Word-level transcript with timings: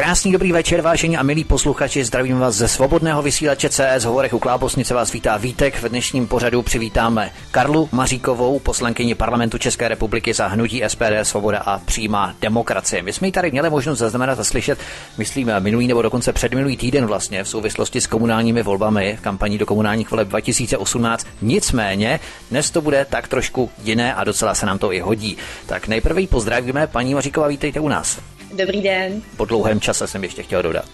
Krásný 0.00 0.32
dobrý 0.32 0.52
večer, 0.52 0.80
vážení 0.80 1.16
a 1.16 1.22
milí 1.22 1.44
posluchači, 1.44 2.04
zdravím 2.04 2.38
vás 2.38 2.54
ze 2.54 2.68
svobodného 2.68 3.22
vysílače 3.22 3.68
CS 3.68 4.04
Hovorech 4.04 4.34
u 4.34 4.38
Klábosnice 4.38 4.94
vás 4.94 5.12
vítá 5.12 5.36
Vítek. 5.36 5.82
V 5.82 5.88
dnešním 5.88 6.26
pořadu 6.26 6.62
přivítáme 6.62 7.30
Karlu 7.50 7.88
Maříkovou, 7.92 8.58
poslankyni 8.58 9.14
parlamentu 9.14 9.58
České 9.58 9.88
republiky 9.88 10.34
za 10.34 10.46
hnutí 10.46 10.82
SPD 10.88 11.12
Svoboda 11.22 11.58
a 11.58 11.78
přímá 11.78 12.34
demokracie. 12.40 13.02
My 13.02 13.12
jsme 13.12 13.28
ji 13.28 13.32
tady 13.32 13.50
měli 13.50 13.70
možnost 13.70 13.98
zaznamenat 13.98 14.38
a 14.38 14.44
slyšet, 14.44 14.78
myslím, 15.18 15.52
minulý 15.58 15.86
nebo 15.86 16.02
dokonce 16.02 16.32
předminulý 16.32 16.76
týden 16.76 17.06
vlastně 17.06 17.44
v 17.44 17.48
souvislosti 17.48 18.00
s 18.00 18.06
komunálními 18.06 18.62
volbami 18.62 19.16
v 19.20 19.22
kampaní 19.22 19.58
do 19.58 19.66
komunálních 19.66 20.10
voleb 20.10 20.28
2018. 20.28 21.26
Nicméně 21.42 22.20
dnes 22.50 22.70
to 22.70 22.80
bude 22.80 23.06
tak 23.10 23.28
trošku 23.28 23.70
jiné 23.82 24.14
a 24.14 24.24
docela 24.24 24.54
se 24.54 24.66
nám 24.66 24.78
to 24.78 24.92
i 24.92 25.00
hodí. 25.00 25.36
Tak 25.66 25.88
nejprve 25.88 26.26
pozdravíme, 26.26 26.86
paní 26.86 27.14
Maříková, 27.14 27.48
vítejte 27.48 27.80
u 27.80 27.88
nás. 27.88 28.20
Dobrý 28.52 28.82
den. 28.82 29.22
Po 29.36 29.44
dlouhém 29.44 29.80
čase 29.80 30.06
jsem 30.06 30.22
ještě 30.22 30.42
chtěl 30.42 30.62
dodat. 30.62 30.84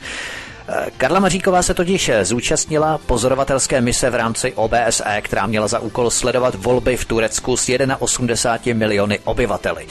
Eh, 0.69 0.91
Karla 0.97 1.21
Maříková 1.21 1.63
se 1.63 1.75
totiž 1.75 2.11
zúčastnila 2.23 2.99
pozorovatelské 2.99 3.81
mise 3.81 4.11
v 4.11 4.15
rámci 4.15 4.53
OBSE, 4.53 5.21
která 5.23 5.47
měla 5.47 5.69
za 5.69 5.79
úkol 5.79 6.11
sledovat 6.11 6.55
volby 6.55 6.97
v 6.97 7.05
Turecku 7.05 7.57
s 7.57 7.69
81 7.99 8.79
miliony 8.79 9.19
obyvateli. 9.25 9.87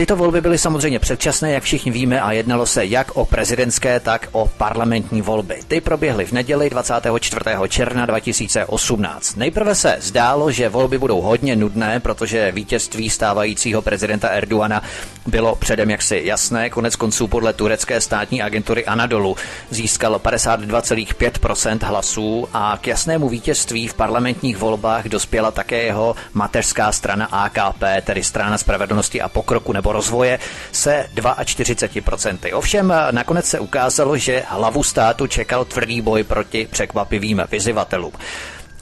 Tyto 0.00 0.16
volby 0.16 0.40
byly 0.40 0.58
samozřejmě 0.58 0.98
předčasné, 0.98 1.52
jak 1.52 1.62
všichni 1.62 1.92
víme, 1.92 2.20
a 2.20 2.32
jednalo 2.32 2.66
se 2.66 2.86
jak 2.86 3.16
o 3.16 3.24
prezidentské, 3.24 4.00
tak 4.00 4.28
o 4.32 4.50
parlamentní 4.56 5.22
volby. 5.22 5.58
Ty 5.68 5.80
proběhly 5.80 6.24
v 6.24 6.32
neděli 6.32 6.70
24. 6.70 7.40
června 7.68 8.06
2018. 8.06 9.36
Nejprve 9.36 9.74
se 9.74 9.96
zdálo, 10.00 10.50
že 10.50 10.68
volby 10.68 10.98
budou 10.98 11.20
hodně 11.20 11.56
nudné, 11.56 12.00
protože 12.00 12.52
vítězství 12.52 13.10
stávajícího 13.10 13.82
prezidenta 13.82 14.28
Erdoana 14.28 14.82
bylo 15.26 15.56
předem 15.56 15.90
jaksi 15.90 16.22
jasné. 16.24 16.70
Konec 16.70 16.96
konců 16.96 17.28
podle 17.28 17.52
turecké 17.52 18.00
státní 18.00 18.42
agentury 18.42 18.86
Anadolu 18.86 19.36
získal 19.70 20.14
52,5% 20.14 21.86
hlasů 21.86 22.48
a 22.52 22.78
k 22.80 22.86
jasnému 22.86 23.28
vítězství 23.28 23.88
v 23.88 23.94
parlamentních 23.94 24.56
volbách 24.56 25.08
dospěla 25.08 25.50
také 25.50 25.82
jeho 25.82 26.16
mateřská 26.34 26.92
strana 26.92 27.26
AKP, 27.26 27.82
tedy 28.04 28.24
strana 28.24 28.58
spravedlnosti 28.58 29.20
a 29.20 29.28
pokroku 29.28 29.72
nebo 29.72 29.89
rozvoje 29.92 30.38
se 30.72 31.06
42%. 31.14 32.54
Ovšem 32.54 32.94
nakonec 33.10 33.46
se 33.46 33.60
ukázalo, 33.60 34.16
že 34.16 34.42
hlavu 34.48 34.82
státu 34.82 35.26
čekal 35.26 35.64
tvrdý 35.64 36.00
boj 36.00 36.24
proti 36.24 36.68
překvapivým 36.70 37.42
vyzivatelům. 37.50 38.12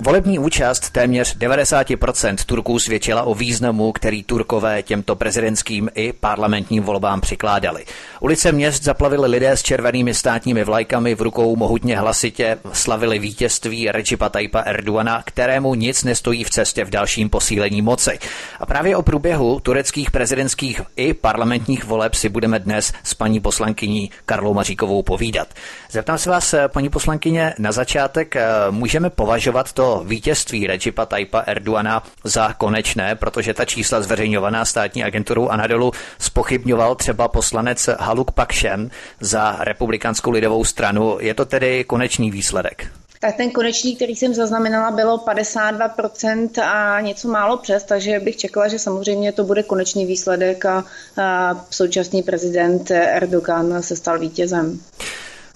Volební 0.00 0.38
účast 0.38 0.90
téměř 0.90 1.36
90% 1.36 2.36
Turků 2.46 2.78
svědčila 2.78 3.22
o 3.22 3.34
významu, 3.34 3.92
který 3.92 4.22
Turkové 4.22 4.82
těmto 4.82 5.16
prezidentským 5.16 5.90
i 5.94 6.12
parlamentním 6.12 6.82
volbám 6.82 7.20
přikládali. 7.20 7.84
Ulice 8.20 8.52
měst 8.52 8.84
zaplavili 8.84 9.28
lidé 9.28 9.50
s 9.50 9.62
červenými 9.62 10.14
státními 10.14 10.64
vlajkami 10.64 11.14
v 11.14 11.22
rukou 11.22 11.56
mohutně 11.56 11.98
hlasitě, 11.98 12.58
slavili 12.72 13.18
vítězství 13.18 13.90
Recipa 13.90 14.28
Tajpa 14.28 14.60
Erdoana, 14.60 15.22
kterému 15.26 15.74
nic 15.74 16.04
nestojí 16.04 16.44
v 16.44 16.50
cestě 16.50 16.84
v 16.84 16.90
dalším 16.90 17.30
posílení 17.30 17.82
moci. 17.82 18.18
A 18.60 18.66
právě 18.66 18.96
o 18.96 19.02
průběhu 19.02 19.60
tureckých 19.60 20.10
prezidentských 20.10 20.80
i 20.96 21.14
parlamentních 21.14 21.84
voleb 21.84 22.14
si 22.14 22.28
budeme 22.28 22.58
dnes 22.58 22.92
s 23.04 23.14
paní 23.14 23.40
poslankyní 23.40 24.10
Karlou 24.26 24.54
Maříkovou 24.54 25.02
povídat. 25.02 25.48
Zeptám 25.90 26.18
se 26.18 26.30
vás, 26.30 26.54
paní 26.68 26.88
poslankyně, 26.88 27.54
na 27.58 27.72
začátek 27.72 28.36
můžeme 28.70 29.10
považovat 29.10 29.72
to 29.72 29.87
vítězství 30.04 30.66
Recipa 30.66 31.06
Tajpa 31.06 31.40
Erdoana 31.40 32.02
za 32.24 32.52
konečné, 32.52 33.14
protože 33.14 33.54
ta 33.54 33.64
čísla 33.64 34.00
zveřejňovaná 34.00 34.64
státní 34.64 35.04
agenturou 35.04 35.48
Anadolu 35.48 35.92
spochybňoval 36.18 36.94
třeba 36.94 37.28
poslanec 37.28 37.88
Haluk 37.98 38.30
Pakšen 38.30 38.90
za 39.20 39.56
republikánskou 39.60 40.30
lidovou 40.30 40.64
stranu. 40.64 41.16
Je 41.20 41.34
to 41.34 41.44
tedy 41.44 41.84
konečný 41.84 42.30
výsledek? 42.30 42.86
Tak 43.20 43.36
ten 43.36 43.50
konečný, 43.50 43.96
který 43.96 44.16
jsem 44.16 44.34
zaznamenala, 44.34 44.90
bylo 44.90 45.18
52% 45.18 46.62
a 46.62 47.00
něco 47.00 47.28
málo 47.28 47.56
přes, 47.56 47.84
takže 47.84 48.20
bych 48.20 48.36
čekala, 48.36 48.68
že 48.68 48.78
samozřejmě 48.78 49.32
to 49.32 49.44
bude 49.44 49.62
konečný 49.62 50.06
výsledek 50.06 50.64
a, 50.64 50.84
a 51.22 51.66
současný 51.70 52.22
prezident 52.22 52.90
Erdogan 52.90 53.82
se 53.82 53.96
stal 53.96 54.18
vítězem. 54.18 54.80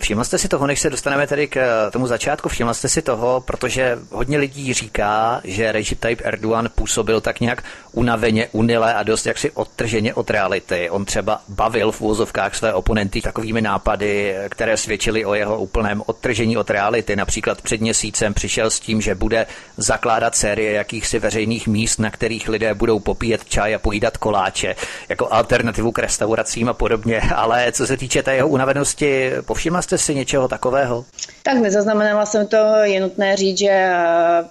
Všimla 0.02 0.24
jste 0.24 0.38
si 0.38 0.48
toho, 0.48 0.66
než 0.66 0.80
se 0.80 0.90
dostaneme 0.90 1.26
tedy 1.26 1.48
k 1.48 1.56
eh, 1.56 1.90
tomu 1.90 2.06
začátku, 2.06 2.48
všimla 2.48 2.74
jste 2.74 2.88
si 2.88 3.02
toho, 3.02 3.40
protože 3.40 3.98
hodně 4.10 4.38
lidí 4.38 4.72
říká, 4.72 5.40
že 5.44 5.72
Recep 5.72 5.98
Tayyip 5.98 6.20
Erdogan 6.24 6.68
působil 6.74 7.20
tak 7.20 7.40
nějak 7.40 7.64
unaveně, 7.92 8.48
unile 8.52 8.94
a 8.94 9.02
dost 9.02 9.26
jaksi 9.26 9.50
odtrženě 9.50 10.14
od 10.14 10.30
reality. 10.30 10.90
On 10.90 11.04
třeba 11.04 11.40
bavil 11.48 11.92
v 11.92 12.00
úvozovkách 12.00 12.54
své 12.54 12.74
oponenty 12.74 13.20
takovými 13.20 13.60
nápady, 13.60 14.36
které 14.48 14.76
svědčily 14.76 15.24
o 15.24 15.34
jeho 15.34 15.58
úplném 15.58 16.02
odtržení 16.06 16.56
od 16.56 16.70
reality. 16.70 17.16
Například 17.16 17.62
před 17.62 17.80
měsícem 17.80 18.34
přišel 18.34 18.70
s 18.70 18.80
tím, 18.80 19.00
že 19.00 19.14
bude 19.14 19.46
zakládat 19.76 20.34
série 20.34 20.72
jakýchsi 20.72 21.18
veřejných 21.18 21.66
míst, 21.66 21.98
na 21.98 22.10
kterých 22.10 22.48
lidé 22.48 22.74
budou 22.74 22.98
popíjet 22.98 23.44
čaj 23.44 23.74
a 23.74 23.78
pojídat 23.78 24.16
koláče, 24.16 24.74
jako 25.08 25.32
alternativu 25.32 25.92
k 25.92 25.98
restauracím 25.98 26.68
a 26.68 26.74
podobně. 26.74 27.20
Ale 27.34 27.72
co 27.72 27.86
se 27.86 27.96
týče 27.96 28.22
té 28.22 28.34
jeho 28.34 28.48
unavenosti, 28.48 29.32
povšimla 29.44 29.82
jste 29.82 29.91
si 29.98 30.14
něčeho 30.14 30.48
takového? 30.48 31.04
Tak 31.42 31.58
nezaznamenala 31.58 32.26
jsem 32.26 32.46
to, 32.46 32.56
je 32.82 33.00
nutné 33.00 33.36
říct, 33.36 33.58
že 33.58 33.70
eh, 33.70 33.94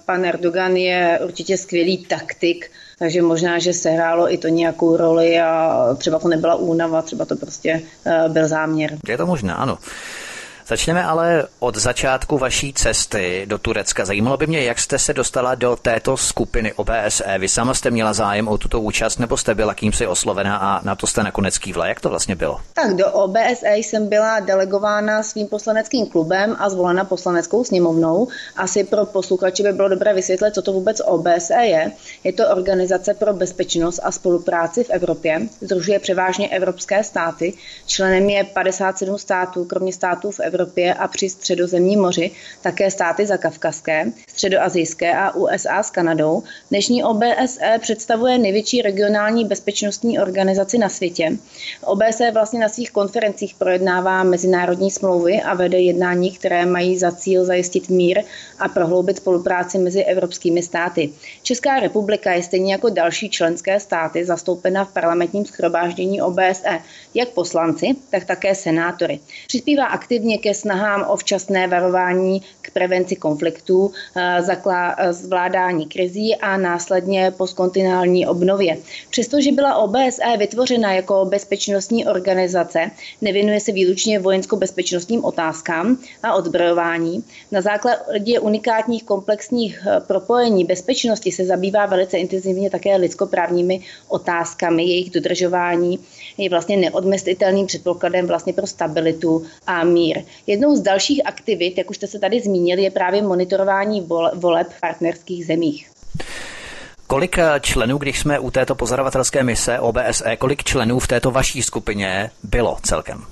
pan 0.06 0.24
Erdogan 0.24 0.76
je 0.76 1.20
určitě 1.24 1.58
skvělý 1.58 2.06
taktik, 2.06 2.70
takže 2.98 3.22
možná, 3.22 3.58
že 3.58 3.72
sehrálo 3.72 4.32
i 4.32 4.38
to 4.38 4.48
nějakou 4.48 4.96
roli 4.96 5.40
a 5.40 5.86
třeba 5.98 6.18
to 6.18 6.28
nebyla 6.28 6.54
únava, 6.54 7.02
třeba 7.02 7.24
to 7.24 7.36
prostě 7.36 7.82
eh, 8.06 8.28
byl 8.28 8.48
záměr. 8.48 8.98
Je 9.08 9.16
to 9.16 9.26
možná, 9.26 9.54
ano. 9.54 9.78
Začneme 10.66 11.04
ale 11.04 11.46
od 11.58 11.76
začátku 11.76 12.38
vaší 12.38 12.72
cesty 12.72 13.42
do 13.46 13.58
Turecka. 13.58 14.04
Zajímalo 14.04 14.36
by 14.36 14.46
mě, 14.46 14.64
jak 14.64 14.78
jste 14.78 14.98
se 14.98 15.14
dostala 15.14 15.54
do 15.54 15.76
této 15.76 16.16
skupiny 16.16 16.72
OBSE. 16.72 17.38
Vy 17.38 17.48
sama 17.48 17.74
jste 17.74 17.90
měla 17.90 18.12
zájem 18.12 18.48
o 18.48 18.58
tuto 18.58 18.80
účast, 18.80 19.18
nebo 19.18 19.36
jste 19.36 19.54
byla 19.54 19.74
kýmsi 19.74 20.06
oslovena 20.06 20.56
a 20.56 20.84
na 20.84 20.94
to 20.94 21.06
jste 21.06 21.22
nakonec 21.22 21.58
kývla. 21.58 21.86
Jak 21.86 22.00
to 22.00 22.08
vlastně 22.08 22.36
bylo? 22.36 22.60
Tak 22.72 22.96
do 22.96 23.12
OBSE 23.12 23.76
jsem 23.76 24.08
byla 24.08 24.40
delegována 24.40 25.22
svým 25.22 25.46
poslaneckým 25.46 26.06
klubem 26.06 26.56
a 26.58 26.70
zvolena 26.70 27.04
poslaneckou 27.04 27.64
sněmovnou. 27.64 28.28
Asi 28.56 28.84
pro 28.84 29.06
posluchače 29.06 29.62
by 29.62 29.72
bylo 29.72 29.88
dobré 29.88 30.14
vysvětlit, 30.14 30.54
co 30.54 30.62
to 30.62 30.72
vůbec 30.72 31.00
OBSE 31.00 31.54
je. 31.54 31.92
Je 32.24 32.32
to 32.32 32.48
Organizace 32.48 33.14
pro 33.14 33.32
bezpečnost 33.32 34.00
a 34.02 34.12
spolupráci 34.12 34.84
v 34.84 34.90
Evropě. 34.90 35.40
Združuje 35.60 35.98
převážně 35.98 36.48
evropské 36.48 37.04
státy. 37.04 37.54
Členem 37.86 38.30
je 38.30 38.44
57 38.44 39.18
států, 39.18 39.64
kromě 39.64 39.92
států 39.92 40.30
v 40.30 40.40
Evropě 40.40 40.61
Evropě 40.62 40.94
a 40.94 41.08
při 41.08 41.28
středozemním 41.28 42.00
moři 42.00 42.30
také 42.62 42.90
státy 42.90 43.26
zakavkazské, 43.26 44.12
středoazijské 44.28 45.16
a 45.16 45.34
USA 45.34 45.82
s 45.82 45.90
Kanadou. 45.90 46.42
Dnešní 46.70 47.04
OBSE 47.04 47.78
představuje 47.80 48.38
největší 48.38 48.82
regionální 48.82 49.44
bezpečnostní 49.44 50.18
organizaci 50.18 50.78
na 50.78 50.88
světě. 50.88 51.38
OBSE 51.84 52.30
vlastně 52.30 52.60
na 52.60 52.68
svých 52.68 52.90
konferencích 52.90 53.54
projednává 53.54 54.22
mezinárodní 54.22 54.90
smlouvy 54.90 55.42
a 55.42 55.54
vede 55.54 55.80
jednání, 55.80 56.32
které 56.32 56.66
mají 56.66 56.98
za 56.98 57.12
cíl 57.12 57.44
zajistit 57.44 57.88
mír 57.88 58.22
a 58.58 58.68
prohloubit 58.68 59.16
spolupráci 59.16 59.78
mezi 59.78 60.04
evropskými 60.04 60.62
státy. 60.62 61.10
Česká 61.42 61.80
republika 61.80 62.32
je 62.32 62.42
stejně 62.42 62.72
jako 62.72 62.88
další 62.88 63.30
členské 63.30 63.80
státy 63.80 64.24
zastoupena 64.24 64.84
v 64.84 64.92
parlamentním 64.92 65.46
schromáždění 65.46 66.22
OBSE, 66.22 66.78
jak 67.14 67.28
poslanci, 67.28 67.86
tak 68.10 68.24
také 68.24 68.54
senátory. 68.54 69.20
Přispívá 69.46 69.86
aktivně 69.86 70.38
ke 70.42 70.54
snahám 70.54 71.06
o 71.08 71.16
včasné 71.16 71.66
varování 71.66 72.42
k 72.62 72.70
prevenci 72.70 73.16
konfliktů, 73.16 73.92
eh, 74.16 74.42
zvládání 75.12 75.86
krizí 75.86 76.36
a 76.36 76.56
následně 76.56 77.30
postkontinální 77.30 78.26
obnově. 78.26 78.78
Přestože 79.10 79.52
byla 79.52 79.76
OBSE 79.76 80.36
vytvořena 80.38 80.92
jako 80.92 81.24
bezpečnostní 81.24 82.06
organizace, 82.06 82.90
nevěnuje 83.20 83.60
se 83.60 83.72
výlučně 83.72 84.18
vojensko-bezpečnostním 84.18 85.24
otázkám 85.24 85.98
a 86.22 86.34
odbrojování. 86.34 87.24
Na 87.52 87.60
základě 87.60 88.40
unikátních 88.40 89.04
komplexních 89.04 89.78
eh, 89.86 90.00
propojení 90.00 90.64
bezpečnosti 90.64 91.32
se 91.32 91.44
zabývá 91.44 91.86
velice 91.86 92.18
intenzivně 92.18 92.70
také 92.70 92.96
lidskoprávními 92.96 93.80
otázkami. 94.08 94.84
Jejich 94.84 95.10
dodržování 95.10 95.98
je 96.38 96.50
vlastně 96.50 96.76
neodmestitelným 96.76 97.66
předpokladem 97.66 98.26
vlastně 98.26 98.52
pro 98.52 98.66
stabilitu 98.66 99.46
a 99.66 99.84
mír. 99.84 100.24
Jednou 100.46 100.76
z 100.76 100.80
dalších 100.80 101.26
aktivit, 101.26 101.78
jak 101.78 101.90
už 101.90 101.96
jste 101.96 102.06
se 102.06 102.18
tady 102.18 102.40
zmínili, 102.40 102.82
je 102.82 102.90
právě 102.90 103.22
monitorování 103.22 104.08
voleb 104.34 104.68
v 104.68 104.80
partnerských 104.80 105.46
zemích. 105.46 105.90
Kolik 107.06 107.38
eh, 107.38 107.60
členů, 107.60 107.98
když 107.98 108.18
jsme 108.18 108.38
u 108.38 108.50
této 108.50 108.74
pozorovatelské 108.74 109.42
mise 109.42 109.80
OBSE, 109.80 110.36
kolik 110.36 110.64
členů 110.64 110.98
v 110.98 111.08
této 111.08 111.30
vaší 111.30 111.62
skupině 111.62 112.30
bylo 112.42 112.76
celkem? 112.82 113.24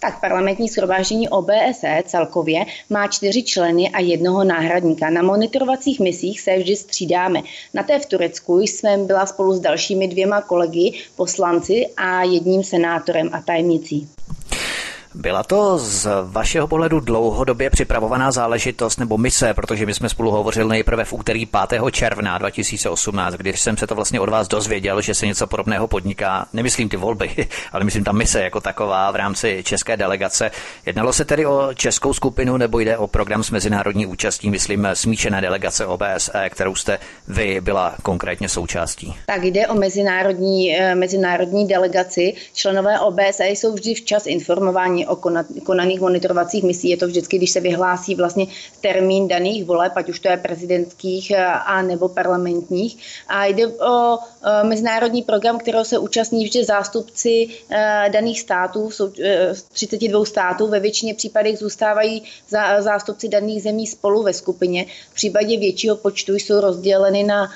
Tak 0.00 0.20
parlamentní 0.20 0.68
shromáždění 0.68 1.28
OBSE 1.28 2.02
celkově 2.06 2.64
má 2.90 3.08
čtyři 3.08 3.42
členy 3.42 3.90
a 3.90 4.00
jednoho 4.00 4.44
náhradníka. 4.44 5.10
Na 5.10 5.22
monitorovacích 5.22 6.00
misích 6.00 6.40
se 6.40 6.56
vždy 6.56 6.76
střídáme. 6.76 7.42
Na 7.74 7.82
té 7.82 7.98
v 7.98 8.06
Turecku 8.06 8.60
jsem 8.60 9.06
byla 9.06 9.26
spolu 9.26 9.52
s 9.52 9.60
dalšími 9.60 10.08
dvěma 10.08 10.40
kolegy, 10.42 10.92
poslanci 11.16 11.86
a 11.96 12.22
jedním 12.22 12.64
senátorem 12.64 13.30
a 13.32 13.40
tajemnicí. 13.40 14.08
Byla 15.18 15.42
to 15.42 15.78
z 15.78 16.08
vašeho 16.24 16.68
pohledu 16.68 17.00
dlouhodobě 17.00 17.70
připravovaná 17.70 18.32
záležitost 18.32 19.00
nebo 19.00 19.18
mise, 19.18 19.54
protože 19.54 19.86
my 19.86 19.94
jsme 19.94 20.08
spolu 20.08 20.30
hovořili 20.30 20.68
nejprve 20.68 21.04
v 21.04 21.12
úterý 21.12 21.46
5. 21.46 21.82
června 21.90 22.38
2018, 22.38 23.34
když 23.34 23.60
jsem 23.60 23.76
se 23.76 23.86
to 23.86 23.94
vlastně 23.94 24.20
od 24.20 24.28
vás 24.28 24.48
dozvěděl, 24.48 25.00
že 25.00 25.14
se 25.14 25.26
něco 25.26 25.46
podobného 25.46 25.88
podniká. 25.88 26.46
Nemyslím 26.52 26.88
ty 26.88 26.96
volby, 26.96 27.30
ale 27.72 27.84
myslím 27.84 28.04
ta 28.04 28.12
mise 28.12 28.42
jako 28.42 28.60
taková 28.60 29.10
v 29.10 29.16
rámci 29.16 29.62
české 29.64 29.96
delegace. 29.96 30.50
Jednalo 30.86 31.12
se 31.12 31.24
tedy 31.24 31.46
o 31.46 31.74
českou 31.74 32.12
skupinu 32.12 32.56
nebo 32.56 32.80
jde 32.80 32.98
o 32.98 33.06
program 33.06 33.42
s 33.42 33.50
mezinárodní 33.50 34.06
účastí, 34.06 34.50
myslím, 34.50 34.88
smíšené 34.94 35.40
delegace 35.40 35.86
OBSE, 35.86 36.50
kterou 36.50 36.74
jste 36.74 36.98
vy 37.28 37.60
byla 37.60 37.94
konkrétně 38.02 38.48
součástí? 38.48 39.14
Tak 39.26 39.44
jde 39.44 39.66
o 39.66 39.74
mezinárodní, 39.74 40.76
eh, 40.76 40.94
mezinárodní 40.94 41.68
delegaci. 41.68 42.34
Členové 42.54 43.00
OBSE 43.00 43.48
jsou 43.48 43.74
vždy 43.74 43.94
včas 43.94 44.26
informováni 44.26 45.07
o 45.08 45.16
konaných 45.64 46.00
monitorovacích 46.00 46.64
misí. 46.64 46.90
Je 46.90 46.96
to 46.96 47.06
vždycky, 47.06 47.36
když 47.36 47.50
se 47.50 47.60
vyhlásí 47.60 48.14
vlastně 48.14 48.46
termín 48.80 49.28
daných 49.28 49.64
voleb, 49.64 49.92
ať 49.96 50.08
už 50.08 50.20
to 50.20 50.28
je 50.28 50.36
prezidentských 50.36 51.30
eh, 51.30 51.44
a 51.46 51.82
nebo 51.82 52.08
parlamentních. 52.08 52.98
A 53.28 53.46
jde 53.46 53.66
o 53.66 54.18
eh, 54.18 54.64
mezinárodní 54.64 55.22
program, 55.22 55.58
kterého 55.58 55.84
se 55.84 55.98
účastní 55.98 56.44
vždy 56.44 56.64
zástupci 56.64 57.48
daných 58.08 58.40
států, 58.40 58.90
jsou 58.90 59.12
32 59.72 60.24
států. 60.24 60.66
Ve 60.66 60.80
většině 60.80 61.14
případech 61.14 61.58
zůstávají 61.58 62.22
zástupci 62.78 63.28
daných 63.28 63.62
zemí 63.62 63.86
spolu 63.86 64.22
ve 64.22 64.32
skupině. 64.32 64.86
V 65.10 65.14
případě 65.14 65.58
většího 65.58 65.96
počtu 65.96 66.34
jsou 66.34 66.60
rozděleny 66.60 67.22
na 67.22 67.50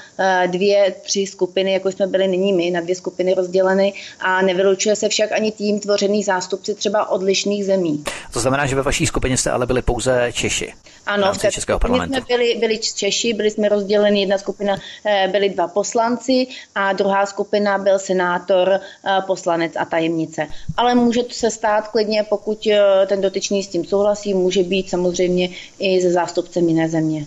dvě, 0.47 0.95
tři 1.03 1.27
skupiny, 1.27 1.73
jako 1.73 1.93
jsme 1.93 2.07
byli 2.07 2.29
nyní 2.29 2.53
my, 2.53 2.71
na 2.71 2.81
dvě 2.81 2.95
skupiny 2.95 3.35
rozděleny 3.35 3.93
a 4.21 4.43
nevylučuje 4.43 4.97
se 4.97 5.09
však 5.09 5.33
ani 5.33 5.53
tým 5.53 5.81
tvořený 5.81 6.23
zástupci 6.23 6.75
třeba 6.75 7.11
odlišných 7.11 7.32
zemí. 7.65 8.05
To 8.33 8.41
znamená, 8.41 8.67
že 8.67 8.77
ve 8.77 8.83
vaší 8.83 9.07
skupině 9.07 9.37
jste 9.37 9.51
ale 9.51 9.67
byli 9.67 9.83
pouze 9.83 10.31
Češi. 10.33 10.73
Ano, 11.07 11.35
v 11.35 11.39
té 11.39 11.53
Českého 11.53 11.79
parlamentu. 11.79 12.15
jsme 12.15 12.25
byli, 12.29 12.57
byli 12.61 12.79
Češi, 12.79 13.33
byli 13.33 13.51
jsme 13.51 13.69
rozděleni, 13.69 14.21
jedna 14.21 14.39
skupina 14.39 14.77
eh, 15.07 15.29
byli 15.29 15.49
dva 15.49 15.69
poslanci 15.69 16.47
a 16.75 16.93
druhá 16.93 17.27
skupina 17.27 17.79
byl 17.79 17.99
senátor, 17.99 18.71
eh, 18.71 19.21
poslanec 19.27 19.73
a 19.77 19.85
tajemnice. 19.85 20.47
Ale 20.77 20.95
může 20.95 21.21
se 21.31 21.51
stát 21.51 21.89
klidně, 21.89 22.23
pokud 22.23 22.67
eh, 22.67 23.07
ten 23.07 23.21
dotyčný 23.21 23.63
s 23.63 23.69
tím 23.69 23.85
souhlasí, 23.85 24.35
může 24.35 24.63
být 24.63 24.91
samozřejmě 24.91 25.49
i 25.79 26.01
ze 26.01 26.13
zástupcem 26.13 26.69
jiné 26.69 26.89
země. 26.89 27.27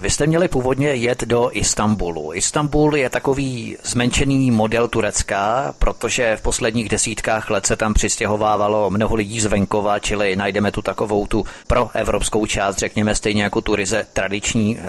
Vy 0.00 0.10
jste 0.10 0.26
měli 0.26 0.48
původně 0.48 0.88
jet 0.88 1.24
do 1.24 1.50
Istanbulu. 1.52 2.34
Istanbul 2.34 2.96
je 2.96 3.10
takový 3.10 3.76
zmenšený 3.84 4.50
model 4.50 4.88
Turecka, 4.88 5.74
protože 5.78 6.36
v 6.36 6.42
posledních 6.42 6.88
desítkách 6.88 7.50
let 7.50 7.66
se 7.66 7.76
tam 7.76 7.94
přistěhovávalo 7.94 8.90
mnoho 8.98 9.14
lidí 9.14 9.40
z 9.40 9.46
venkova, 9.46 9.98
čili 9.98 10.36
najdeme 10.36 10.72
tu 10.72 10.82
takovou 10.82 11.26
tu 11.26 11.44
proevropskou 11.66 12.46
část, 12.46 12.78
řekněme 12.78 13.14
stejně 13.14 13.42
jako 13.42 13.60
tu 13.60 13.76
ryze 13.76 14.06
tradiční 14.12 14.78
eh, 14.78 14.82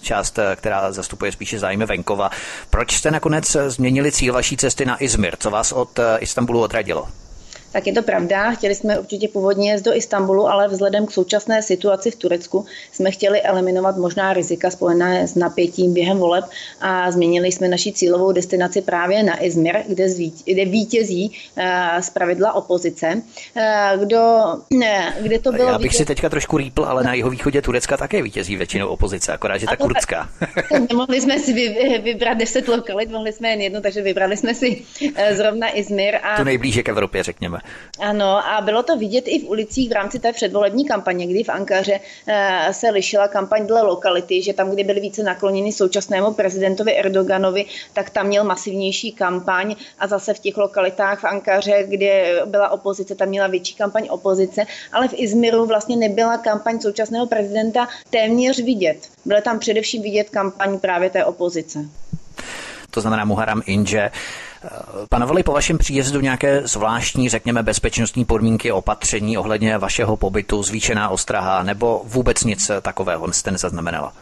část, 0.00 0.38
eh, 0.38 0.56
která 0.56 0.92
zastupuje 0.92 1.32
spíše 1.32 1.58
zájmy 1.58 1.86
venkova. 1.86 2.30
Proč 2.70 2.96
jste 2.96 3.10
nakonec 3.10 3.56
změnili 3.66 4.12
cíl 4.12 4.34
vaší 4.34 4.56
cesty 4.56 4.84
na 4.84 5.02
Izmir? 5.02 5.36
Co 5.38 5.50
vás 5.50 5.72
od 5.72 6.00
Istanbulu 6.20 6.60
odradilo? 6.60 7.08
Tak 7.72 7.86
je 7.86 7.92
to 7.92 8.02
pravda. 8.02 8.50
Chtěli 8.50 8.74
jsme 8.74 8.98
určitě 8.98 9.28
původně 9.28 9.70
jet 9.70 9.84
do 9.84 9.96
Istanbulu, 9.96 10.48
ale 10.48 10.68
vzhledem 10.68 11.06
k 11.06 11.10
současné 11.10 11.62
situaci 11.62 12.10
v 12.10 12.16
Turecku 12.16 12.66
jsme 12.92 13.10
chtěli 13.10 13.42
eliminovat 13.42 13.96
možná 13.96 14.32
rizika 14.32 14.70
spojené 14.70 15.28
s 15.28 15.34
napětím 15.34 15.94
během 15.94 16.18
voleb 16.18 16.44
a 16.80 17.10
změnili 17.10 17.52
jsme 17.52 17.68
naši 17.68 17.92
cílovou 17.92 18.32
destinaci 18.32 18.82
právě 18.82 19.22
na 19.22 19.44
Izmir, 19.44 19.76
kde, 19.88 20.08
zvít, 20.08 20.34
kde 20.44 20.64
vítězí 20.64 21.30
uh, 21.56 21.64
z 22.00 22.10
pravidla 22.10 22.52
opozice. 22.52 23.22
Uh, 23.56 24.04
kdo, 24.04 24.42
ne, 24.70 25.14
kde 25.20 25.38
to 25.38 25.52
bylo 25.52 25.68
Já 25.68 25.78
bych 25.78 25.82
vidět... 25.82 25.98
si 25.98 26.04
teďka 26.04 26.28
trošku 26.28 26.56
rýpl, 26.56 26.84
ale 26.84 27.04
na 27.04 27.14
jeho 27.14 27.30
východě 27.30 27.62
Turecka 27.62 27.96
také 27.96 28.22
vítězí 28.22 28.56
většinou 28.56 28.88
opozice, 28.88 29.32
akorát, 29.32 29.58
že 29.58 29.66
ta 29.66 29.76
kurdská. 29.76 30.28
Mohli 30.94 31.20
jsme 31.20 31.38
si 31.38 31.52
vybrat 32.02 32.38
deset 32.38 32.68
lokalit, 32.68 33.10
mohli 33.10 33.32
jsme 33.32 33.48
jen 33.48 33.60
jednu, 33.60 33.80
takže 33.80 34.02
vybrali 34.02 34.36
jsme 34.36 34.54
si 34.54 34.82
zrovna 35.32 35.76
Izmir. 35.76 36.16
A... 36.22 36.36
To 36.36 36.44
nejblíže 36.44 36.82
k 36.82 36.88
Evropě, 36.88 37.22
řekněme. 37.22 37.58
Ano, 37.98 38.46
a 38.48 38.60
bylo 38.60 38.82
to 38.82 38.96
vidět 38.96 39.24
i 39.26 39.38
v 39.38 39.48
ulicích 39.48 39.90
v 39.90 39.92
rámci 39.92 40.18
té 40.18 40.32
předvolební 40.32 40.84
kampaně, 40.84 41.26
kdy 41.26 41.44
v 41.44 41.48
Ankaře 41.48 42.00
eh, 42.26 42.68
se 42.72 42.90
lišila 42.90 43.28
kampaň 43.28 43.66
dle 43.66 43.82
lokality, 43.82 44.42
že 44.42 44.52
tam, 44.52 44.70
kde 44.70 44.84
byly 44.84 45.00
více 45.00 45.22
nakloněny 45.22 45.72
současnému 45.72 46.32
prezidentovi 46.32 46.98
Erdoganovi, 46.98 47.64
tak 47.92 48.10
tam 48.10 48.26
měl 48.26 48.44
masivnější 48.44 49.12
kampaň 49.12 49.74
a 49.98 50.06
zase 50.06 50.34
v 50.34 50.38
těch 50.38 50.56
lokalitách 50.56 51.20
v 51.20 51.24
Ankaře, 51.24 51.84
kde 51.88 52.42
byla 52.46 52.68
opozice, 52.68 53.14
tam 53.14 53.28
měla 53.28 53.46
větší 53.46 53.74
kampaň 53.74 54.06
opozice, 54.10 54.64
ale 54.92 55.08
v 55.08 55.14
Izmiru 55.16 55.66
vlastně 55.66 55.96
nebyla 55.96 56.38
kampaň 56.38 56.80
současného 56.80 57.26
prezidenta 57.26 57.88
téměř 58.10 58.60
vidět. 58.60 58.98
Byla 59.24 59.40
tam 59.40 59.58
především 59.58 60.02
vidět 60.02 60.30
kampaň 60.30 60.78
právě 60.78 61.10
té 61.10 61.24
opozice. 61.24 61.78
To 62.90 63.00
znamená 63.00 63.24
Muharram 63.24 63.62
Inže 63.66 64.10
Panovaly 65.08 65.42
po 65.42 65.52
vašem 65.52 65.78
příjezdu 65.78 66.20
nějaké 66.20 66.62
zvláštní, 66.64 67.28
řekněme, 67.28 67.62
bezpečnostní 67.62 68.24
podmínky, 68.24 68.72
opatření 68.72 69.38
ohledně 69.38 69.78
vašeho 69.78 70.16
pobytu, 70.16 70.62
zvýšená 70.62 71.08
ostraha 71.08 71.62
nebo 71.62 72.02
vůbec 72.04 72.44
nic 72.44 72.70
takového 72.82 73.32
jste 73.32 73.50
nezaznamenala? 73.50 74.12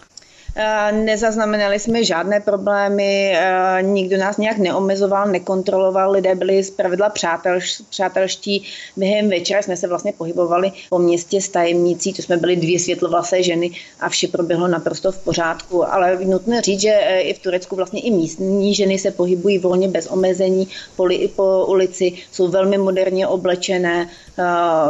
Eh, 0.57 0.93
nezaznamenali 0.93 1.79
jsme 1.79 2.05
žádné 2.05 2.41
problémy, 2.41 3.33
eh, 3.35 3.83
nikdo 3.83 4.17
nás 4.17 4.37
nějak 4.37 4.59
neomezoval, 4.59 5.27
nekontroloval, 5.27 6.11
lidé 6.11 6.35
byli 6.35 6.63
z 6.63 6.71
pravidla 6.71 7.09
přátelš, 7.09 7.83
přátelští. 7.91 8.65
Během 8.97 9.31
večera 9.31 9.63
jsme 9.63 9.77
se 9.77 9.87
vlastně 9.87 10.13
pohybovali 10.13 10.73
po 10.89 10.99
městě 10.99 11.41
s 11.41 11.49
tajemnicí, 11.49 12.13
to 12.13 12.23
jsme 12.23 12.37
byli 12.37 12.57
dvě 12.57 12.79
světlovlasé 12.79 13.43
ženy 13.43 13.71
a 14.01 14.09
vše 14.09 14.29
proběhlo 14.29 14.69
naprosto 14.69 15.13
v 15.13 15.19
pořádku. 15.19 15.93
Ale 15.93 16.19
nutné 16.25 16.63
říct, 16.63 16.81
že 16.81 16.91
eh, 16.91 17.21
i 17.21 17.35
v 17.35 17.39
Turecku 17.39 17.77
vlastně 17.77 18.01
i 18.01 18.11
místní 18.11 18.75
ženy 18.75 18.99
se 18.99 19.11
pohybují 19.11 19.59
volně 19.59 19.89
bez 19.89 20.07
omezení 20.07 20.69
po 21.37 21.67
ulici, 21.67 22.13
jsou 22.33 22.49
velmi 22.49 22.79
moderně 22.79 23.27
oblečené, 23.27 24.09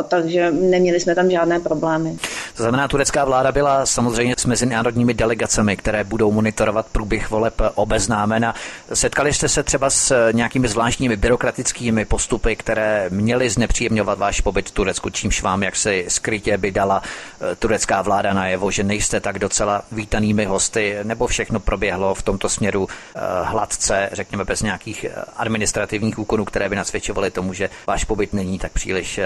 takže 0.08 0.50
neměli 0.50 1.00
jsme 1.00 1.14
tam 1.14 1.30
žádné 1.30 1.60
problémy. 1.60 2.16
To 2.56 2.62
znamená, 2.62 2.88
turecká 2.88 3.24
vláda 3.24 3.52
byla 3.52 3.86
samozřejmě 3.86 4.34
s 4.38 4.46
mezinárodními 4.46 5.14
delegacemi, 5.14 5.76
které 5.76 6.04
budou 6.04 6.32
monitorovat 6.32 6.86
průběh 6.86 7.30
voleb 7.30 7.54
obeznámena. 7.74 8.54
Setkali 8.94 9.32
jste 9.32 9.48
se 9.48 9.62
třeba 9.62 9.90
s 9.90 10.30
nějakými 10.32 10.68
zvláštními 10.68 11.16
byrokratickými 11.16 12.04
postupy, 12.04 12.56
které 12.56 13.06
měly 13.10 13.50
znepříjemňovat 13.50 14.18
váš 14.18 14.40
pobyt 14.40 14.68
v 14.68 14.72
Turecku, 14.72 15.10
čímž 15.10 15.42
vám 15.42 15.62
jak 15.62 15.76
si 15.76 16.04
skrytě 16.08 16.58
by 16.58 16.70
dala 16.70 17.02
eh, 17.02 17.56
turecká 17.56 18.02
vláda 18.02 18.32
najevo, 18.32 18.70
že 18.70 18.82
nejste 18.82 19.20
tak 19.20 19.38
docela 19.38 19.82
vítanými 19.92 20.44
hosty, 20.44 20.96
nebo 21.02 21.26
všechno 21.26 21.60
proběhlo 21.60 22.14
v 22.14 22.22
tomto 22.22 22.48
směru 22.48 22.88
eh, 22.88 23.20
hladce, 23.42 24.10
řekněme 24.12 24.44
bez 24.44 24.62
nějakých 24.62 25.04
eh, 25.04 25.24
administrativních 25.36 26.18
úkonů, 26.18 26.44
které 26.44 26.68
by 26.68 26.76
nasvědčovaly 26.76 27.30
tomu, 27.30 27.52
že 27.52 27.70
váš 27.86 28.04
pobyt 28.04 28.32
není 28.32 28.58
tak 28.58 28.72
příliš, 28.72 29.20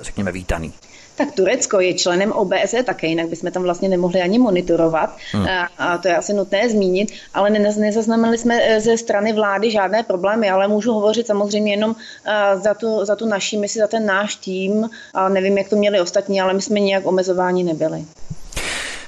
řekněme, 0.00 0.32
vítaný. 0.32 0.72
Tak 1.16 1.32
Turecko 1.32 1.80
je 1.80 1.94
členem 1.94 2.32
OBSE 2.32 2.82
také, 2.82 3.06
jinak 3.06 3.28
bychom 3.28 3.50
tam 3.50 3.62
vlastně 3.62 3.88
nemohli 3.88 4.20
ani 4.20 4.38
monitorovat. 4.38 5.16
Hmm. 5.32 5.46
A, 5.46 5.68
a 5.78 5.98
to 5.98 6.08
je 6.08 6.16
asi 6.16 6.32
nutné 6.32 6.68
zmínit, 6.68 7.12
ale 7.34 7.50
nezaznamenali 7.50 8.38
jsme 8.38 8.58
eh, 8.62 8.80
ze 8.80 8.98
strany 8.98 9.32
vlády 9.32 9.70
žádné 9.70 10.02
problémy, 10.02 10.50
ale 10.50 10.68
můžu 10.68 10.92
hovořit 10.92 11.26
samozřejmě 11.26 11.72
jenom 11.72 11.90
uh, 11.90 12.62
za 12.62 12.74
tu, 12.74 13.04
za 13.04 13.16
tu 13.16 13.26
naší 13.26 13.56
misi, 13.56 13.78
za 13.78 13.86
ten 13.86 14.06
náš 14.06 14.36
tým. 14.36 14.90
A 15.14 15.28
nevím, 15.28 15.58
jak 15.58 15.68
to 15.68 15.76
měli 15.76 16.00
ostatní, 16.00 16.40
ale 16.40 16.54
my 16.54 16.62
jsme 16.62 16.80
nějak 16.80 17.06
omezováni 17.06 17.64
nebyli. 17.64 18.04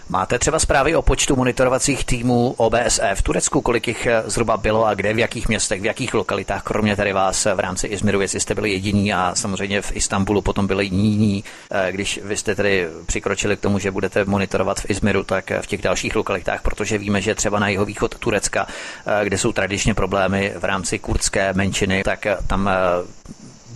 Máte 0.09 0.39
třeba 0.39 0.59
zprávy 0.59 0.97
o 0.97 1.03
počtu 1.03 1.37
monitorovacích 1.37 2.05
týmů 2.05 2.55
OBSE 2.57 3.15
v 3.15 3.23
Turecku, 3.23 3.61
kolik 3.61 3.89
jich 3.89 4.07
eh, 4.07 4.23
zhruba 4.27 4.57
bylo 4.57 4.87
a 4.87 4.95
kde, 4.95 5.15
v 5.15 5.19
jakých 5.19 5.49
městech, 5.49 5.81
v 5.81 5.85
jakých 5.85 6.15
lokalitách, 6.15 6.63
kromě 6.63 6.97
tady 6.97 7.13
vás 7.13 7.45
v 7.45 7.61
rámci 7.61 7.87
Izmiru, 7.87 8.21
jestli 8.21 8.41
jste 8.41 8.55
byli 8.55 8.73
jediní 8.73 9.15
a 9.15 9.35
samozřejmě 9.35 9.83
v 9.83 9.97
Istanbulu 9.97 10.43
potom 10.43 10.67
byli 10.67 10.85
jiní. 10.85 11.45
Eh, 11.71 11.93
když 11.93 12.21
vy 12.23 12.37
jste 12.37 12.55
tedy 12.55 12.89
přikročili 13.07 13.57
k 13.57 13.61
tomu, 13.61 13.79
že 13.79 13.91
budete 13.91 14.25
monitorovat 14.25 14.81
v 14.81 14.91
Izmiru, 14.91 15.25
tak 15.25 15.51
v 15.61 15.67
těch 15.67 15.83
dalších 15.83 16.17
lokalitách, 16.17 16.63
protože 16.63 16.99
víme, 16.99 17.21
že 17.21 17.35
třeba 17.35 17.59
na 17.59 17.69
jeho 17.69 17.85
východ 17.85 18.19
Turecka, 18.19 18.67
eh, 19.07 19.25
kde 19.25 19.39
jsou 19.39 19.53
tradičně 19.53 19.95
problémy 19.95 20.53
v 20.59 20.65
rámci 20.65 20.99
kurdské 20.99 21.53
menšiny, 21.53 22.03
tak 22.05 22.27
tam 22.47 22.71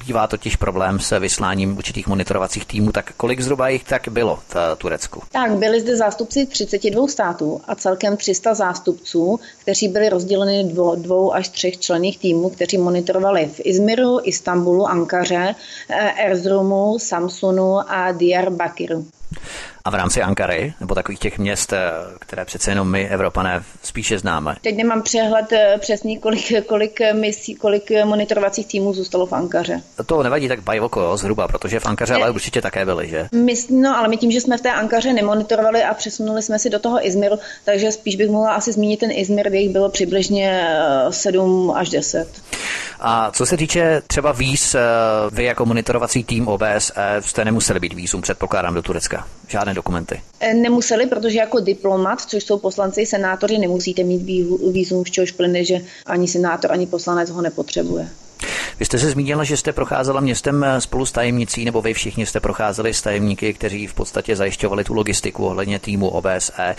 bývá 0.08 0.26
totiž 0.26 0.56
problém 0.56 1.00
se 1.00 1.18
vysláním 1.18 1.76
určitých 1.76 2.06
monitorovacích 2.06 2.66
týmů, 2.66 2.92
tak 2.92 3.12
kolik 3.16 3.40
zhruba 3.40 3.68
jich 3.68 3.84
tak 3.84 4.08
bylo 4.08 4.36
v 4.48 4.56
Turecku? 4.78 5.22
Tak 5.32 5.50
byli 5.50 5.80
zde 5.80 5.96
zástupci 5.96 6.46
32 6.46 7.08
států 7.08 7.60
a 7.68 7.74
celkem 7.74 8.16
300 8.16 8.54
zástupců, 8.54 9.40
kteří 9.62 9.88
byli 9.88 10.08
rozděleni 10.08 10.64
dvou, 10.64 10.94
dvou 10.94 11.34
až 11.34 11.48
třech 11.48 11.78
člených 11.78 12.18
týmů, 12.18 12.50
kteří 12.50 12.78
monitorovali 12.78 13.50
v 13.54 13.60
Izmiru, 13.64 14.18
Istanbulu, 14.22 14.86
Ankaře, 14.86 15.54
eh, 15.88 16.12
Erzurumu, 16.26 16.98
Samsunu 16.98 17.78
a 17.90 18.12
Diyarbakiru. 18.12 19.06
A 19.88 19.90
v 19.90 19.94
rámci 19.94 20.22
Ankary, 20.22 20.74
nebo 20.80 20.94
takových 20.94 21.18
těch 21.18 21.38
měst, 21.38 21.72
eh, 21.72 21.90
které 22.18 22.44
přece 22.44 22.70
jenom 22.70 22.90
my, 22.90 23.08
Evropané, 23.08 23.62
spíše 23.82 24.18
známe? 24.18 24.56
Teď 24.60 24.76
nemám 24.76 25.02
přehled 25.02 25.52
eh, 25.52 25.78
přesný, 25.78 26.18
kolik, 26.18 26.66
kolik, 26.66 27.00
misí, 27.12 27.54
kolik 27.54 27.90
monitorovacích 28.04 28.66
týmů 28.66 28.92
zůstalo 28.92 29.26
v 29.26 29.32
Ankaře. 29.32 29.82
To 30.06 30.22
nevadí 30.22 30.48
tak 30.48 30.60
bajvoko, 30.60 31.16
zhruba, 31.16 31.48
protože 31.48 31.80
v 31.80 31.86
Ankaře 31.86 32.14
ale 32.14 32.30
určitě 32.30 32.62
také 32.62 32.84
byly, 32.84 33.08
že? 33.08 33.28
My, 33.32 33.54
no, 33.70 33.98
ale 33.98 34.08
my 34.08 34.16
tím, 34.16 34.30
že 34.30 34.40
jsme 34.40 34.58
v 34.58 34.60
té 34.60 34.72
Ankaře 34.72 35.12
nemonitorovali 35.12 35.82
a 35.82 35.94
přesunuli 35.94 36.42
jsme 36.42 36.58
si 36.58 36.70
do 36.70 36.78
toho 36.78 37.06
Izmiru, 37.06 37.38
takže 37.64 37.92
spíš 37.92 38.16
bych 38.16 38.30
mohla 38.30 38.52
asi 38.52 38.72
zmínit 38.72 39.00
ten 39.00 39.10
Izmir, 39.10 39.48
kde 39.48 39.58
jich 39.58 39.72
bylo 39.72 39.88
přibližně 39.88 40.76
7 41.10 41.72
až 41.76 41.88
10. 41.88 42.28
A 43.00 43.30
co 43.30 43.46
se 43.46 43.56
týče 43.56 44.02
třeba 44.06 44.32
víz, 44.32 44.74
eh, 44.74 44.80
vy 45.32 45.44
jako 45.44 45.66
monitorovací 45.66 46.24
tým 46.24 46.48
OBSE 46.48 47.16
jste 47.20 47.44
nemuseli 47.44 47.80
být 47.80 47.92
vízum, 47.92 48.22
předpokládám, 48.22 48.74
do 48.74 48.82
Turecka. 48.82 49.26
Žádné 49.48 49.74
dokumenty. 49.78 50.20
Eh, 50.40 50.54
nemuseli, 50.54 51.06
protože 51.06 51.38
jako 51.38 51.60
diplomat, 51.60 52.20
což 52.20 52.44
jsou 52.44 52.58
poslanci, 52.58 53.06
senátoři, 53.06 53.58
nemusíte 53.58 54.02
mít 54.02 54.22
vízum, 54.72 55.06
z 55.06 55.10
čehož 55.10 55.32
plyne, 55.32 55.64
že 55.64 55.80
ani 56.06 56.28
senátor, 56.28 56.72
ani 56.72 56.86
poslanec 56.86 57.30
ho 57.30 57.42
nepotřebuje. 57.42 58.08
Vy 58.78 58.84
jste 58.84 58.98
se 58.98 59.10
zmínila, 59.10 59.44
že 59.44 59.56
jste 59.56 59.72
procházela 59.72 60.20
městem 60.20 60.64
eh, 60.64 60.80
spolu 60.80 61.06
s 61.06 61.12
tajemnicí, 61.12 61.64
nebo 61.64 61.82
vy 61.82 61.94
všichni 61.94 62.26
jste 62.26 62.40
procházeli 62.40 62.94
s 62.94 63.02
tajemníky, 63.02 63.54
kteří 63.54 63.86
v 63.86 63.94
podstatě 63.94 64.36
zajišťovali 64.36 64.84
tu 64.84 64.94
logistiku 64.94 65.46
ohledně 65.46 65.78
týmu 65.78 66.08
OBSE 66.08 66.76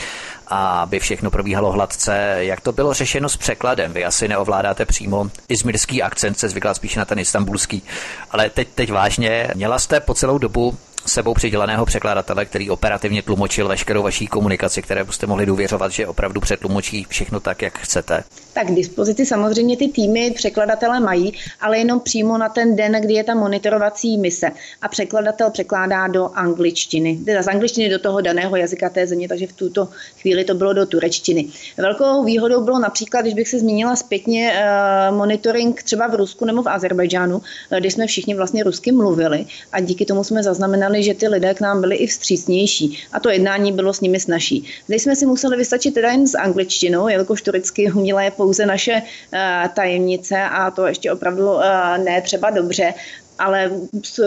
a 0.48 0.82
aby 0.82 1.00
všechno 1.00 1.32
probíhalo 1.32 1.72
hladce. 1.72 2.36
Jak 2.40 2.62
to 2.62 2.72
bylo 2.72 2.94
řešeno 2.94 3.30
s 3.30 3.38
překladem? 3.38 3.94
Vy 3.94 4.06
asi 4.06 4.28
neovládáte 4.28 4.86
přímo 4.86 5.32
izmirský 5.50 6.04
akcent, 6.04 6.40
se 6.40 6.50
zvykla 6.50 6.74
spíše 6.74 7.00
na 7.00 7.06
ten 7.06 7.20
istambulský. 7.20 7.84
Ale 8.32 8.50
teď, 8.50 8.68
teď 8.76 8.92
vážně, 8.92 9.48
měla 9.56 9.80
jste 9.80 10.00
po 10.00 10.14
celou 10.14 10.38
dobu 10.38 10.78
sebou 11.06 11.34
přiděleného 11.34 11.86
překladatele, 11.86 12.46
který 12.46 12.70
operativně 12.70 13.22
tlumočil 13.22 13.68
veškerou 13.68 14.04
vaší 14.04 14.28
komunikaci, 14.28 14.82
které 14.82 15.04
byste 15.04 15.28
mohli 15.28 15.46
důvěřovat, 15.46 15.92
že 15.92 16.08
opravdu 16.08 16.42
přetlumočí 16.42 17.06
všechno 17.10 17.40
tak, 17.40 17.62
jak 17.62 17.80
chcete? 17.80 18.24
Tak 18.54 18.68
k 18.68 18.72
dispozici 18.72 19.26
samozřejmě 19.26 19.78
ty 19.78 19.88
týmy 19.88 20.32
překladatele 20.32 21.00
mají, 21.00 21.34
ale 21.62 21.78
jenom 21.78 22.00
přímo 22.00 22.38
na 22.38 22.50
ten 22.50 22.76
den, 22.76 22.92
kdy 23.02 23.14
je 23.14 23.24
ta 23.24 23.36
monitorovací 23.36 24.18
mise. 24.18 24.48
A 24.82 24.88
překladatel 24.88 25.50
překládá 25.50 26.08
do 26.08 26.30
angličtiny, 26.34 27.20
teda 27.26 27.42
z 27.42 27.48
angličtiny 27.48 27.90
do 27.90 28.00
toho 28.00 28.22
daného 28.22 28.56
jazyka 28.56 28.90
té 28.90 29.08
země, 29.08 29.28
takže 29.28 29.48
v 29.48 29.54
tuto 29.54 29.88
chvíli 30.22 30.44
to 30.44 30.54
bylo 30.54 30.74
do 30.74 30.86
turečtiny. 30.86 31.48
Velkou 31.78 32.24
výhodou 32.24 32.64
bylo 32.64 32.80
například, 32.80 33.22
když 33.22 33.34
bych 33.34 33.50
se 33.50 33.60
zmínila 33.60 33.96
zpětně, 33.96 34.54
eh, 34.56 35.12
monitoring 35.12 35.84
třeba 35.84 36.08
v 36.08 36.16
Rusku 36.16 36.46
nebo 36.46 36.62
v 36.64 36.70
Azerbajdžánu, 36.70 37.42
eh, 37.72 37.80
kdy 37.80 37.92
jsme 37.92 38.08
všichni 38.08 38.36
vlastně 38.36 38.64
rusky 38.64 38.92
mluvili 38.92 39.46
a 39.72 39.80
díky 39.80 40.06
tomu 40.06 40.24
jsme 40.24 40.44
zaznamenali, 40.44 40.99
že 41.04 41.14
ty 41.14 41.28
lidé 41.28 41.54
k 41.54 41.62
nám 41.62 41.82
byli 41.82 41.96
i 41.96 42.08
vstřícnější 42.08 43.00
a 43.12 43.20
to 43.20 43.30
jednání 43.30 43.72
bylo 43.72 43.94
s 43.94 44.02
nimi 44.02 44.20
snažší. 44.20 44.66
Zde 44.88 44.96
jsme 44.96 45.16
si 45.16 45.26
museli 45.26 45.58
vystačit 45.58 45.94
teda 45.94 46.12
jen 46.12 46.28
s 46.28 46.38
angličtinou, 46.38 47.08
jelikož 47.08 47.42
turecky 47.42 47.92
uměla 47.92 48.22
je 48.22 48.32
pouze 48.32 48.66
naše 48.66 48.94
uh, 48.94 49.68
tajemnice 49.74 50.42
a 50.42 50.72
to 50.72 50.88
ještě 50.88 51.12
opravdu 51.12 51.52
uh, 51.52 51.64
ne 52.04 52.22
třeba 52.22 52.50
dobře 52.50 52.94
ale 53.40 53.72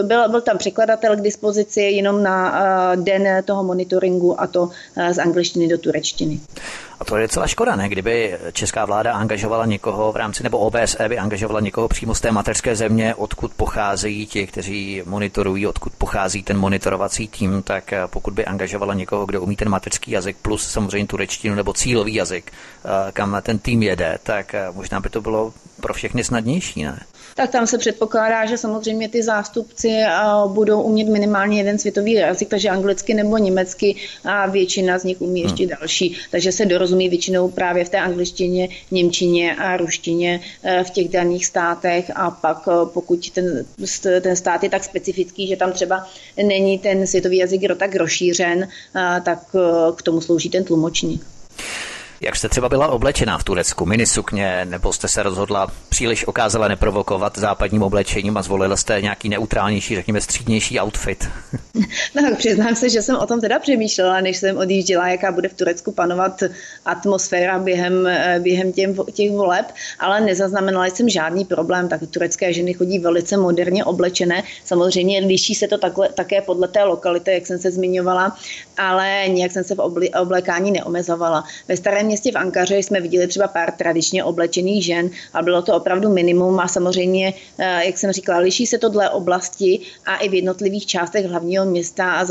byl, 0.03 0.29
byl 0.29 0.41
tam 0.41 0.57
překladatel 0.57 1.15
k 1.15 1.21
dispozici 1.21 1.81
jenom 1.81 2.23
na 2.23 2.51
uh, 2.51 3.03
den 3.03 3.43
toho 3.45 3.63
monitoringu 3.63 4.41
a 4.41 4.47
to 4.47 4.63
uh, 4.63 4.71
z 5.11 5.19
angličtiny 5.19 5.67
do 5.67 5.77
turečtiny. 5.77 6.39
A 6.99 7.05
to 7.05 7.17
je 7.17 7.27
celá 7.27 7.47
škoda, 7.47 7.75
ne? 7.75 7.89
Kdyby 7.89 8.37
česká 8.53 8.85
vláda 8.85 9.13
angažovala 9.13 9.65
někoho 9.65 10.11
v 10.11 10.15
rámci, 10.15 10.43
nebo 10.43 10.57
OBSE 10.57 11.09
by 11.09 11.17
angažovala 11.17 11.59
někoho 11.59 11.87
přímo 11.87 12.15
z 12.15 12.21
té 12.21 12.31
mateřské 12.31 12.75
země, 12.75 13.15
odkud 13.15 13.51
pocházejí 13.53 14.25
ti, 14.25 14.47
kteří 14.47 15.03
monitorují, 15.05 15.67
odkud 15.67 15.93
pochází 15.97 16.43
ten 16.43 16.57
monitorovací 16.57 17.27
tým, 17.27 17.63
tak 17.63 17.93
pokud 18.07 18.33
by 18.33 18.45
angažovala 18.45 18.93
někoho, 18.93 19.25
kdo 19.25 19.41
umí 19.41 19.55
ten 19.55 19.69
mateřský 19.69 20.11
jazyk, 20.11 20.37
plus 20.41 20.67
samozřejmě 20.67 21.07
turečtinu 21.07 21.55
nebo 21.55 21.73
cílový 21.73 22.13
jazyk, 22.13 22.51
kam 23.13 23.41
ten 23.41 23.59
tým 23.59 23.83
jede, 23.83 24.17
tak 24.23 24.55
možná 24.71 24.99
by 24.99 25.09
to 25.09 25.21
bylo 25.21 25.53
pro 25.81 25.93
všechny 25.93 26.23
snadnější, 26.23 26.83
ne? 26.83 26.99
Tak 27.35 27.51
tam 27.51 27.67
se 27.67 27.77
předpokládá, 27.77 28.45
že 28.45 28.57
samozřejmě 28.57 29.09
ty 29.09 29.23
zástupci 29.23 29.99
budou 30.47 30.81
umět 30.81 31.09
minimálně 31.09 31.57
jeden 31.57 31.79
světový 31.79 32.13
jazyk, 32.13 32.49
takže 32.49 32.69
anglicky 32.69 33.13
nebo 33.13 33.37
německy 33.37 33.95
a 34.23 34.47
většina 34.47 34.99
z 34.99 35.03
nich 35.03 35.21
umí 35.21 35.41
ještě 35.41 35.63
hmm. 35.63 35.75
další, 35.79 36.17
takže 36.31 36.51
se 36.51 36.65
dorozumí 36.65 37.09
většinou 37.09 37.49
právě 37.49 37.85
v 37.85 37.89
té 37.89 37.99
angličtině, 37.99 38.69
němčině 38.91 39.55
a 39.55 39.77
ruštině 39.77 40.39
e, 40.63 40.83
v 40.83 40.89
těch 40.89 41.09
daných 41.09 41.45
státech 41.45 42.11
a 42.15 42.31
pak 42.31 42.67
e, 42.67 42.71
pokud 42.93 43.29
ten, 43.29 43.65
ten 44.21 44.35
stát 44.35 44.63
je 44.63 44.69
tak 44.69 44.83
specifický, 44.83 45.47
že 45.47 45.55
tam 45.55 45.71
třeba 45.71 46.07
není 46.43 46.79
ten 46.79 47.07
světový 47.07 47.37
jazyk 47.37 47.61
tak 47.77 47.95
rozšířen, 47.95 48.67
tak 49.23 49.39
k 49.95 50.01
tomu 50.01 50.21
slouží 50.21 50.49
ten 50.49 50.63
tlumočník. 50.63 51.25
Jak 52.23 52.35
jste 52.35 52.49
třeba 52.49 52.69
byla 52.69 52.87
oblečená 52.87 53.37
v 53.37 53.43
Turecku? 53.43 53.85
Minisukně, 53.85 54.65
nebo 54.65 54.93
jste 54.93 55.07
se 55.07 55.23
rozhodla 55.23 55.67
příliš 55.89 56.27
okázala 56.27 56.67
neprovokovat 56.67 57.37
západním 57.37 57.83
oblečením 57.83 58.37
a 58.37 58.41
zvolila 58.41 58.77
jste 58.77 59.01
nějaký 59.01 59.29
neutrálnější, 59.29 59.95
řekněme 59.95 60.21
střídnější 60.21 60.79
outfit? 60.79 61.29
No 62.15 62.21
tak 62.21 62.37
přiznám 62.37 62.75
se, 62.75 62.89
že 62.89 63.01
jsem 63.01 63.15
o 63.15 63.25
tom 63.25 63.41
teda 63.41 63.59
přemýšlela, 63.59 64.21
než 64.21 64.37
jsem 64.37 64.57
odjížděla, 64.57 65.07
jaká 65.07 65.31
bude 65.31 65.49
v 65.49 65.53
Turecku 65.53 65.91
panovat 65.91 66.43
atmosféra 66.85 67.59
během, 67.59 68.09
během 68.39 68.71
těm, 68.71 68.95
těch 69.13 69.31
voleb, 69.31 69.65
ale 69.99 70.21
nezaznamenala 70.21 70.85
jsem 70.85 71.09
žádný 71.09 71.45
problém, 71.45 71.89
tak 71.89 72.01
turecké 72.11 72.53
ženy 72.53 72.73
chodí 72.73 72.99
velice 72.99 73.37
moderně 73.37 73.85
oblečené. 73.85 74.43
Samozřejmě 74.65 75.19
liší 75.19 75.55
se 75.55 75.67
to 75.67 75.77
takhle, 75.77 76.09
také 76.09 76.41
podle 76.41 76.67
té 76.67 76.83
lokality, 76.83 77.31
jak 77.31 77.47
jsem 77.47 77.59
se 77.59 77.71
zmiňovala, 77.71 78.37
ale 78.77 79.23
nějak 79.27 79.51
jsem 79.51 79.63
se 79.63 79.75
v 79.75 79.79
oblékání 80.19 80.71
neomezovala. 80.71 81.43
Ve 81.67 81.77
starém 81.77 82.07
městě 82.13 82.31
v 82.31 82.37
Ankaře 82.37 82.77
jsme 82.77 83.01
viděli 83.01 83.27
třeba 83.27 83.47
pár 83.47 83.71
tradičně 83.71 84.23
oblečených 84.23 84.85
žen 84.85 85.09
a 85.33 85.41
bylo 85.41 85.61
to 85.61 85.73
opravdu 85.73 86.13
minimum 86.13 86.59
a 86.59 86.67
samozřejmě, 86.67 87.33
eh, 87.57 87.85
jak 87.85 87.97
jsem 87.97 88.11
říkala, 88.11 88.39
liší 88.39 88.65
se 88.69 88.77
to 88.77 88.89
dle 88.89 89.09
oblasti 89.09 89.79
a 90.05 90.17
i 90.21 90.29
v 90.29 90.33
jednotlivých 90.33 90.85
částech 90.85 91.25
hlavního 91.25 91.65
města 91.65 92.21
a 92.21 92.25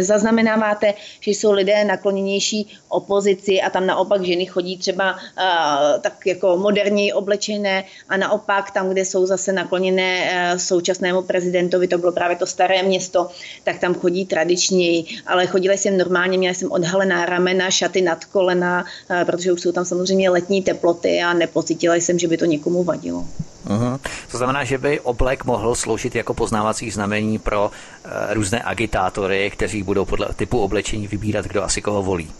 zaznamenáváte, 0.00 0.94
že 1.20 1.30
jsou 1.30 1.52
lidé 1.52 1.84
nakloněnější 1.84 2.66
opozici 2.88 3.62
a 3.62 3.70
tam 3.70 3.86
naopak 3.86 4.24
ženy 4.24 4.46
chodí 4.46 4.78
třeba 4.78 5.14
uh, 5.14 6.02
tak 6.02 6.26
jako 6.26 6.56
moderněji 6.56 7.12
oblečené 7.12 7.84
a 8.08 8.16
naopak 8.16 8.70
tam, 8.70 8.90
kde 8.90 9.04
jsou 9.04 9.26
zase 9.26 9.52
nakloněné 9.52 10.10
uh, 10.26 10.58
současnému 10.58 11.22
prezidentovi, 11.22 11.86
to 11.88 11.98
bylo 11.98 12.12
právě 12.12 12.36
to 12.36 12.46
staré 12.46 12.82
město, 12.82 13.30
tak 13.64 13.78
tam 13.78 13.94
chodí 13.94 14.26
tradičněji, 14.26 15.22
ale 15.26 15.46
chodila 15.46 15.74
jsem 15.76 15.94
normálně, 15.98 16.38
měla 16.38 16.54
jsem 16.54 16.72
odhalená 16.72 17.26
ramena, 17.26 17.70
šaty 17.70 18.00
nad 18.02 18.24
kolena, 18.24 18.55
uh, 18.62 19.24
protože 19.24 19.52
už 19.52 19.60
jsou 19.60 19.72
tam 19.72 19.84
samozřejmě 19.84 20.30
letní 20.30 20.62
teploty 20.62 21.22
a 21.22 21.32
nepocítila 21.32 21.94
jsem, 21.94 22.18
že 22.18 22.28
by 22.28 22.36
to 22.36 22.44
někomu 22.44 22.84
vadilo. 22.84 23.24
Uh-huh. 23.66 23.98
To 24.30 24.38
znamená, 24.38 24.64
že 24.64 24.78
by 24.78 25.00
oblek 25.00 25.44
mohl 25.44 25.74
sloužit 25.74 26.14
jako 26.14 26.34
poznávací 26.34 26.90
znamení 26.90 27.38
pro 27.38 27.70
uh, 27.70 28.10
různé 28.34 28.62
agitátory, 28.62 29.50
kteří 29.50 29.82
budou 29.82 30.04
podle 30.04 30.28
typu 30.36 30.58
oblečení 30.58 31.06
vybírat, 31.06 31.46
kdo 31.46 31.62
asi 31.62 31.82
koho 31.82 32.02
volí. 32.02 32.30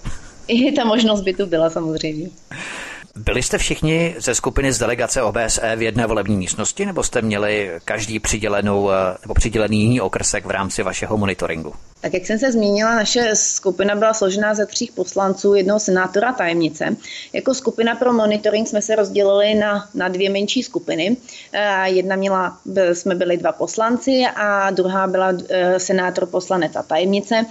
I 0.48 0.72
ta 0.72 0.84
možnost 0.84 1.20
by 1.20 1.34
tu 1.34 1.46
byla 1.46 1.70
samozřejmě. 1.70 2.30
Byli 3.16 3.42
jste 3.42 3.58
všichni 3.58 4.14
ze 4.18 4.34
skupiny 4.34 4.72
z 4.72 4.78
delegace 4.78 5.22
OBSE 5.22 5.76
v 5.76 5.82
jedné 5.82 6.06
volební 6.06 6.36
místnosti, 6.36 6.86
nebo 6.86 7.02
jste 7.02 7.22
měli 7.22 7.72
každý 7.84 8.18
přidělenou, 8.18 8.90
eh, 8.90 8.94
nebo 9.22 9.34
přidělený 9.34 9.82
jiný 9.82 10.00
okrsek 10.00 10.46
v 10.46 10.50
rámci 10.50 10.82
vašeho 10.82 11.16
monitoringu? 11.16 11.72
Tak 12.00 12.14
jak 12.14 12.26
jsem 12.26 12.38
se 12.38 12.52
zmínila, 12.52 12.94
naše 12.94 13.30
skupina 13.36 13.94
byla 13.94 14.14
složená 14.14 14.54
ze 14.54 14.66
tří 14.66 14.90
poslanců, 14.94 15.54
jednoho 15.54 15.80
senátora 15.80 16.32
tajemnice. 16.32 16.96
Jako 17.32 17.54
skupina 17.54 17.94
pro 17.94 18.12
monitoring 18.12 18.68
jsme 18.68 18.82
se 18.82 18.96
rozdělili 18.96 19.54
na, 19.54 19.88
na 19.94 20.08
dvě 20.08 20.30
menší 20.30 20.62
skupiny. 20.62 21.16
Eh, 21.52 21.88
jedna 21.88 22.16
měla, 22.16 22.58
jsme 22.92 23.14
byli 23.14 23.36
dva 23.36 23.52
poslanci 23.52 24.24
a 24.36 24.70
druhá 24.70 25.06
byla 25.06 25.32
eh, 25.48 25.80
senátor 25.80 26.26
poslanec 26.26 26.76
a 26.76 26.82
tajemnice. 26.82 27.46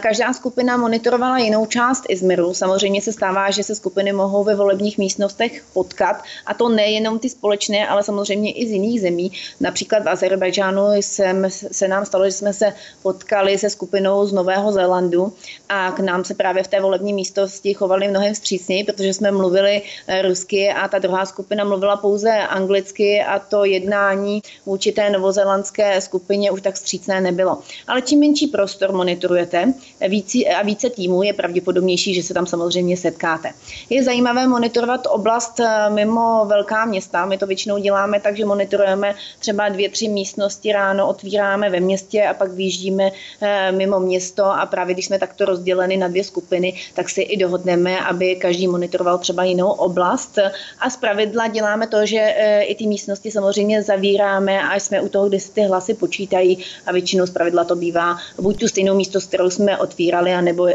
Každá 0.00 0.32
skupina 0.32 0.76
monitorovala 0.76 1.38
jinou 1.38 1.66
část 1.66 2.04
Izmiru. 2.08 2.54
Samozřejmě 2.54 3.02
se 3.02 3.12
stává, 3.12 3.50
že 3.50 3.62
se 3.62 3.74
skupiny 3.74 4.12
mohou 4.12 4.44
ve 4.44 4.54
volebních 4.54 4.91
místnostech 4.98 5.64
potkat 5.72 6.22
a 6.46 6.54
to 6.54 6.68
nejenom 6.68 7.18
ty 7.18 7.28
společné, 7.28 7.88
ale 7.88 8.02
samozřejmě 8.02 8.52
i 8.52 8.66
z 8.66 8.70
jiných 8.70 9.00
zemí. 9.00 9.32
Například 9.60 10.04
v 10.04 10.08
Azerbajdžánu 10.08 10.82
jsem, 10.92 11.46
se 11.50 11.88
nám 11.88 12.06
stalo, 12.06 12.24
že 12.24 12.32
jsme 12.32 12.52
se 12.52 12.72
potkali 13.02 13.58
se 13.58 13.70
skupinou 13.70 14.26
z 14.26 14.32
Nového 14.32 14.72
Zélandu 14.72 15.32
a 15.68 15.92
k 15.92 16.00
nám 16.00 16.24
se 16.24 16.34
právě 16.34 16.62
v 16.62 16.68
té 16.68 16.80
volební 16.80 17.12
místnosti 17.12 17.74
chovali 17.74 18.08
mnohem 18.08 18.34
vstřícněji, 18.34 18.84
protože 18.84 19.14
jsme 19.14 19.30
mluvili 19.30 19.82
eh, 20.06 20.22
rusky 20.22 20.68
a 20.70 20.88
ta 20.88 20.98
druhá 20.98 21.26
skupina 21.26 21.64
mluvila 21.64 21.96
pouze 21.96 22.30
anglicky 22.30 23.22
a 23.22 23.38
to 23.38 23.64
jednání 23.64 24.42
vůči 24.66 24.92
té 24.92 25.10
novozélandské 25.10 26.00
skupině 26.00 26.50
už 26.50 26.62
tak 26.62 26.74
vstřícné 26.74 27.20
nebylo. 27.20 27.58
Ale 27.86 28.02
čím 28.02 28.20
menší 28.20 28.46
prostor 28.46 28.92
monitorujete 28.92 29.74
více, 30.08 30.38
a 30.38 30.62
více 30.62 30.90
týmů, 30.90 31.22
je 31.22 31.32
pravděpodobnější, 31.32 32.14
že 32.14 32.22
se 32.22 32.34
tam 32.34 32.46
samozřejmě 32.46 32.96
setkáte. 32.96 33.52
Je 33.90 34.04
zajímavé 34.04 34.48
monitorovat 34.48 34.81
oblast 35.06 35.60
eh, 35.60 35.90
mimo 35.90 36.44
velká 36.46 36.84
města. 36.84 37.26
My 37.26 37.38
to 37.38 37.46
většinou 37.46 37.78
děláme 37.78 38.20
tak, 38.20 38.36
že 38.36 38.44
monitorujeme 38.44 39.14
třeba 39.38 39.68
dvě, 39.68 39.88
tři 39.88 40.08
místnosti 40.08 40.72
ráno, 40.72 41.08
otvíráme 41.08 41.70
ve 41.70 41.80
městě 41.80 42.24
a 42.26 42.34
pak 42.34 42.50
vyjíždíme 42.50 43.10
eh, 43.40 43.72
mimo 43.72 44.00
město 44.00 44.44
a 44.44 44.66
právě 44.66 44.94
když 44.94 45.06
jsme 45.06 45.18
takto 45.18 45.44
rozděleni 45.44 45.96
na 45.96 46.08
dvě 46.08 46.24
skupiny, 46.24 46.74
tak 46.94 47.10
si 47.10 47.22
i 47.22 47.36
dohodneme, 47.36 48.00
aby 48.00 48.36
každý 48.36 48.68
monitoroval 48.68 49.18
třeba 49.18 49.44
jinou 49.44 49.70
oblast 49.70 50.38
a 50.80 50.90
zpravidla 50.90 51.48
děláme 51.48 51.86
to, 51.86 52.06
že 52.06 52.34
i 52.60 52.74
ty 52.74 52.86
místnosti 52.86 53.30
samozřejmě 53.30 53.82
zavíráme 53.82 54.62
a 54.62 54.74
jsme 54.76 55.00
u 55.00 55.08
toho, 55.08 55.28
kde 55.28 55.40
se 55.40 55.52
ty 55.52 55.60
hlasy 55.60 55.94
počítají 55.94 56.64
a 56.86 56.92
většinou 56.92 57.26
zpravidla 57.26 57.64
to 57.64 57.76
bývá 57.76 58.16
buď 58.40 58.60
tu 58.60 58.68
stejnou 58.68 58.94
místo, 58.94 59.20
kterou 59.20 59.50
jsme 59.50 59.78
otvírali, 59.78 60.32
anebo 60.32 60.68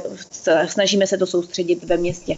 snažíme 0.68 1.08
se 1.08 1.18
to 1.18 1.26
soustředit 1.26 1.84
ve 1.84 1.98
městě. 1.98 2.38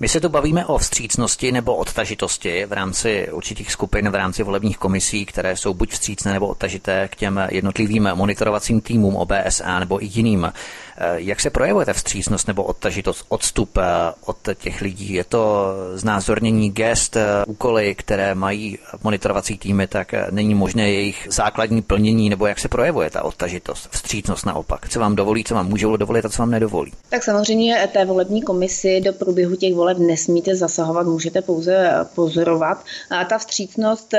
My 0.00 0.08
se 0.08 0.20
tu 0.20 0.28
bavíme 0.28 0.66
o 0.66 0.78
vstřícnosti 0.78 1.52
nebo 1.52 1.76
odtažitosti 1.76 2.66
v 2.66 2.72
rámci 2.72 3.28
určitých 3.32 3.72
skupin, 3.72 4.10
v 4.10 4.14
rámci 4.14 4.42
volebních 4.42 4.78
komisí, 4.78 5.26
které 5.26 5.56
jsou 5.56 5.74
buď 5.74 5.90
vstřícné 5.90 6.32
nebo 6.32 6.46
odtažité 6.46 7.08
k 7.08 7.16
těm 7.16 7.40
jednotlivým 7.50 8.10
monitorovacím 8.14 8.80
týmům 8.80 9.16
OBSA 9.16 9.78
nebo 9.80 10.02
i 10.04 10.06
jiným. 10.06 10.52
Eh, 10.98 11.14
jak 11.16 11.40
se 11.40 11.50
projevuje 11.50 11.86
ta 11.86 11.92
vstřícnost 11.92 12.48
nebo 12.48 12.62
odtažitost, 12.62 13.24
odstup 13.28 13.76
eh, 13.76 13.82
od 14.24 14.36
těch 14.54 14.80
lidí? 14.80 15.12
Je 15.12 15.24
to 15.24 15.66
znázornění 15.94 16.70
gest, 16.70 17.16
eh, 17.16 17.26
úkoly, 17.46 17.94
které 17.94 18.34
mají 18.34 18.78
monitorovací 19.02 19.58
týmy, 19.58 19.86
tak 19.86 20.14
není 20.30 20.54
možné 20.54 20.90
jejich 20.90 21.28
základní 21.30 21.82
plnění, 21.82 22.30
nebo 22.30 22.46
jak 22.46 22.58
se 22.58 22.68
projevuje 22.68 23.10
ta 23.10 23.22
odtažitost, 23.22 23.88
vstřícnost 23.90 24.46
naopak? 24.46 24.88
Co 24.88 25.00
vám 25.00 25.16
dovolí, 25.16 25.44
co 25.44 25.54
vám 25.54 25.68
můžou 25.68 25.96
dovolit 25.96 26.24
a 26.24 26.28
co 26.28 26.42
vám 26.42 26.50
nedovolí? 26.50 26.92
Tak 27.08 27.24
samozřejmě 27.24 27.88
té 27.92 28.04
volební 28.04 28.42
komisi 28.42 29.00
do 29.00 29.12
průběhu 29.12 29.56
těch 29.56 29.74
voleb 29.74 29.98
nesmíte 29.98 30.56
zasahovat, 30.56 31.06
můžete 31.06 31.42
pouze 31.42 31.90
pozorovat. 32.14 32.84
A 33.10 33.24
ta 33.24 33.38
vstřícnost 33.38 34.14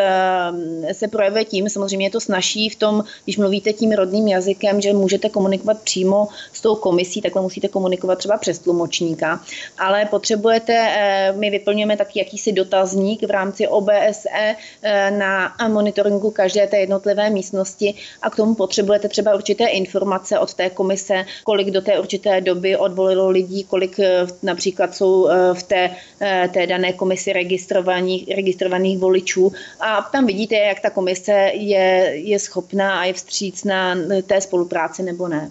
se 0.91 1.07
projevuje 1.07 1.45
tím, 1.45 1.69
samozřejmě 1.69 2.05
je 2.05 2.09
to 2.09 2.19
snaží 2.19 2.69
v 2.69 2.75
tom, 2.75 3.03
když 3.23 3.37
mluvíte 3.37 3.73
tím 3.73 3.91
rodným 3.91 4.27
jazykem, 4.27 4.81
že 4.81 4.93
můžete 4.93 5.29
komunikovat 5.29 5.81
přímo 5.81 6.27
s 6.53 6.66
tou 6.67 6.75
komisí, 6.75 7.21
takhle 7.21 7.41
musíte 7.41 7.67
komunikovat 7.67 8.15
třeba 8.19 8.37
přes 8.37 8.59
tlumočníka, 8.59 9.39
ale 9.77 10.05
potřebujete, 10.05 10.73
eh, 10.75 11.31
my 11.31 11.49
vyplňujeme 11.49 11.97
taky 11.97 12.19
jakýsi 12.19 12.51
dotazník 12.51 13.23
v 13.23 13.31
rámci 13.31 13.67
OBSE 13.67 14.55
eh, 14.83 15.11
na 15.11 15.55
monitoringu 15.67 16.31
každé 16.31 16.67
té 16.67 16.77
jednotlivé 16.77 17.29
místnosti 17.29 17.95
a 18.21 18.29
k 18.29 18.35
tomu 18.35 18.55
potřebujete 18.55 19.07
třeba 19.09 19.35
určité 19.35 19.65
informace 19.67 20.39
od 20.39 20.53
té 20.53 20.69
komise, 20.69 21.25
kolik 21.43 21.71
do 21.71 21.81
té 21.81 21.99
určité 21.99 22.41
doby 22.41 22.77
odvolilo 22.77 23.29
lidí, 23.29 23.63
kolik 23.63 23.99
eh, 23.99 24.27
například 24.43 24.95
jsou 24.95 25.29
v 25.53 25.63
té, 25.63 25.89
té 26.53 26.67
dané 26.67 26.93
komisi 26.93 27.33
registrovaných, 27.33 28.35
registrovaných 28.35 28.97
voličů 28.99 29.51
a 29.79 30.09
tam 30.11 30.25
vidíte, 30.25 30.55
jak 30.55 30.79
ta 30.79 30.89
komise 30.89 31.51
je, 31.53 32.11
je 32.13 32.39
schopná 32.39 32.99
a 32.99 33.05
je 33.05 33.13
vstřícná 33.13 33.95
té 34.27 34.41
spolupráci 34.41 35.03
nebo 35.03 35.27
ne. 35.27 35.49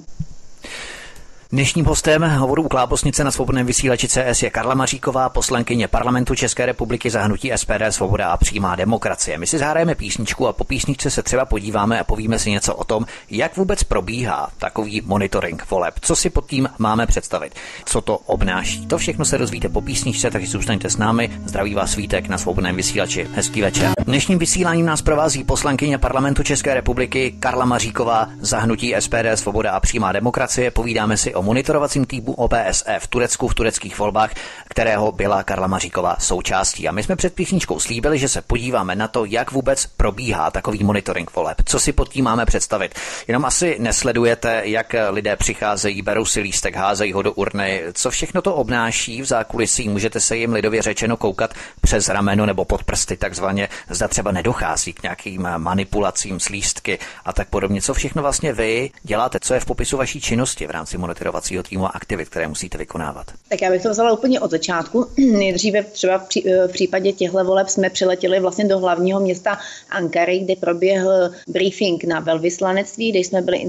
Dnešním 1.53 1.85
hostem 1.85 2.23
hovoru 2.23 2.63
u 2.63 2.69
Klábosnice 2.69 3.25
na 3.25 3.31
svobodném 3.31 3.67
vysílači 3.67 4.09
CS 4.09 4.43
je 4.43 4.51
Karla 4.51 4.75
Maříková, 4.75 5.29
poslankyně 5.29 5.89
parlamentu 5.89 6.35
České 6.35 6.67
republiky 6.67 7.11
za 7.11 7.23
hnutí 7.23 7.53
SPD 7.57 7.83
Svoboda 7.91 8.29
a 8.29 8.37
přímá 8.37 8.77
demokracie. 8.77 9.39
My 9.39 9.47
si 9.47 9.59
zahrajeme 9.59 9.95
písničku 9.95 10.49
a 10.49 10.53
po 10.53 10.65
písničce 10.65 11.11
se 11.11 11.23
třeba 11.23 11.45
podíváme 11.45 12.01
a 12.01 12.05
povíme 12.05 12.39
si 12.39 12.51
něco 12.51 12.75
o 12.75 12.85
tom, 12.85 13.07
jak 13.31 13.57
vůbec 13.57 13.83
probíhá 13.83 14.49
takový 14.59 15.03
monitoring 15.05 15.71
voleb. 15.71 15.95
Co 16.01 16.17
si 16.17 16.31
pod 16.31 16.47
tím 16.47 16.69
máme 16.79 17.07
představit? 17.07 17.55
Co 17.85 18.01
to 18.01 18.19
obnáší? 18.19 18.87
To 18.87 18.99
všechno 18.99 19.25
se 19.25 19.39
dozvíte 19.39 19.69
po 19.69 19.81
písničce, 19.81 20.31
takže 20.31 20.49
zůstaňte 20.49 20.91
s 20.91 20.97
námi. 20.97 21.31
Zdraví 21.45 21.75
vás 21.75 21.97
Vítek 21.97 22.29
na 22.29 22.39
svobodném 22.39 22.77
vysílači. 22.77 23.29
Hezký 23.35 23.63
večer. 23.63 23.93
Dnešním 24.05 24.39
vysíláním 24.39 24.87
nás 24.87 25.03
provází 25.03 25.45
poslankyně 25.45 25.99
parlamentu 25.99 26.43
České 26.43 26.75
republiky 26.75 27.35
Karla 27.41 27.65
Maříková 27.65 28.29
za 28.41 28.59
hnutí 28.59 28.95
SPD 28.99 29.27
Svoboda 29.35 29.71
a 29.71 29.81
přímá 29.81 30.13
demokracie. 30.13 30.71
Povídáme 30.71 31.17
si 31.17 31.36
o 31.37 31.43
monitorovacím 31.43 32.05
týmu 32.05 32.33
OBSE 32.33 32.99
v 32.99 33.07
Turecku 33.07 33.49
v 33.49 33.55
tureckých 33.55 33.99
volbách, 33.99 34.31
kterého 34.69 35.13
byla 35.13 35.43
Karla 35.43 35.67
Maříková 35.67 36.17
součástí. 36.19 36.89
A 36.89 36.93
my 36.93 37.03
jsme 37.03 37.17
před 37.17 37.35
písničkou 37.35 37.81
slíbili, 37.81 38.19
že 38.19 38.29
se 38.29 38.43
podíváme 38.43 38.97
na 38.97 39.09
to, 39.09 39.25
jak 39.25 39.53
vůbec 39.53 39.87
probíhá 39.87 40.51
takový 40.51 40.85
monitoring 40.85 41.35
voleb. 41.35 41.57
Co 41.65 41.81
si 41.81 41.93
pod 41.93 42.09
tím 42.09 42.25
máme 42.25 42.47
představit? 42.47 42.95
Jenom 43.29 43.45
asi 43.45 43.77
nesledujete, 43.79 44.63
jak 44.65 44.95
lidé 45.11 45.37
přicházejí, 45.37 46.03
berou 46.03 46.25
si 46.25 46.41
lístek, 46.41 46.77
házejí 46.77 47.13
ho 47.13 47.23
do 47.23 47.33
urny. 47.33 47.83
Co 47.93 48.11
všechno 48.11 48.43
to 48.43 48.55
obnáší 48.55 49.23
v 49.23 49.25
zákulisí? 49.25 49.89
Můžete 49.89 50.21
se 50.21 50.37
jim 50.37 50.53
lidově 50.53 50.83
řečeno 50.83 51.17
koukat 51.17 51.55
přes 51.81 52.09
rameno 52.09 52.47
nebo 52.47 52.65
pod 52.65 52.85
prsty 52.85 53.17
takzvaně. 53.17 53.69
Zda 53.91 54.09
třeba 54.09 54.33
nedochází 54.33 54.93
k 54.93 55.03
nějakým 55.03 55.49
manipulacím 55.57 56.41
s 56.41 56.49
lístky 56.49 56.99
a 57.25 57.33
tak 57.33 57.49
podobně. 57.49 57.83
Co 57.83 57.95
všechno 57.95 58.23
vlastně 58.23 58.53
vy 58.53 58.91
děláte? 59.03 59.39
Co 59.41 59.55
je 59.55 59.61
v 59.61 59.65
popisu 59.65 59.97
vaší 59.97 60.21
činnosti 60.21 60.67
v 60.67 60.71
rámci 60.71 60.99
monitoringu? 60.99 61.26
Monitorovacího 61.27 61.63
týmu 61.63 61.85
a 61.85 61.89
aktivit, 61.89 62.29
které 62.29 62.49
musíte 62.49 62.79
vykonávat? 62.79 63.27
Tak 63.49 63.63
já 63.63 63.71
bych 63.71 63.83
to 63.83 63.91
vzala 63.91 64.13
úplně 64.13 64.41
od 64.41 64.51
začátku. 64.51 65.07
Nejdříve 65.19 65.83
třeba 65.83 66.19
v 66.67 66.73
případě 66.73 67.13
těchto 67.13 67.45
voleb 67.45 67.69
jsme 67.69 67.91
přiletěli 67.91 68.41
vlastně 68.41 68.65
do 68.65 68.79
hlavního 68.79 69.21
města 69.21 69.59
Ankary, 69.91 70.39
kde 70.39 70.57
proběhl 70.57 71.31
briefing 71.49 72.05
na 72.05 72.21
velvyslanectví, 72.21 73.11
kde 73.11 73.19
jsme 73.19 73.43
byli 73.43 73.69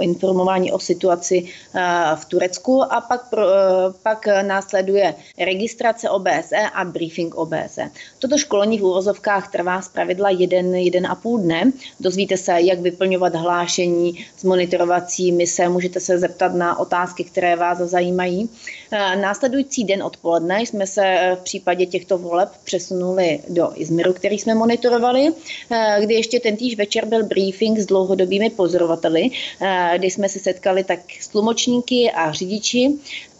informováni 0.00 0.72
o 0.72 0.78
situaci 0.78 1.44
eh, 1.74 1.80
v 2.14 2.24
Turecku 2.24 2.82
a 2.82 3.00
pak, 3.00 3.30
pro, 3.30 3.42
eh, 3.42 3.92
pak 4.02 4.26
následuje 4.42 5.14
registrace 5.38 6.10
OBSE 6.10 6.70
a 6.74 6.84
briefing 6.84 7.34
OBSE. 7.34 7.90
Toto 8.18 8.38
školení 8.38 8.78
v 8.78 8.84
úvozovkách 8.84 9.50
trvá 9.50 9.82
z 9.82 9.88
pravidla 9.88 10.30
jeden, 10.30 10.74
jeden 10.74 11.06
a 11.06 11.14
půl 11.14 11.38
dne. 11.38 11.72
Dozvíte 12.00 12.36
se, 12.36 12.60
jak 12.60 12.78
vyplňovat 12.78 13.34
hlášení 13.34 14.26
z 14.36 14.44
monitorovací 14.44 15.32
mise, 15.32 15.68
můžete 15.68 16.00
se 16.00 16.18
zeptat 16.18 16.54
na 16.54 16.78
otázky, 16.78 16.91
které 17.24 17.56
vás 17.56 17.78
zajímají. 17.78 18.50
Eh, 18.90 19.16
následující 19.16 19.84
den 19.84 20.02
odpoledne 20.02 20.60
jsme 20.60 20.86
se 20.86 21.02
eh, 21.04 21.36
v 21.36 21.42
případě 21.42 21.86
těchto 21.86 22.18
voleb 22.18 22.48
přesunuli 22.64 23.40
do 23.48 23.72
Izmiru, 23.74 24.12
který 24.12 24.38
jsme 24.38 24.54
monitorovali, 24.54 25.32
eh, 25.70 25.96
kdy 26.00 26.14
ještě 26.14 26.40
ten 26.40 26.56
týž 26.56 26.76
večer 26.76 27.06
byl 27.06 27.24
briefing 27.24 27.78
s 27.78 27.86
dlouhodobými 27.86 28.50
pozorovateli, 28.50 29.30
kdy 29.96 30.10
jsme 30.10 30.28
se 30.28 30.38
setkali 30.38 30.84
tak 30.84 31.00
s 31.20 31.28
tlumočníky 31.28 32.10
a 32.10 32.32
řidiči 32.32 32.90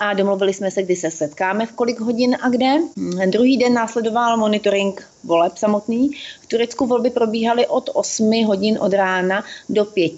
a 0.02 0.14
domluvili 0.14 0.54
jsme 0.54 0.70
se, 0.70 0.82
kdy 0.82 0.96
se 0.96 1.10
setkáme, 1.10 1.66
v 1.66 1.72
kolik 1.72 2.00
hodin 2.00 2.36
a 2.40 2.48
kde. 2.48 2.74
Hm, 2.96 3.30
druhý 3.30 3.56
den 3.56 3.74
následoval 3.74 4.36
monitoring 4.36 5.12
voleb 5.24 5.56
samotný. 5.56 6.10
V 6.40 6.46
Turecku 6.46 6.86
volby 6.86 7.10
probíhaly 7.10 7.66
od 7.66 7.90
8 7.92 8.44
hodin 8.44 8.78
od 8.80 8.92
rána 8.92 9.44
do 9.68 9.84
5, 9.84 10.12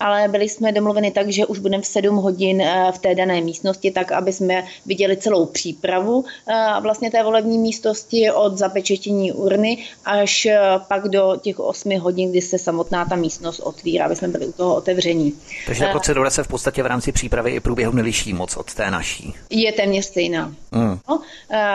ale 0.00 0.28
byli 0.28 0.48
jsme 0.48 0.72
domluveni 0.72 1.10
tak, 1.10 1.28
že 1.28 1.46
už 1.46 1.58
budeme 1.58 1.82
v 1.82 1.86
7 1.86 2.16
hodin 2.16 2.62
v 2.94 2.98
té 2.98 3.14
dané 3.14 3.40
místnosti, 3.40 3.90
tak 3.90 4.12
aby 4.12 4.32
jsme 4.32 4.64
viděli 4.86 5.16
celou 5.16 5.46
přípravu 5.46 6.24
eh, 6.48 6.80
vlastně 6.80 7.10
té 7.10 7.22
volební 7.22 7.58
místnosti 7.58 8.30
od 8.30 8.58
zapečetění 8.58 9.32
urny 9.32 9.84
až 10.04 10.46
eh, 10.46 10.60
pak 10.88 11.08
do 11.08 11.36
těch 11.42 11.60
8 11.60 11.98
hodin, 11.98 12.30
kdy 12.30 12.40
se 12.40 12.58
samotná 12.58 13.04
ta 13.04 13.16
místnost 13.16 13.60
otvírá, 13.60 14.04
aby 14.04 14.16
jsme 14.16 14.28
byli 14.28 14.46
u 14.46 14.52
toho 14.52 14.74
otevření. 14.74 15.34
Takže 15.66 15.86
eh, 15.86 15.90
procedura 15.90 16.30
se 16.30 16.42
v 16.42 16.48
podstatě 16.48 16.82
v 16.82 16.86
rámci 16.86 17.12
přípravy 17.12 17.50
i 17.50 17.60
průběhu 17.60 17.92
neliší 17.92 18.32
moc 18.32 18.56
od 18.56 18.74
té 18.74 18.90
naší. 18.90 19.11
Je 19.50 19.72
téměř 19.72 20.04
stejná. 20.04 20.54
Mm. 20.72 20.98
No, 21.08 21.20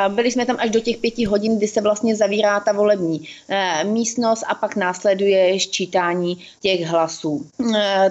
byli 0.10 0.32
jsme 0.32 0.45
tam 0.45 0.56
až 0.60 0.69
do 0.69 0.80
těch 0.80 0.97
pěti 0.97 1.26
hodin, 1.26 1.58
kdy 1.58 1.67
se 1.67 1.82
vlastně 1.82 2.15
zavírá 2.15 2.60
ta 2.60 2.71
volební 2.71 3.28
místnost 3.84 4.43
a 4.47 4.56
pak 4.56 4.76
následuje 4.76 5.60
ščítání 5.60 6.38
těch 6.62 6.86
hlasů. 6.86 7.45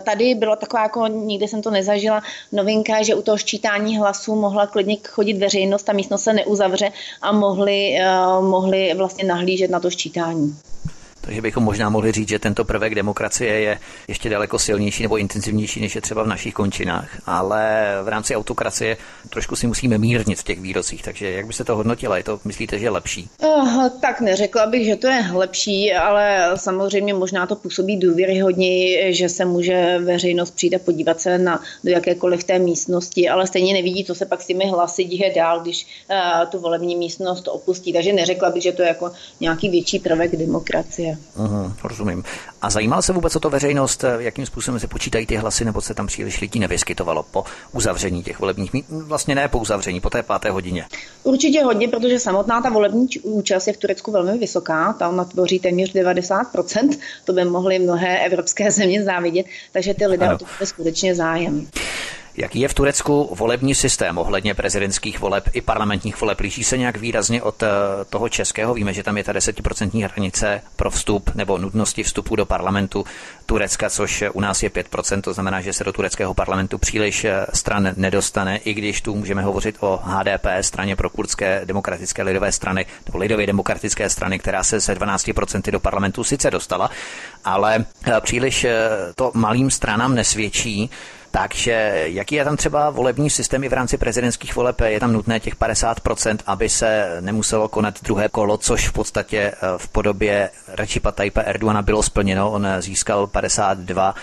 Tady 0.05 0.35
bylo 0.35 0.57
taková, 0.57 0.83
jako 0.83 1.07
nikdy 1.07 1.49
jsem 1.49 1.63
to 1.63 1.71
nezažila, 1.71 2.23
novinka, 2.53 3.03
že 3.03 3.15
u 3.15 3.23
toho 3.23 3.39
ščítání 3.39 3.99
hlasů 3.99 4.37
mohla 4.37 4.67
klidně 4.67 4.97
chodit 5.09 5.39
veřejnost, 5.39 5.83
ta 5.83 5.93
místnost 5.93 6.23
se 6.23 6.33
neuzavře 6.33 6.93
a 7.23 7.33
mohli, 7.33 7.99
mohli 8.41 8.95
vlastně 8.95 9.25
nahlížet 9.25 9.71
na 9.71 9.81
to 9.81 9.91
ščítání. 9.91 10.57
Takže 11.21 11.43
bychom 11.43 11.65
možná 11.65 11.89
mohli 11.89 12.13
říct, 12.13 12.29
že 12.29 12.39
tento 12.39 12.65
prvek 12.65 12.95
demokracie 12.95 13.61
je 13.61 13.79
ještě 14.09 14.31
daleko 14.31 14.59
silnější 14.59 15.03
nebo 15.03 15.17
intenzivnější, 15.17 15.81
než 15.81 15.95
je 15.95 16.01
třeba 16.01 16.23
v 16.23 16.27
našich 16.27 16.55
končinách. 16.55 17.09
Ale 17.27 17.95
v 18.03 18.09
rámci 18.09 18.37
autokracie 18.37 18.97
trošku 19.31 19.57
si 19.57 19.67
musíme 19.67 19.99
mírnit 19.99 20.39
v 20.39 20.45
těch 20.45 20.61
výrocích. 20.61 21.03
Takže 21.03 21.31
jak 21.31 21.47
byste 21.47 21.65
to 21.65 21.77
hodnotila? 21.77 22.17
Je 22.17 22.25
to, 22.25 22.41
myslíte, 22.45 22.79
že 22.79 22.87
je 22.87 22.91
lepší? 22.91 23.29
Uh, 23.43 23.89
tak 24.01 24.21
neřekla 24.21 24.67
bych, 24.67 24.87
že 24.87 24.97
to 24.97 25.07
je 25.07 25.25
lepší, 25.33 25.93
ale 25.93 26.51
samozřejmě 26.55 27.15
možná 27.15 27.47
to 27.47 27.57
působí 27.57 27.97
důvěryhodněji, 27.97 29.15
že 29.15 29.29
se 29.29 29.45
může 29.45 29.99
veřejnost 29.99 30.51
přijít 30.51 30.75
a 30.75 30.79
podívat 30.79 31.21
se 31.21 31.39
na 31.39 31.61
do 31.85 31.91
jakékoliv 31.91 32.45
té 32.45 32.59
místnosti, 32.59 33.29
ale 33.29 33.47
stejně 33.47 33.75
nevidí, 33.75 34.05
co 34.05 34.15
se 34.15 34.27
pak 34.27 34.43
s 34.43 34.47
těmi 34.47 34.67
hlasy 34.67 35.05
děje 35.05 35.33
dál, 35.37 35.61
když 35.61 35.87
uh, 36.11 36.51
tu 36.51 36.59
volební 36.59 36.97
místnost 36.97 37.49
opustí. 37.49 37.93
Takže 37.93 38.13
neřekla 38.13 38.51
bych, 38.51 38.63
že 38.63 38.73
to 38.73 38.83
je 38.83 38.89
jako 38.89 39.11
nějaký 39.41 39.69
větší 39.69 39.99
prvek 39.99 40.37
demokracie. 40.37 41.19
Uh-huh, 41.37 41.73
rozumím. 41.85 42.25
A 42.63 42.71
zajímal 42.71 43.03
se 43.03 43.13
vůbec 43.13 43.37
o 43.37 43.41
to 43.41 43.51
veřejnost, 43.51 44.05
jakým 44.19 44.47
způsobem 44.47 44.81
se 44.81 44.89
počítají 44.89 45.27
ty 45.27 45.37
hlasy, 45.37 45.65
nebo 45.65 45.81
se 45.81 45.95
tam 45.95 46.07
příliš 46.07 46.41
lidí 46.41 46.59
nevyskytovalo 46.59 47.23
po 47.23 47.45
uzavření 47.73 48.23
těch 48.23 48.41
volebních 48.41 48.73
míst? 48.73 48.87
Vlastně 49.17 49.35
ne 49.35 49.49
po 49.49 49.59
uzavření, 49.59 50.01
po 50.01 50.11
té 50.11 50.23
páté 50.23 50.51
hodině. 50.51 50.85
Určitě 51.23 51.65
hodně, 51.65 51.89
protože 51.89 52.19
samotná 52.19 52.63
ta 52.63 52.71
volební 52.71 53.09
účast 53.23 53.67
je 53.67 53.73
v 53.73 53.77
Turecku 53.77 54.13
velmi 54.13 54.39
vysoká, 54.39 54.93
tam 54.93 55.29
tvoří 55.29 55.59
téměř 55.59 55.95
90%, 55.95 56.99
to 57.25 57.33
by 57.33 57.45
mohly 57.45 57.79
mnohé 57.79 58.19
evropské 58.27 58.71
země 58.79 59.05
závidět, 59.05 59.47
takže 59.73 59.95
ty 59.95 60.07
lidé 60.07 60.27
ano. 60.27 60.39
o 60.43 60.47
to 60.59 60.67
skutečně 60.67 61.15
zájem. 61.15 61.67
Jaký 62.39 62.61
je 62.61 62.69
v 62.69 62.75
Turecku 62.75 63.35
volební 63.35 63.75
systém 63.75 64.19
ohledně 64.19 64.55
prezidentských 64.55 65.21
voleb 65.21 65.49
i 65.53 65.61
parlamentních 65.61 66.21
voleb? 66.21 66.41
Liší 66.41 66.65
se 66.65 66.79
nějak 66.79 66.97
výrazně 66.97 67.43
od 67.43 67.63
eh, 67.63 67.69
toho 68.11 68.29
českého? 68.29 68.75
Víme, 68.75 68.93
že 68.93 69.03
tam 69.03 69.17
je 69.17 69.25
ta 69.25 69.33
desetiprocentní 69.33 70.03
hranice 70.03 70.63
pro 70.77 70.91
vstup 70.91 71.31
nebo 71.35 71.59
nutnosti 71.59 72.03
vstupu 72.03 72.37
do 72.37 72.47
parlamentu 72.47 73.05
Turecka, 73.47 73.91
což 73.91 74.25
u 74.33 74.41
nás 74.41 74.63
je 74.63 74.71
5%, 74.71 75.21
to 75.21 75.33
znamená, 75.33 75.61
že 75.61 75.73
se 75.73 75.85
do 75.85 75.93
tureckého 75.93 76.35
parlamentu 76.35 76.79
příliš 76.79 77.25
eh, 77.25 77.47
stran 77.55 77.93
nedostane, 77.97 78.57
i 78.57 78.75
když 78.75 79.01
tu 79.01 79.15
můžeme 79.15 79.43
hovořit 79.43 79.77
o 79.81 80.01
HDP, 80.05 80.47
straně 80.61 80.97
pro 80.97 81.11
kurdské 81.11 81.61
demokratické 81.65 82.23
lidové 82.23 82.53
strany, 82.53 82.87
nebo 83.07 83.19
lidově 83.19 83.47
demokratické 83.47 84.11
strany, 84.11 84.39
která 84.39 84.63
se 84.65 84.81
se 84.81 84.95
12% 84.95 85.71
do 85.71 85.81
parlamentu 85.81 86.25
sice 86.25 86.51
dostala, 86.51 86.91
ale 87.45 87.85
eh, 88.07 88.21
příliš 88.21 88.67
to 89.15 89.31
malým 89.35 89.71
stranám 89.71 90.15
nesvědčí. 90.15 90.91
Takže 91.39 92.03
jaký 92.07 92.35
je 92.35 92.45
tam 92.45 92.57
třeba 92.57 92.91
volební 92.91 93.31
systém 93.31 93.65
i 93.65 93.69
v 93.69 93.73
rámci 93.73 93.99
prezidentských 93.99 94.57
voleb? 94.57 94.81
Je 94.81 95.01
tam 95.01 95.13
nutné 95.13 95.41
těch 95.41 95.57
50%, 95.57 96.39
aby 96.47 96.69
se 96.69 97.17
nemuselo 97.21 97.69
konat 97.69 98.03
druhé 98.03 98.29
kolo, 98.29 98.57
což 98.57 98.89
v 98.89 98.93
podstatě 98.93 99.39
eh, 99.39 99.55
v 99.77 99.89
podobě 99.89 100.51
Recipa 100.69 101.13
Tajpa 101.13 101.41
Erdoana 101.41 101.83
bylo 101.83 102.03
splněno. 102.03 102.51
On 102.51 102.67
získal 102.79 103.27
52 103.27 104.15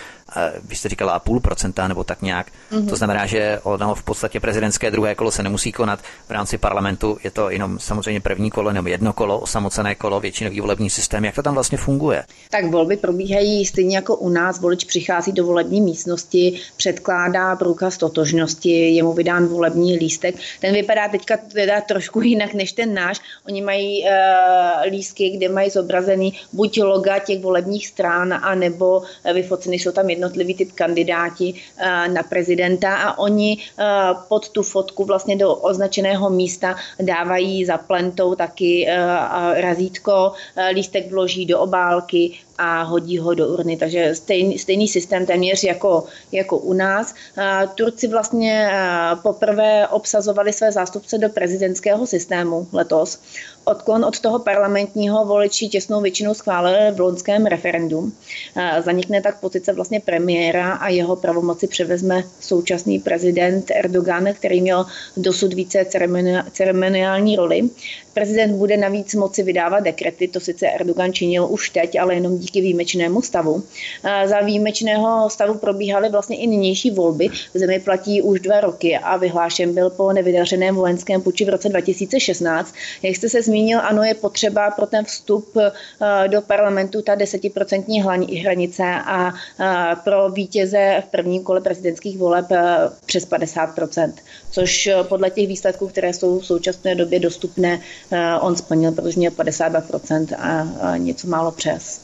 vy 0.64 0.76
jste 0.76 0.90
říkala 0.90 1.20
půl 1.20 1.40
procenta 1.40 1.88
nebo 1.88 2.04
tak 2.04 2.22
nějak. 2.22 2.48
Mm-hmm. 2.72 2.90
To 2.90 2.96
znamená, 2.96 3.26
že 3.26 3.60
ono 3.64 3.96
v 3.96 4.04
podstatě 4.04 4.40
prezidentské 4.40 4.92
druhé 4.92 5.16
kolo 5.16 5.32
se 5.32 5.44
nemusí 5.44 5.72
konat 5.72 6.00
v 6.28 6.32
rámci 6.32 6.58
parlamentu. 6.58 7.18
Je 7.24 7.32
to 7.32 7.50
jenom 7.50 7.80
samozřejmě 7.80 8.22
první 8.22 8.52
kolo 8.52 8.72
nebo 8.72 8.88
jedno 8.88 9.14
kolo, 9.14 9.40
osamocené 9.40 9.96
kolo, 9.96 10.20
většinový 10.20 10.62
volební 10.62 10.90
systém. 10.90 11.26
Jak 11.26 11.36
to 11.36 11.44
tam 11.44 11.54
vlastně 11.54 11.78
funguje? 11.78 12.24
Tak 12.50 12.66
volby 12.66 12.98
probíhají 12.98 13.66
stejně 13.66 13.96
jako 13.96 14.16
u 14.16 14.30
nás. 14.30 14.60
Volič 14.60 14.84
přichází 14.84 15.32
do 15.32 15.46
volební 15.46 15.82
místnosti, 15.82 16.60
předkládá 16.78 17.56
průkaz 17.56 17.98
totožnosti, 17.98 18.96
je 18.96 19.04
mu 19.04 19.14
vydán 19.14 19.48
volební 19.48 19.98
lístek. 19.98 20.36
Ten 20.62 20.74
vypadá 20.74 21.08
teďka 21.08 21.38
teda 21.38 21.82
trošku 21.82 22.22
jinak 22.22 22.54
než 22.54 22.72
ten 22.72 22.94
náš. 22.94 23.20
Oni 23.48 23.62
mají 23.62 24.04
uh, 24.04 24.92
lístky, 24.92 25.30
kde 25.30 25.50
mají 25.50 25.70
zobrazený 25.70 26.34
buď 26.54 26.82
loga 26.82 27.20
těch 27.20 27.40
volebních 27.40 27.88
stran, 27.88 28.34
anebo 28.34 29.02
vyfoceny 29.34 29.80
jsou 29.80 29.92
tam 29.92 30.10
jednotlivý 30.24 30.54
typ 30.56 30.72
kandidáti 30.72 31.54
eh, 31.54 32.08
na 32.08 32.24
prezidenta 32.24 32.96
a 32.96 33.20
oni 33.20 33.60
eh, 33.60 33.84
pod 34.28 34.50
tu 34.50 34.64
fotku 34.64 35.06
vlastně 35.06 35.36
do 35.36 35.56
označeného 35.56 36.30
místa 36.30 36.76
dávají 37.00 37.66
za 37.66 37.78
plentou 37.78 38.36
taky 38.36 38.88
eh, 38.88 38.96
razítko, 39.62 40.34
lístek 40.74 41.12
vloží 41.12 41.46
do 41.46 41.60
obálky, 41.60 42.40
a 42.58 42.84
hodí 42.84 43.18
ho 43.18 43.34
do 43.34 43.48
urny. 43.48 43.78
Takže 43.78 44.16
stejný, 44.16 44.60
stejný 44.60 44.88
systém 44.88 45.26
téměř 45.26 45.64
jako, 45.64 46.04
jako 46.32 46.58
u 46.58 46.74
nás. 46.74 47.14
Turci 47.76 48.08
vlastně 48.08 48.70
poprvé 49.22 49.88
obsazovali 49.88 50.54
své 50.54 50.72
zástupce 50.72 51.18
do 51.18 51.30
prezidentského 51.30 52.08
systému 52.08 52.68
letos. 52.72 53.20
Odklon 53.66 54.06
od 54.06 54.20
toho 54.20 54.40
parlamentního 54.40 55.26
voliči 55.26 55.68
těsnou 55.68 56.02
většinou 56.02 56.34
schválili 56.34 56.92
v 56.92 57.00
loňském 57.00 57.46
referendu. 57.46 58.12
Zanikne 58.86 59.22
tak 59.22 59.40
pozice 59.40 59.74
vlastně 59.74 60.00
premiéra 60.00 60.74
a 60.74 60.90
jeho 60.90 61.16
pravomoci 61.16 61.68
převezme 61.68 62.24
současný 62.40 63.00
prezident 63.00 63.72
Erdogan, 63.72 64.28
který 64.34 64.62
měl 64.62 64.86
dosud 65.18 65.54
více 65.54 65.86
ceremoniální 66.52 67.36
roli. 67.36 67.70
Prezident 68.14 68.56
bude 68.58 68.78
navíc 68.78 69.14
moci 69.14 69.44
vydávat 69.44 69.80
dekrety, 69.80 70.28
to 70.28 70.40
sice 70.40 70.68
Erdogan 70.68 71.14
činil 71.14 71.48
už 71.50 71.70
teď, 71.70 72.00
ale 72.00 72.14
jenom 72.16 72.38
díky 72.38 72.62
výjimečnému 72.62 73.22
stavu. 73.22 73.64
Za 74.26 74.40
výjimečného 74.42 75.30
stavu 75.30 75.58
probíhaly 75.58 76.10
vlastně 76.10 76.38
i 76.38 76.48
nynější 76.48 76.92
volby. 76.92 77.30
V 77.54 77.58
zemi 77.58 77.80
platí 77.80 78.22
už 78.22 78.40
dva 78.40 78.62
roky 78.62 78.98
a 78.98 79.18
vyhlášen 79.18 79.74
byl 79.74 79.90
po 79.90 80.14
nevydařeném 80.14 80.76
vojenském 80.76 81.22
puči 81.22 81.46
v 81.46 81.50
roce 81.50 81.70
2016. 81.70 82.74
Jak 83.02 83.16
jste 83.16 83.30
se 83.30 83.42
zmínil, 83.42 83.80
ano, 83.80 84.04
je 84.04 84.14
potřeba 84.14 84.72
pro 84.72 84.86
ten 84.86 85.06
vstup 85.06 85.58
do 86.28 86.42
parlamentu 86.42 87.02
ta 87.02 87.16
desetiprocentní 87.16 88.02
hranice 88.42 88.84
a 89.06 89.34
pro 90.04 90.30
vítěze 90.30 91.04
v 91.08 91.12
prvním 91.12 91.44
kole 91.44 91.62
prezidentských 91.62 92.18
voleb 92.18 92.46
přes 93.06 93.28
50%, 93.28 94.14
což 94.52 94.90
podle 95.04 95.30
těch 95.30 95.48
výsledků, 95.48 95.88
které 95.88 96.14
jsou 96.14 96.40
v 96.40 96.46
současné 96.46 96.96
době 96.96 97.20
dostupné, 97.20 97.80
on 98.40 98.56
splnil, 98.56 98.92
protože 98.92 99.20
měl 99.20 99.32
52% 99.32 100.28
a 100.84 100.98
něco 100.98 101.28
málo 101.28 101.52
přes. 101.52 102.02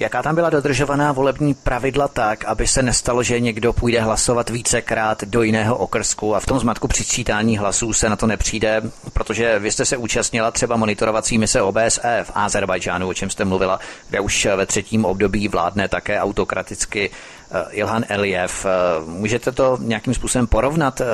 Jaká 0.00 0.22
tam 0.22 0.34
byla 0.34 0.50
dodržovaná 0.50 1.12
volební 1.12 1.54
pravidla 1.54 2.08
tak, 2.08 2.44
aby 2.44 2.66
se 2.66 2.82
nestalo, 2.82 3.22
že 3.22 3.40
někdo 3.40 3.72
půjde 3.72 4.00
hlasovat 4.00 4.50
vícekrát 4.50 5.24
do 5.24 5.42
jiného 5.42 5.76
okrsku 5.76 6.34
a 6.34 6.40
v 6.40 6.46
tom 6.46 6.60
zmatku 6.60 6.88
při 6.88 7.04
sčítání 7.04 7.58
hlasů 7.58 7.92
se 7.92 8.08
na 8.08 8.16
to 8.16 8.26
nepřijde, 8.26 8.82
protože 9.12 9.58
vy 9.58 9.72
jste 9.72 9.84
se 9.84 9.96
účastnila 9.96 10.50
třeba 10.50 10.76
monitorovací 10.76 11.38
mise 11.38 11.62
OBSE 11.62 12.20
v 12.24 12.30
Azerbajdžánu, 12.34 13.08
o 13.08 13.14
čem 13.14 13.30
jste 13.30 13.44
mluvila, 13.44 13.80
kde 14.08 14.20
už 14.20 14.48
ve 14.56 14.66
třetím 14.66 15.04
období 15.04 15.48
vládne 15.48 15.88
také 15.88 16.20
autokraticky 16.20 17.10
eh, 17.10 17.64
Ilhan 17.70 18.04
Eliyev. 18.08 18.66
Eh, 18.66 18.70
můžete 19.06 19.52
to 19.52 19.78
nějakým 19.80 20.14
způsobem 20.14 20.46
porovnat 20.46 21.00
eh, 21.00 21.04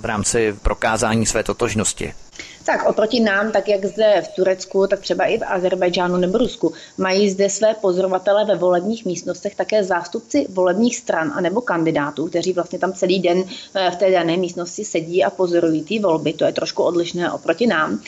v 0.00 0.04
rámci 0.04 0.56
prokázání 0.62 1.26
své 1.26 1.42
totožnosti? 1.42 2.14
Tak 2.64 2.88
oproti 2.88 3.20
nám, 3.20 3.52
tak 3.52 3.68
jak 3.68 3.84
zde 3.84 4.22
v 4.24 4.28
Turecku, 4.28 4.86
tak 4.86 5.00
třeba 5.00 5.24
i 5.24 5.38
v 5.38 5.42
Azerbajdžánu 5.46 6.16
nebo 6.16 6.38
Rusku, 6.38 6.72
mají 6.98 7.30
zde 7.30 7.50
své 7.50 7.74
pozorovatele 7.74 8.44
ve 8.44 8.54
volebních 8.54 9.04
místnostech 9.04 9.54
také 9.54 9.84
zástupci 9.84 10.46
volebních 10.48 10.96
stran 10.96 11.32
a 11.34 11.40
nebo 11.40 11.60
kandidátů, 11.60 12.26
kteří 12.26 12.52
vlastně 12.52 12.78
tam 12.78 12.92
celý 12.92 13.20
den 13.20 13.44
eh, 13.74 13.90
v 13.90 13.96
té 13.96 14.10
dané 14.10 14.36
místnosti 14.36 14.84
sedí 14.84 15.24
a 15.24 15.30
pozorují 15.30 15.82
ty 15.82 15.98
volby. 15.98 16.32
To 16.32 16.44
je 16.44 16.52
trošku 16.52 16.82
odlišné 16.82 17.32
oproti 17.32 17.66
nám. 17.66 18.00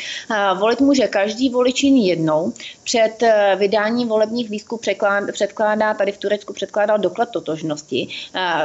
Volit 0.59 0.81
může 0.81 1.09
každý 1.09 1.51
volič 1.51 1.83
jiný 1.83 2.09
jednou. 2.09 2.53
Před 2.85 3.23
eh, 3.23 3.57
vydáním 3.59 4.09
volebních 4.09 4.51
lístků 4.51 4.81
předkládá 5.33 5.95
tady 5.95 6.13
v 6.13 6.19
Turecku 6.19 6.53
předkládal 6.53 6.99
doklad 6.99 7.31
totožnosti. 7.31 8.09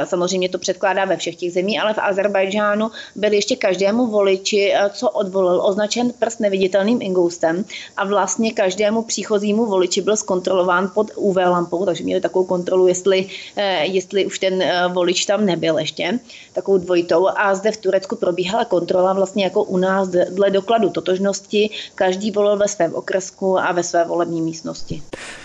Samozřejmě 0.04 0.48
to 0.48 0.58
předkládá 0.58 1.04
ve 1.04 1.16
všech 1.16 1.36
těch 1.36 1.52
zemích, 1.52 1.80
ale 1.80 1.94
v 1.94 1.98
Azerbajdžánu 1.98 2.90
byl 3.16 3.32
ještě 3.32 3.56
každému 3.56 4.06
voliči, 4.06 4.72
eh, 4.74 4.90
co 4.90 5.10
odvolil, 5.10 5.62
označen 5.82 6.12
prst 6.18 6.40
neviditelným 6.40 7.02
ingoustem 7.02 7.64
a 7.96 8.06
vlastně 8.06 8.52
každému 8.52 9.02
příchozímu 9.02 9.66
voliči 9.66 10.00
byl 10.00 10.16
zkontrolován 10.16 10.90
pod 10.94 11.10
UV 11.16 11.36
lampou, 11.36 11.86
takže 11.86 12.04
měli 12.04 12.20
takovou 12.20 12.44
kontrolu, 12.44 12.86
jestli, 12.86 13.26
eh, 13.56 13.86
jestli 13.86 14.26
už 14.26 14.38
ten 14.38 14.62
eh, 14.62 14.88
volič 14.88 15.26
tam 15.26 15.46
nebyl 15.46 15.78
ještě, 15.78 16.18
takovou 16.52 16.78
dvojitou. 16.78 17.28
A 17.36 17.54
zde 17.54 17.72
v 17.72 17.76
Turecku 17.76 18.16
probíhala 18.16 18.64
kontrola 18.64 19.12
vlastně 19.12 19.44
jako 19.44 19.64
u 19.64 19.76
nás 19.76 20.08
dle 20.08 20.50
dokladu 20.50 20.90
totožnosti. 20.90 21.70
Každý 21.94 22.30
volil 22.30 22.56
ve 22.56 22.68
svém 22.68 22.94
okresku 22.94 23.58
a 23.58 23.72
ve 23.72 23.82
své 23.82 24.04
volební 24.04 24.40
místnosti. 24.42 25.02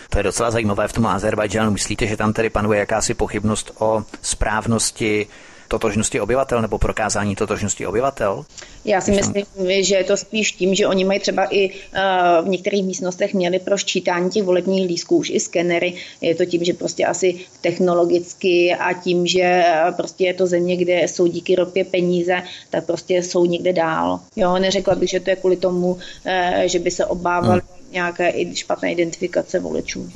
To 0.09 0.19
je 0.19 0.23
docela 0.23 0.51
zajímavé 0.51 0.87
v 0.87 0.93
tom 0.93 1.05
Azerbajdžánu. 1.05 1.71
Myslíte, 1.71 2.07
že 2.07 2.17
tam 2.17 2.33
tedy 2.33 2.49
panuje 2.49 2.79
jakási 2.79 3.13
pochybnost 3.13 3.71
o 3.79 4.03
správnosti 4.21 5.27
totožnosti 5.67 6.21
obyvatel 6.21 6.61
nebo 6.61 6.77
prokázání 6.77 7.35
totožnosti 7.35 7.87
obyvatel? 7.87 8.45
Já 8.85 9.01
si 9.01 9.11
myslím, 9.11 9.45
že 9.83 9.95
je 9.95 10.03
to 10.03 10.17
spíš 10.17 10.51
tím, 10.51 10.75
že 10.75 10.87
oni 10.87 11.05
mají 11.05 11.19
třeba 11.19 11.45
i 11.53 11.69
eh, 11.69 12.01
v 12.41 12.47
některých 12.47 12.85
místnostech 12.85 13.33
měli 13.33 13.59
pro 13.59 13.77
ščítání 13.77 14.29
těch 14.29 14.43
volebních 14.43 14.87
lístků 14.87 15.17
už 15.17 15.29
i 15.29 15.39
skenery. 15.39 15.93
Je 16.21 16.35
to 16.35 16.45
tím, 16.45 16.63
že 16.63 16.73
prostě 16.73 17.05
asi 17.05 17.35
technologicky 17.61 18.75
a 18.79 18.93
tím, 18.93 19.27
že 19.27 19.41
eh, 19.41 19.91
prostě 19.97 20.25
je 20.25 20.33
to 20.33 20.47
země, 20.47 20.77
kde 20.77 21.01
jsou 21.03 21.27
díky 21.27 21.55
ropě 21.55 21.85
peníze, 21.85 22.43
tak 22.69 22.85
prostě 22.85 23.13
jsou 23.13 23.45
někde 23.45 23.73
dál. 23.73 24.19
Jo, 24.35 24.57
neřekla 24.57 24.95
bych, 24.95 25.09
že 25.09 25.19
to 25.19 25.29
je 25.29 25.35
kvůli 25.35 25.57
tomu, 25.57 25.97
eh, 26.25 26.63
že 26.65 26.79
by 26.79 26.91
se 26.91 27.05
obávali 27.05 27.61
hmm. 27.61 27.91
nějaké 27.91 28.55
špatné 28.55 28.91
identifikace 28.91 29.59
voličů. 29.59 30.11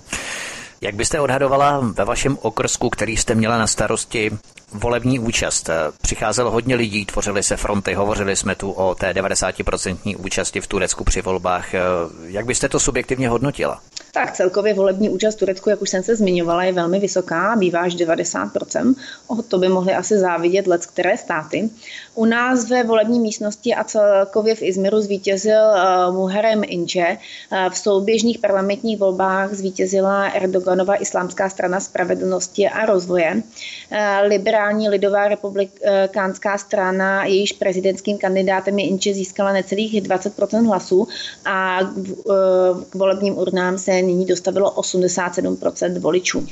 Jak 0.81 0.95
byste 0.95 1.19
odhadovala 1.19 1.79
ve 1.79 2.05
vašem 2.05 2.37
okrsku, 2.41 2.89
který 2.89 3.17
jste 3.17 3.35
měla 3.35 3.57
na 3.57 3.67
starosti, 3.67 4.31
volební 4.73 5.19
účast. 5.19 5.69
Přicházelo 6.01 6.51
hodně 6.51 6.75
lidí, 6.75 7.05
tvořily 7.05 7.43
se 7.43 7.57
fronty, 7.57 7.93
hovořili 7.93 8.35
jsme 8.35 8.55
tu 8.55 8.71
o 8.71 8.95
té 8.95 9.13
90% 9.13 10.15
účasti 10.19 10.61
v 10.61 10.67
Turecku 10.67 11.03
při 11.03 11.21
volbách. 11.21 11.67
Jak 12.25 12.45
byste 12.45 12.69
to 12.69 12.79
subjektivně 12.79 13.29
hodnotila? 13.29 13.81
Tak 14.13 14.31
celkově 14.31 14.73
volební 14.73 15.09
účast 15.09 15.35
v 15.35 15.39
Turecku, 15.39 15.69
jak 15.69 15.81
už 15.81 15.89
jsem 15.89 16.03
se 16.03 16.15
zmiňovala, 16.15 16.63
je 16.63 16.73
velmi 16.73 16.99
vysoká, 16.99 17.55
bývá 17.55 17.79
až 17.79 17.95
90%. 17.95 18.95
O 19.27 19.41
to 19.41 19.57
by 19.57 19.69
mohly 19.69 19.93
asi 19.93 20.17
závidět 20.17 20.67
let 20.67 20.85
které 20.85 21.17
státy. 21.17 21.69
U 22.15 22.25
nás 22.25 22.69
ve 22.69 22.83
volební 22.83 23.19
místnosti 23.19 23.75
a 23.75 23.83
celkově 23.83 24.55
v 24.55 24.61
Izmiru 24.61 25.01
zvítězil 25.01 25.61
uh, 25.61 26.15
Muharrem 26.15 26.61
Ince. 26.67 27.17
V 27.69 27.77
souběžných 27.77 28.39
parlamentních 28.39 28.99
volbách 28.99 29.53
zvítězila 29.53 30.27
Erdoganova 30.27 31.01
islámská 31.01 31.49
strana 31.49 31.79
spravedlnosti 31.79 32.69
a 32.69 32.85
rozvoje. 32.85 33.43
Uh, 33.91 34.27
liberální 34.27 34.89
lidová 34.89 35.27
republikánská 35.27 36.57
strana, 36.57 37.25
jejíž 37.25 37.51
prezidentským 37.51 38.17
kandidátem 38.17 38.79
je 38.79 38.87
Ince, 38.87 39.13
získala 39.13 39.53
necelých 39.53 40.03
20% 40.03 40.67
hlasů 40.67 41.07
a 41.45 41.79
k 42.89 42.95
volebním 42.95 43.37
urnám 43.37 43.77
se 43.77 44.01
nyní 44.01 44.25
dostavilo 44.25 44.71
87% 44.71 45.99
voličů. 45.99 46.47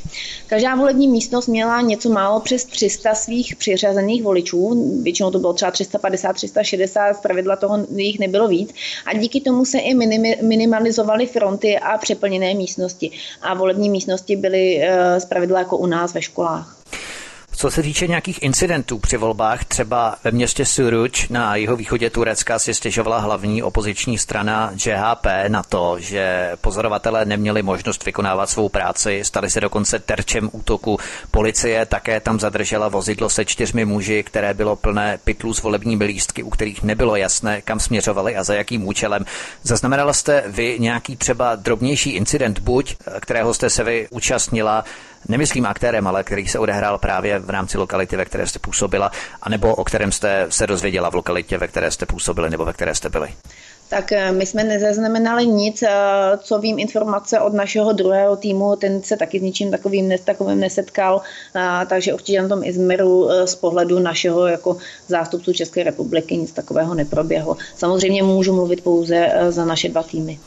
Každá 0.48 0.76
volební 0.76 1.08
místnost 1.08 1.48
měla 1.48 1.82
něco 1.82 2.10
málo 2.10 2.40
přes 2.40 2.66
300 2.66 3.16
svých 3.16 3.56
přiřazených 3.56 4.24
voličů, 4.24 4.94
většinou 5.04 5.32
to 5.32 5.40
bylo 5.40 5.54
třeba 5.54 5.72
350, 5.72 6.34
360, 6.34 7.14
z 7.14 7.20
pravidla 7.22 7.56
toho 7.56 7.86
jich 7.96 8.20
nebylo 8.20 8.48
víc 8.48 8.74
a 9.06 9.18
díky 9.18 9.42
tomu 9.42 9.66
se 9.66 9.80
i 9.80 9.96
minimalizovaly 10.42 11.26
fronty 11.26 11.80
a 11.80 11.98
přeplněné 11.98 12.54
místnosti 12.54 13.12
a 13.42 13.54
volební 13.54 13.90
místnosti 13.90 14.36
byly 14.36 14.82
eh, 14.82 15.20
z 15.20 15.26
pravidla 15.26 15.60
jako 15.60 15.78
u 15.78 15.86
nás 15.86 16.14
ve 16.14 16.22
školách. 16.22 16.80
Co 17.60 17.72
se 17.72 17.84
týče 17.84 18.08
nějakých 18.08 18.44
incidentů 18.44 19.00
při 19.00 19.18
volbách, 19.18 19.66
třeba 19.66 20.16
ve 20.24 20.32
městě 20.32 20.66
Suruč 20.66 21.28
na 21.30 21.56
jeho 21.56 21.76
východě 21.76 22.10
Turecka 22.10 22.60
si 22.60 22.74
stěžovala 22.74 23.20
hlavní 23.20 23.64
opoziční 23.64 24.18
strana 24.18 24.72
JHP 24.86 25.28
na 25.48 25.64
to, 25.64 25.96
že 26.00 26.52
pozorovatelé 26.62 27.26
neměli 27.26 27.64
možnost 27.64 28.06
vykonávat 28.06 28.50
svou 28.50 28.70
práci, 28.70 29.22
stali 29.24 29.50
se 29.50 29.62
dokonce 29.62 30.00
terčem 30.00 30.50
útoku. 30.52 31.00
Policie 31.32 31.86
také 31.86 32.20
tam 32.20 32.40
zadržela 32.40 32.88
vozidlo 32.88 33.30
se 33.30 33.46
čtyřmi 33.46 33.86
muži, 33.86 34.24
které 34.24 34.54
bylo 34.54 34.76
plné 34.76 35.20
pytlů 35.24 35.54
s 35.54 35.62
volebními 35.62 36.06
lístky, 36.06 36.44
u 36.44 36.50
kterých 36.50 36.84
nebylo 36.84 37.16
jasné, 37.16 37.62
kam 37.62 37.80
směřovali 37.80 38.36
a 38.36 38.44
za 38.44 38.54
jakým 38.54 38.88
účelem. 38.88 39.26
Zaznamenala 39.64 40.14
jste 40.14 40.44
vy 40.48 40.78
nějaký 40.80 41.16
třeba 41.16 41.56
drobnější 41.56 42.10
incident, 42.10 42.60
buď 42.60 42.96
kterého 43.20 43.54
jste 43.54 43.70
se 43.70 43.84
vy 43.84 44.08
účastnila, 44.12 44.84
nemyslím 45.28 45.66
aktérem, 45.66 46.08
ale 46.08 46.24
který 46.24 46.48
se 46.48 46.60
odehrál 46.60 46.98
právě 46.98 47.40
v 47.40 47.50
rámci 47.50 47.78
lokality, 47.78 48.16
ve 48.18 48.26
které 48.26 48.48
jste 48.48 48.60
působila, 48.60 49.12
anebo 49.42 49.76
o 49.76 49.84
kterém 49.84 50.12
jste 50.12 50.46
se 50.50 50.68
dozvěděla 50.68 51.10
v 51.10 51.16
lokalitě, 51.16 51.58
ve 51.58 51.68
které 51.68 51.92
jste 51.92 52.06
působili 52.06 52.50
nebo 52.50 52.66
ve 52.66 52.74
které 52.74 52.96
jste 52.96 53.10
byli? 53.10 53.30
tak 53.90 54.12
eh, 54.12 54.32
my 54.32 54.46
jsme 54.46 54.64
nezaznamenali 54.64 55.48
nic, 55.48 55.84
eh, 55.84 55.90
co 56.38 56.60
vím 56.60 56.80
informace 56.80 57.40
od 57.40 57.54
našeho 57.54 57.94
druhého 57.94 58.36
týmu, 58.36 58.76
ten 58.76 59.04
se 59.04 59.18
taky 59.18 59.40
s 59.40 59.42
ničím 59.42 59.72
takovým, 59.72 60.14
takovým 60.26 60.60
nesetkal, 60.60 61.22
eh, 61.56 61.86
takže 61.86 62.14
určitě 62.14 62.42
na 62.42 62.48
tom 62.48 62.64
Izmiru 62.64 63.30
z 63.46 63.56
pohledu 63.56 64.00
našeho 64.00 64.48
jako 64.48 64.78
zástupců 65.08 65.54
České 65.54 65.84
republiky 65.84 66.38
nic 66.38 66.52
takového 66.52 66.94
neproběhlo. 66.94 67.58
Samozřejmě 67.76 68.24
můžu 68.24 68.56
mluvit 68.56 68.84
pouze 68.84 69.32
za 69.50 69.66
naše 69.66 69.90
dva 69.90 70.04
týmy. 70.04 70.40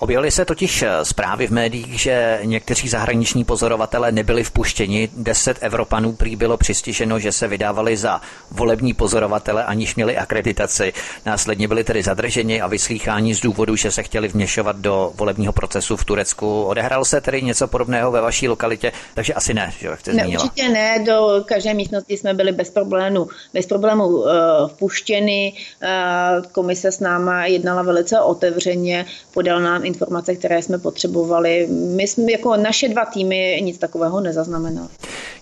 Objevily 0.00 0.30
se 0.30 0.44
totiž 0.44 0.82
eh, 0.82 1.04
zprávy 1.04 1.46
v 1.46 1.50
médiích, 1.50 2.00
že 2.00 2.40
někteří 2.44 2.88
zahraniční 2.88 3.44
pozorovatelé 3.44 4.12
nebyli 4.12 4.44
vpuštěni. 4.44 5.08
Deset 5.16 5.56
Evropanů 5.60 6.12
prý 6.12 6.36
bylo 6.36 6.56
přistiženo, 6.56 7.18
že 7.18 7.32
se 7.32 7.48
vydávali 7.48 7.96
za 7.96 8.20
volební 8.50 8.94
pozorovatele, 8.94 9.64
aniž 9.64 9.94
měli 9.94 10.16
akreditaci. 10.16 10.92
Následně 11.26 11.68
byli 11.68 11.84
tedy 11.84 12.02
zadrženi 12.02 12.60
a 12.60 12.66
vyslýcháni 12.66 13.34
z 13.34 13.40
důvodu, 13.40 13.76
že 13.76 13.90
se 13.90 14.02
chtěli 14.02 14.28
vměšovat 14.28 14.76
do 14.76 15.12
volebního 15.14 15.52
procesu 15.52 15.96
v 15.96 16.04
Turecku. 16.04 16.62
Odehrál 16.62 17.04
se 17.04 17.20
tedy 17.20 17.42
něco 17.42 17.68
podobného 17.68 18.10
ve 18.10 18.20
vaší 18.20 18.48
lokalitě, 18.48 18.92
takže 19.14 19.34
asi 19.34 19.54
ne, 19.54 19.72
že 19.78 19.86
jak 19.86 20.00
jste 20.00 20.12
ne, 20.12 20.28
Určitě 20.28 20.68
ne, 20.68 21.04
do 21.06 21.44
každé 21.46 21.74
místnosti 21.74 22.16
jsme 22.16 22.34
byli 22.34 22.52
bez 22.52 22.70
problémů, 22.70 23.28
bez 23.54 23.66
problémů 23.66 24.06
uh, 24.06 24.28
vpuštěni. 24.66 25.52
Uh, 25.82 26.46
komise 26.52 26.92
s 26.92 27.00
náma 27.00 27.46
jednala 27.46 27.82
velice 27.82 28.20
otevřeně, 28.20 29.06
podal 29.34 29.60
nám 29.60 29.89
informace, 29.90 30.34
které 30.34 30.62
jsme 30.62 30.78
potřebovali. 30.78 31.66
My 31.70 32.06
jsme 32.06 32.32
jako 32.32 32.56
naše 32.56 32.88
dva 32.88 33.04
týmy 33.04 33.60
nic 33.64 33.78
takového 33.78 34.20
nezaznamenali. 34.20 34.88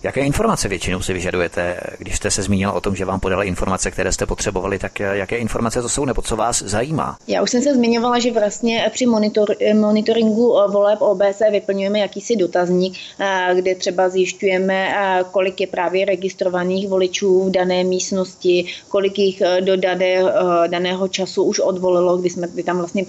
Jaké 0.03 0.21
informace 0.21 0.67
většinou 0.67 1.01
si 1.01 1.13
vyžadujete, 1.13 1.77
když 1.97 2.15
jste 2.15 2.31
se 2.31 2.43
zmínil 2.43 2.69
o 2.69 2.81
tom, 2.81 2.95
že 2.95 3.05
vám 3.05 3.19
podali 3.19 3.47
informace, 3.47 3.91
které 3.91 4.11
jste 4.11 4.25
potřebovali, 4.25 4.79
tak 4.79 4.99
jaké 4.99 5.37
informace 5.37 5.81
to 5.81 5.89
jsou 5.89 6.05
nebo 6.05 6.21
co 6.21 6.35
vás 6.35 6.61
zajímá? 6.61 7.17
Já 7.27 7.41
už 7.41 7.51
jsem 7.51 7.61
se 7.61 7.73
zmiňovala, 7.73 8.19
že 8.19 8.31
vlastně 8.31 8.89
při 8.93 9.05
monitor, 9.05 9.55
monitoringu 9.73 10.57
voleb 10.71 11.01
OBS 11.01 11.39
vyplňujeme 11.51 11.99
jakýsi 11.99 12.35
dotazník, 12.35 12.97
kde 13.53 13.75
třeba 13.75 14.09
zjišťujeme, 14.09 14.93
kolik 15.31 15.61
je 15.61 15.67
právě 15.67 16.05
registrovaných 16.05 16.87
voličů 16.87 17.43
v 17.43 17.51
dané 17.51 17.83
místnosti, 17.83 18.65
kolik 18.89 19.19
jich 19.19 19.41
do 19.59 19.77
dané, 19.77 20.23
daného 20.67 21.07
času 21.07 21.43
už 21.43 21.59
odvolilo, 21.59 22.17
kdy, 22.17 22.29
jsme, 22.29 22.47
kdy 22.53 22.63
tam 22.63 22.77
vlastně 22.77 23.05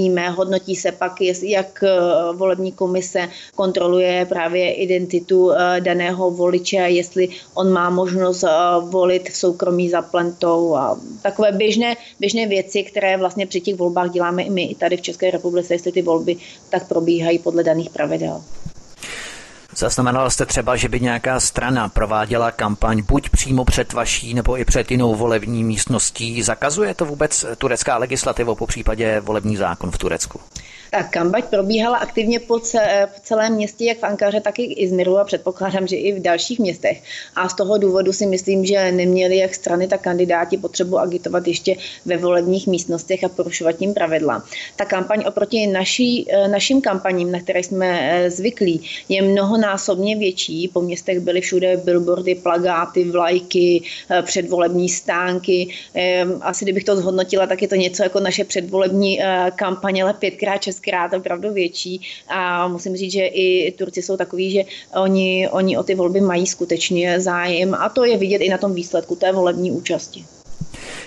přicházíme, 0.00 0.30
hodnotí 0.30 0.76
se 0.76 0.92
pak, 0.92 1.20
jak 1.42 1.84
volební 2.32 2.72
komise 2.72 3.28
kontroluje 3.54 4.26
právě 4.26 4.74
identitu 4.74 5.50
Eh, 5.50 5.80
daného 5.80 6.30
voliče, 6.30 6.76
jestli 6.76 7.28
on 7.54 7.72
má 7.72 7.90
možnost 7.90 8.44
eh, 8.44 8.48
volit 8.80 9.28
v 9.28 9.36
soukromí 9.36 9.90
za 9.90 10.02
plentou 10.02 10.74
a 10.74 10.96
takové 11.22 11.52
běžné, 11.52 11.96
běžné 12.20 12.46
věci, 12.46 12.82
které 12.82 13.16
vlastně 13.16 13.46
při 13.46 13.60
těch 13.60 13.76
volbách 13.76 14.10
děláme 14.10 14.42
i 14.42 14.50
my 14.50 14.64
i 14.64 14.74
tady 14.74 14.96
v 14.96 15.02
České 15.02 15.30
republice, 15.30 15.74
jestli 15.74 15.92
ty 15.92 16.02
volby 16.02 16.36
tak 16.70 16.88
probíhají 16.88 17.38
podle 17.38 17.62
daných 17.62 17.90
pravidel. 17.90 18.42
Zaznamenal 19.80 20.30
jste 20.30 20.46
třeba, 20.46 20.76
že 20.76 20.88
by 20.88 21.00
nějaká 21.00 21.40
strana 21.40 21.88
prováděla 21.88 22.50
kampaň 22.50 23.02
buď 23.02 23.28
přímo 23.30 23.64
před 23.64 23.92
vaší 23.92 24.34
nebo 24.34 24.58
i 24.58 24.64
před 24.64 24.90
jinou 24.90 25.14
volební 25.14 25.64
místností? 25.64 26.42
Zakazuje 26.42 26.94
to 26.94 27.04
vůbec 27.04 27.46
turecká 27.58 27.96
legislativa 27.96 28.54
po 28.54 28.66
případě 28.66 29.20
volební 29.20 29.56
zákon 29.56 29.90
v 29.90 29.98
Turecku? 29.98 30.40
Tak 30.90 31.10
kampaň 31.10 31.42
probíhala 31.50 31.98
aktivně 31.98 32.40
po 32.40 32.60
celém 33.22 33.54
městě, 33.54 33.84
jak 33.84 33.98
v 33.98 34.04
Ankaře, 34.04 34.40
tak 34.40 34.58
i 34.58 34.66
v 34.66 34.74
Izmiru 34.76 35.18
a 35.18 35.24
předpokládám, 35.24 35.86
že 35.86 35.96
i 35.96 36.12
v 36.12 36.22
dalších 36.22 36.58
městech. 36.58 37.02
A 37.36 37.48
z 37.48 37.54
toho 37.54 37.78
důvodu 37.78 38.12
si 38.12 38.26
myslím, 38.26 38.66
že 38.66 38.92
neměli 38.92 39.36
jak 39.36 39.54
strany, 39.54 39.88
tak 39.88 40.00
kandidáti 40.00 40.56
potřebu 40.56 40.98
agitovat 40.98 41.46
ještě 41.46 41.76
ve 42.06 42.16
volebních 42.16 42.66
místnostech 42.66 43.24
a 43.24 43.28
porušovat 43.28 43.72
tím 43.72 43.94
pravidla. 43.94 44.44
Ta 44.76 44.84
kampaň 44.84 45.24
oproti 45.28 45.66
naší, 45.66 46.26
eh, 46.30 46.48
našim 46.48 46.80
kampaním, 46.80 47.32
na 47.32 47.40
které 47.40 47.60
jsme 47.60 47.86
eh, 48.02 48.30
zvyklí, 48.30 48.82
je 49.08 49.22
mnohonásobně 49.22 50.16
větší. 50.16 50.68
Po 50.68 50.80
městech 50.82 51.20
byly 51.20 51.40
všude 51.40 51.76
billboardy, 51.76 52.34
plagáty, 52.34 53.04
vlajky, 53.04 53.82
eh, 54.10 54.22
předvolební 54.22 54.88
stánky. 54.88 55.68
Asi 56.40 56.64
kdybych 56.64 56.84
to 56.84 56.96
zhodnotila, 56.96 57.46
tak 57.46 57.62
je 57.62 57.68
to 57.68 57.74
něco 57.74 58.02
jako 58.02 58.20
naše 58.20 58.44
předvolební 58.44 59.20
kampaně, 59.56 60.02
ale 60.02 60.14
pětkrát, 60.14 60.62
šestkrát 60.80 61.12
opravdu 61.12 61.52
větší 61.52 62.00
a 62.28 62.68
musím 62.68 62.96
říct, 62.96 63.12
že 63.12 63.26
i 63.26 63.72
Turci 63.78 64.02
jsou 64.02 64.16
takový, 64.16 64.50
že 64.50 64.64
oni, 65.02 65.48
oni 65.52 65.78
o 65.78 65.82
ty 65.82 65.94
volby 65.94 66.20
mají 66.20 66.46
skutečně 66.46 67.20
zájem 67.20 67.74
a 67.74 67.88
to 67.88 68.04
je 68.04 68.16
vidět 68.18 68.38
i 68.38 68.48
na 68.48 68.58
tom 68.58 68.74
výsledku 68.74 69.16
té 69.16 69.32
volební 69.32 69.70
účasti. 69.70 70.24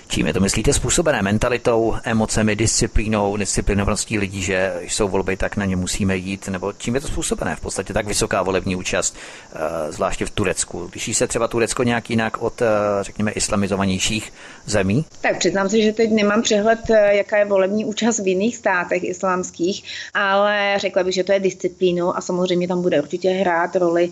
Čím 0.08 0.26
je 0.26 0.32
to 0.32 0.40
myslíte 0.40 0.72
způsobené? 0.72 1.22
Mentalitou, 1.22 1.94
emocemi, 2.04 2.56
disciplínou, 2.56 3.36
disciplinovaností 3.36 4.18
lidí, 4.18 4.42
že 4.42 4.74
jsou 4.80 5.08
volby, 5.08 5.36
tak 5.36 5.56
na 5.56 5.64
ně 5.64 5.76
musíme 5.76 6.16
jít? 6.16 6.48
Nebo 6.48 6.72
čím 6.72 6.94
je 6.94 7.00
to 7.00 7.08
způsobené? 7.08 7.56
V 7.56 7.60
podstatě 7.60 7.92
tak 7.92 8.06
vysoká 8.06 8.42
volební 8.42 8.76
účast, 8.76 9.16
eh, 9.54 9.92
zvláště 9.92 10.26
v 10.26 10.30
Turecku. 10.30 10.90
Liší 10.94 11.14
se 11.14 11.26
třeba 11.26 11.48
Turecko 11.48 11.82
nějak 11.82 12.10
jinak 12.10 12.42
od, 12.42 12.62
eh, 12.62 12.66
řekněme, 13.00 13.30
islamizovanějších 13.30 14.32
zemí? 14.66 15.04
Tak 15.20 15.38
přiznám 15.38 15.68
se, 15.68 15.82
že 15.82 15.92
teď 15.92 16.10
nemám 16.10 16.42
přehled, 16.42 16.90
eh, 16.90 17.16
jaká 17.16 17.36
je 17.36 17.44
volební 17.44 17.84
účast 17.84 18.18
v 18.18 18.28
jiných 18.28 18.56
státech 18.56 19.04
islámských, 19.04 19.84
ale 20.14 20.74
řekla 20.76 21.04
bych, 21.04 21.14
že 21.14 21.24
to 21.24 21.32
je 21.32 21.40
disciplínou 21.40 22.16
a 22.16 22.20
samozřejmě 22.20 22.68
tam 22.68 22.82
bude 22.82 23.02
určitě 23.02 23.30
hrát 23.30 23.76
roli 23.76 24.10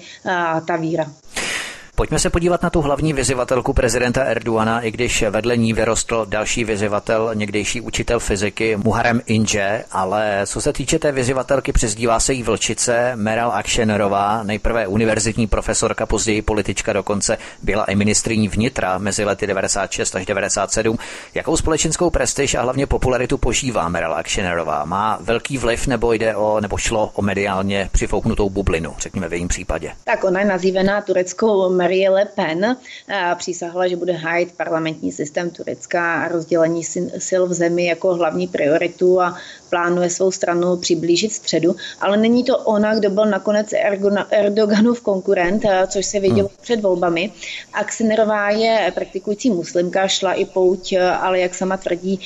ta 0.66 0.76
víra. 0.76 1.06
Pojďme 2.02 2.18
se 2.18 2.30
podívat 2.30 2.62
na 2.62 2.70
tu 2.70 2.80
hlavní 2.80 3.12
vyzivatelku 3.12 3.72
prezidenta 3.72 4.24
Erdoana, 4.24 4.80
i 4.80 4.90
když 4.90 5.24
vedle 5.30 5.56
ní 5.56 5.72
vyrostl 5.72 6.26
další 6.28 6.64
vyzivatel, 6.64 7.30
někdejší 7.34 7.80
učitel 7.80 8.20
fyziky 8.20 8.76
Muharem 8.76 9.20
Inže, 9.26 9.84
ale 9.90 10.42
co 10.46 10.60
se 10.60 10.72
týče 10.72 10.98
té 10.98 11.12
vyzivatelky, 11.12 11.72
přezdívá 11.72 12.20
se 12.20 12.32
jí 12.32 12.42
Vlčice 12.42 13.12
Meral 13.14 13.52
Akšenerová, 13.52 14.42
nejprve 14.42 14.86
univerzitní 14.86 15.46
profesorka, 15.46 16.06
později 16.06 16.42
politička 16.42 16.92
dokonce, 16.92 17.38
byla 17.62 17.84
i 17.84 17.94
ministriní 17.94 18.48
vnitra 18.48 18.98
mezi 18.98 19.24
lety 19.24 19.46
96 19.46 20.16
až 20.16 20.26
97. 20.26 20.98
Jakou 21.34 21.56
společenskou 21.56 22.10
prestiž 22.10 22.54
a 22.54 22.62
hlavně 22.62 22.86
popularitu 22.86 23.38
požívá 23.38 23.88
Meral 23.88 24.14
Akšenerová? 24.14 24.84
Má 24.84 25.18
velký 25.20 25.58
vliv 25.58 25.86
nebo 25.86 26.12
jde 26.12 26.36
o, 26.36 26.60
nebo 26.60 26.76
šlo 26.76 27.10
o 27.14 27.22
mediálně 27.22 27.88
přifouknutou 27.92 28.50
bublinu, 28.50 28.94
řekněme 28.98 29.28
v 29.28 29.32
jejím 29.32 29.48
případě? 29.48 29.92
Tak 30.04 30.24
ona 30.24 30.40
je 30.40 30.46
nazývaná 30.46 31.00
tureckou 31.00 31.70
Marie 31.92 32.10
Le 32.10 32.24
Pen 32.24 32.76
přísahla, 33.34 33.88
že 33.88 33.96
bude 33.96 34.12
hájit 34.12 34.56
parlamentní 34.56 35.12
systém 35.12 35.50
Turecka 35.50 36.14
a 36.14 36.28
rozdělení 36.28 36.84
sil 37.28 37.42
v 37.46 37.52
zemi 37.52 37.86
jako 37.86 38.14
hlavní 38.14 38.46
prioritu 38.46 39.20
a 39.20 39.36
plánuje 39.72 40.10
svou 40.10 40.30
stranu 40.30 40.76
přiblížit 40.76 41.32
středu, 41.32 41.76
ale 42.00 42.16
není 42.16 42.44
to 42.44 42.58
ona, 42.58 42.94
kdo 42.94 43.10
byl 43.10 43.26
nakonec 43.26 43.72
Erdoganův 44.30 45.00
konkurent, 45.00 45.62
což 45.88 46.06
se 46.06 46.20
vidělo 46.20 46.48
hmm. 46.48 46.56
před 46.60 46.80
volbami. 46.80 47.32
Aksenerová 47.72 48.50
je 48.50 48.92
praktikující 48.94 49.50
muslimka, 49.50 50.08
šla 50.08 50.32
i 50.32 50.44
pouť, 50.44 50.92
ale 51.20 51.40
jak 51.40 51.54
sama 51.54 51.76
tvrdí, 51.76 52.20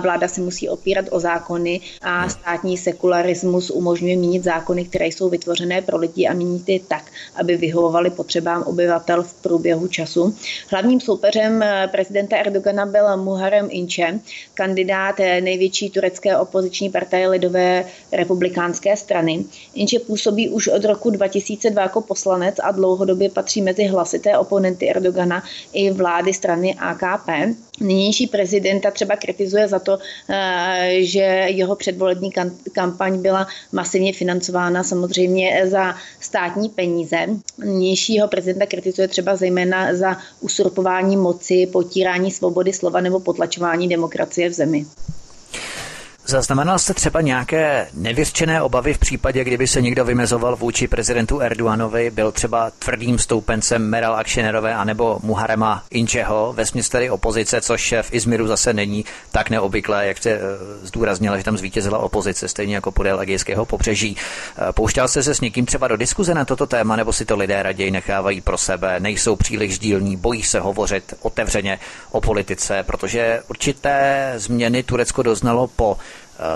vláda 0.00 0.28
se 0.28 0.40
musí 0.40 0.68
opírat 0.68 1.04
o 1.10 1.20
zákony 1.20 1.80
a 2.02 2.20
hmm. 2.20 2.30
státní 2.30 2.76
sekularismus 2.76 3.70
umožňuje 3.70 4.16
měnit 4.16 4.44
zákony, 4.44 4.84
které 4.84 5.06
jsou 5.06 5.28
vytvořené 5.28 5.82
pro 5.82 5.96
lidi 5.96 6.26
a 6.28 6.32
měnit 6.32 6.68
je 6.68 6.80
tak, 6.80 7.04
aby 7.36 7.56
vyhovovaly 7.56 8.10
potřebám 8.10 8.62
obyvatel 8.62 9.22
v 9.22 9.34
průběhu 9.34 9.88
času. 9.88 10.36
Hlavním 10.68 11.00
soupeřem 11.00 11.64
prezidenta 11.90 12.36
Erdogana 12.36 12.86
byl 12.86 13.16
Muharrem 13.16 13.68
Inče, 13.70 14.20
kandidát 14.54 15.18
největší 15.40 15.90
turecké 15.90 16.36
opoziční 16.36 16.81
partaje 16.90 17.28
Lidové 17.28 17.84
republikánské 18.12 18.96
strany. 18.96 19.44
Inče 19.74 19.98
působí 19.98 20.48
už 20.48 20.68
od 20.68 20.84
roku 20.84 21.10
2002 21.10 21.82
jako 21.82 22.00
poslanec 22.00 22.56
a 22.62 22.70
dlouhodobě 22.70 23.30
patří 23.30 23.62
mezi 23.62 23.84
hlasité 23.84 24.38
oponenty 24.38 24.90
Erdogana 24.90 25.42
i 25.72 25.90
vlády 25.90 26.34
strany 26.34 26.74
AKP. 26.74 27.28
Nynější 27.80 28.26
prezidenta 28.26 28.90
třeba 28.90 29.16
kritizuje 29.16 29.68
za 29.68 29.78
to, 29.78 29.98
eh, 30.30 30.96
že 31.00 31.20
jeho 31.48 31.76
předvolební 31.76 32.30
kampaň 32.72 33.22
byla 33.22 33.46
masivně 33.72 34.12
financována 34.12 34.84
samozřejmě 34.84 35.62
za 35.64 35.94
státní 36.20 36.68
peníze. 36.68 37.16
Nynějšího 37.58 38.28
prezidenta 38.28 38.66
kritizuje 38.66 39.08
třeba 39.08 39.36
zejména 39.36 39.94
za 39.94 40.16
usurpování 40.40 41.16
moci, 41.16 41.66
potírání 41.66 42.30
svobody 42.30 42.72
slova 42.72 43.00
nebo 43.00 43.20
potlačování 43.20 43.88
demokracie 43.88 44.48
v 44.48 44.52
zemi. 44.52 44.86
Zaznamenal 46.26 46.78
jste 46.78 46.94
třeba 46.94 47.20
nějaké 47.20 47.88
nevyřčené 47.94 48.62
obavy 48.62 48.94
v 48.94 48.98
případě, 48.98 49.44
kdyby 49.44 49.66
se 49.66 49.80
někdo 49.80 50.04
vymezoval 50.04 50.56
vůči 50.56 50.88
prezidentu 50.88 51.40
Erdoganovi, 51.40 52.10
byl 52.10 52.32
třeba 52.32 52.70
tvrdým 52.78 53.18
stoupencem 53.18 53.82
Meral 53.88 54.14
Akšenerové 54.14 54.74
anebo 54.74 55.18
Muharema 55.22 55.84
Inčeho, 55.90 56.52
ve 56.52 56.64
tedy 56.90 57.10
opozice, 57.10 57.60
což 57.60 57.94
v 58.02 58.14
Izmiru 58.14 58.46
zase 58.46 58.72
není 58.72 59.04
tak 59.30 59.50
neobvyklé, 59.50 60.06
jak 60.06 60.18
jste 60.18 60.30
eh, 60.30 60.40
zdůraznila, 60.82 61.38
že 61.38 61.44
tam 61.44 61.58
zvítězila 61.58 61.98
opozice, 61.98 62.48
stejně 62.48 62.74
jako 62.74 62.92
podél 62.92 63.20
Egejského 63.20 63.66
pobřeží. 63.66 64.16
Eh, 64.16 64.72
pouštěl 64.72 65.08
jste 65.08 65.22
se 65.22 65.34
s 65.34 65.40
někým 65.40 65.66
třeba 65.66 65.88
do 65.88 65.96
diskuze 65.96 66.34
na 66.34 66.44
toto 66.44 66.66
téma, 66.66 66.96
nebo 66.96 67.12
si 67.12 67.24
to 67.24 67.36
lidé 67.36 67.62
raději 67.62 67.90
nechávají 67.90 68.40
pro 68.40 68.58
sebe, 68.58 69.00
nejsou 69.00 69.36
příliš 69.36 69.78
dílní, 69.78 70.16
bojí 70.16 70.42
se 70.42 70.60
hovořit 70.60 71.14
otevřeně 71.20 71.78
o 72.10 72.20
politice, 72.20 72.82
protože 72.82 73.42
určité 73.48 74.32
změny 74.36 74.82
Turecko 74.82 75.22
doznalo 75.22 75.66
po 75.66 75.96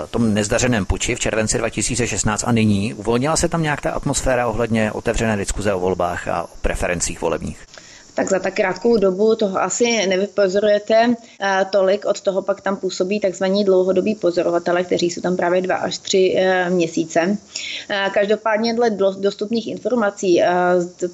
tom 0.09 0.33
nezdařeném 0.33 0.85
puči 0.85 1.15
v 1.15 1.19
červenci 1.19 1.57
2016 1.57 2.43
a 2.47 2.51
nyní. 2.51 2.93
Uvolnila 2.93 3.35
se 3.35 3.49
tam 3.49 3.63
nějak 3.63 3.81
ta 3.81 3.91
atmosféra 3.91 4.47
ohledně 4.47 4.91
otevřené 4.91 5.37
diskuze 5.37 5.73
o 5.73 5.79
volbách 5.79 6.27
a 6.27 6.43
o 6.43 6.49
preferencích 6.61 7.21
volebních? 7.21 7.59
Tak 8.17 8.29
za 8.29 8.39
tak 8.39 8.53
krátkou 8.53 8.97
dobu 8.97 9.35
toho 9.35 9.61
asi 9.61 10.07
nevypozorujete 10.07 11.15
eh, 11.41 11.65
tolik. 11.71 12.05
Od 12.05 12.21
toho 12.21 12.41
pak 12.41 12.61
tam 12.61 12.77
působí 12.77 13.19
takzvaní 13.19 13.63
dlouhodobí 13.65 14.15
pozorovatele, 14.15 14.83
kteří 14.83 15.09
jsou 15.09 15.21
tam 15.21 15.37
právě 15.37 15.61
dva 15.61 15.75
až 15.75 15.97
tři 15.97 16.33
eh, 16.37 16.69
měsíce. 16.69 17.37
Eh, 17.89 18.09
každopádně 18.13 18.73
dle 18.73 18.89
dostupných 19.19 19.67
informací 19.67 20.41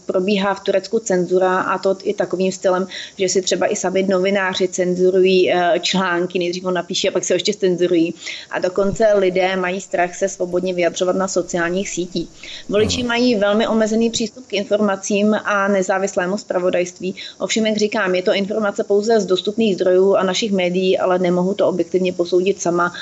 probíhá 0.05 0.53
v 0.53 0.59
Turecku 0.59 0.99
cenzura 0.99 1.59
a 1.59 1.77
to 1.77 1.97
i 2.03 2.13
takovým 2.13 2.51
stylem, 2.51 2.87
že 3.17 3.29
si 3.29 3.41
třeba 3.41 3.67
i 3.67 3.75
sami 3.75 4.03
novináři 4.03 4.67
cenzurují 4.67 5.51
články, 5.81 6.39
nejdřív 6.39 6.63
ho 6.63 6.71
napíší 6.71 7.09
a 7.09 7.11
pak 7.11 7.23
se 7.23 7.33
ještě 7.33 7.53
cenzurují. 7.53 8.13
A 8.51 8.59
dokonce 8.59 9.07
lidé 9.15 9.55
mají 9.55 9.81
strach 9.81 10.15
se 10.15 10.29
svobodně 10.29 10.73
vyjadřovat 10.73 11.15
na 11.15 11.27
sociálních 11.27 11.89
sítích. 11.89 12.29
Voliči 12.69 13.03
mají 13.03 13.35
velmi 13.35 13.67
omezený 13.67 14.09
přístup 14.09 14.47
k 14.47 14.53
informacím 14.53 15.33
a 15.33 15.67
nezávislému 15.67 16.37
zpravodajství 16.37 16.92
zpravodajství. 16.93 17.15
Ovšem, 17.39 17.65
jak 17.65 17.77
říkám, 17.77 18.15
je 18.15 18.23
to 18.23 18.33
informace 18.33 18.83
pouze 18.83 19.19
z 19.19 19.25
dostupných 19.25 19.75
zdrojů 19.75 20.15
a 20.15 20.23
našich 20.23 20.51
médií, 20.51 20.97
ale 20.97 21.19
nemohu 21.19 21.53
to 21.53 21.67
objektivně 21.67 22.13
posoudit 22.13 22.61
sama. 22.61 22.93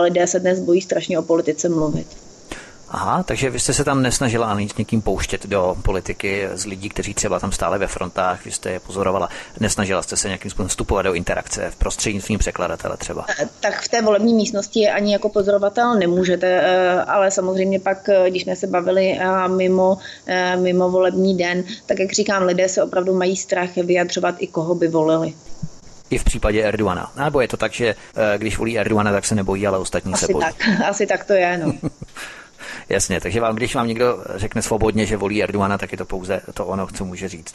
Lidé 0.00 0.26
se 0.26 0.40
dnes 0.40 0.60
bojí 0.60 0.80
strašně 0.80 1.18
o 1.18 1.22
politice 1.22 1.68
mluvit. 1.68 2.27
Aha, 2.90 3.22
takže 3.22 3.50
vy 3.50 3.60
jste 3.60 3.72
se 3.72 3.84
tam 3.84 4.02
nesnažila 4.02 4.46
ani 4.46 4.68
s 4.68 4.76
někým 4.76 5.02
pouštět 5.02 5.46
do 5.46 5.76
politiky 5.82 6.48
z 6.54 6.66
lidí, 6.66 6.88
kteří 6.88 7.14
třeba 7.14 7.40
tam 7.40 7.52
stále 7.52 7.78
ve 7.78 7.86
frontách, 7.86 8.44
vy 8.44 8.52
jste 8.52 8.70
je 8.70 8.80
pozorovala. 8.80 9.28
Nesnažila 9.60 10.02
jste 10.02 10.16
se 10.16 10.28
nějakým 10.28 10.50
způsobem 10.50 10.68
vstupovat 10.68 11.02
do 11.02 11.14
interakce 11.14 11.70
v 11.70 11.76
prostřednictvím 11.76 12.38
překladatele 12.38 12.96
třeba? 12.96 13.26
Eh, 13.40 13.48
tak 13.60 13.82
v 13.82 13.88
té 13.88 14.02
volební 14.02 14.34
místnosti 14.34 14.88
ani 14.88 15.12
jako 15.12 15.28
pozorovatel 15.28 15.94
nemůžete, 15.94 16.60
eh, 16.62 17.02
ale 17.02 17.30
samozřejmě 17.30 17.80
pak, 17.80 18.08
eh, 18.08 18.30
když 18.30 18.42
jsme 18.42 18.56
se 18.56 18.66
bavili 18.66 19.20
mimo, 19.46 19.98
mimo 20.56 20.90
volební 20.90 21.36
den, 21.36 21.64
tak 21.86 21.98
jak 21.98 22.12
říkám, 22.12 22.42
lidé 22.42 22.68
se 22.68 22.82
opravdu 22.82 23.14
mají 23.14 23.36
strach 23.36 23.76
vyjadřovat 23.76 24.34
i 24.38 24.46
koho 24.46 24.74
by 24.74 24.88
volili 24.88 25.34
i 26.10 26.18
v 26.18 26.24
případě 26.24 26.62
Erdogana. 26.62 27.12
Nebo 27.24 27.40
je 27.40 27.48
to 27.48 27.56
tak, 27.56 27.72
že 27.72 27.94
když 28.36 28.58
volí 28.58 28.78
Erdogana, 28.78 29.12
tak 29.12 29.24
se 29.24 29.34
nebojí, 29.34 29.66
ale 29.66 29.78
ostatní 29.78 30.12
asi 30.12 30.26
se 30.26 30.32
bojí. 30.32 30.44
Tak, 30.44 30.54
asi 30.88 31.06
tak 31.06 31.24
to 31.24 31.32
je, 31.32 31.58
no. 31.58 31.72
Jasně, 32.88 33.20
takže 33.20 33.40
vám, 33.40 33.56
když 33.56 33.74
vám 33.74 33.88
někdo 33.88 34.24
řekne 34.34 34.62
svobodně, 34.62 35.06
že 35.06 35.16
volí 35.16 35.42
Erdogana, 35.42 35.78
tak 35.78 35.92
je 35.92 35.98
to 35.98 36.04
pouze 36.04 36.40
to 36.54 36.66
ono, 36.66 36.86
co 36.86 37.04
může 37.04 37.28
říct. 37.28 37.52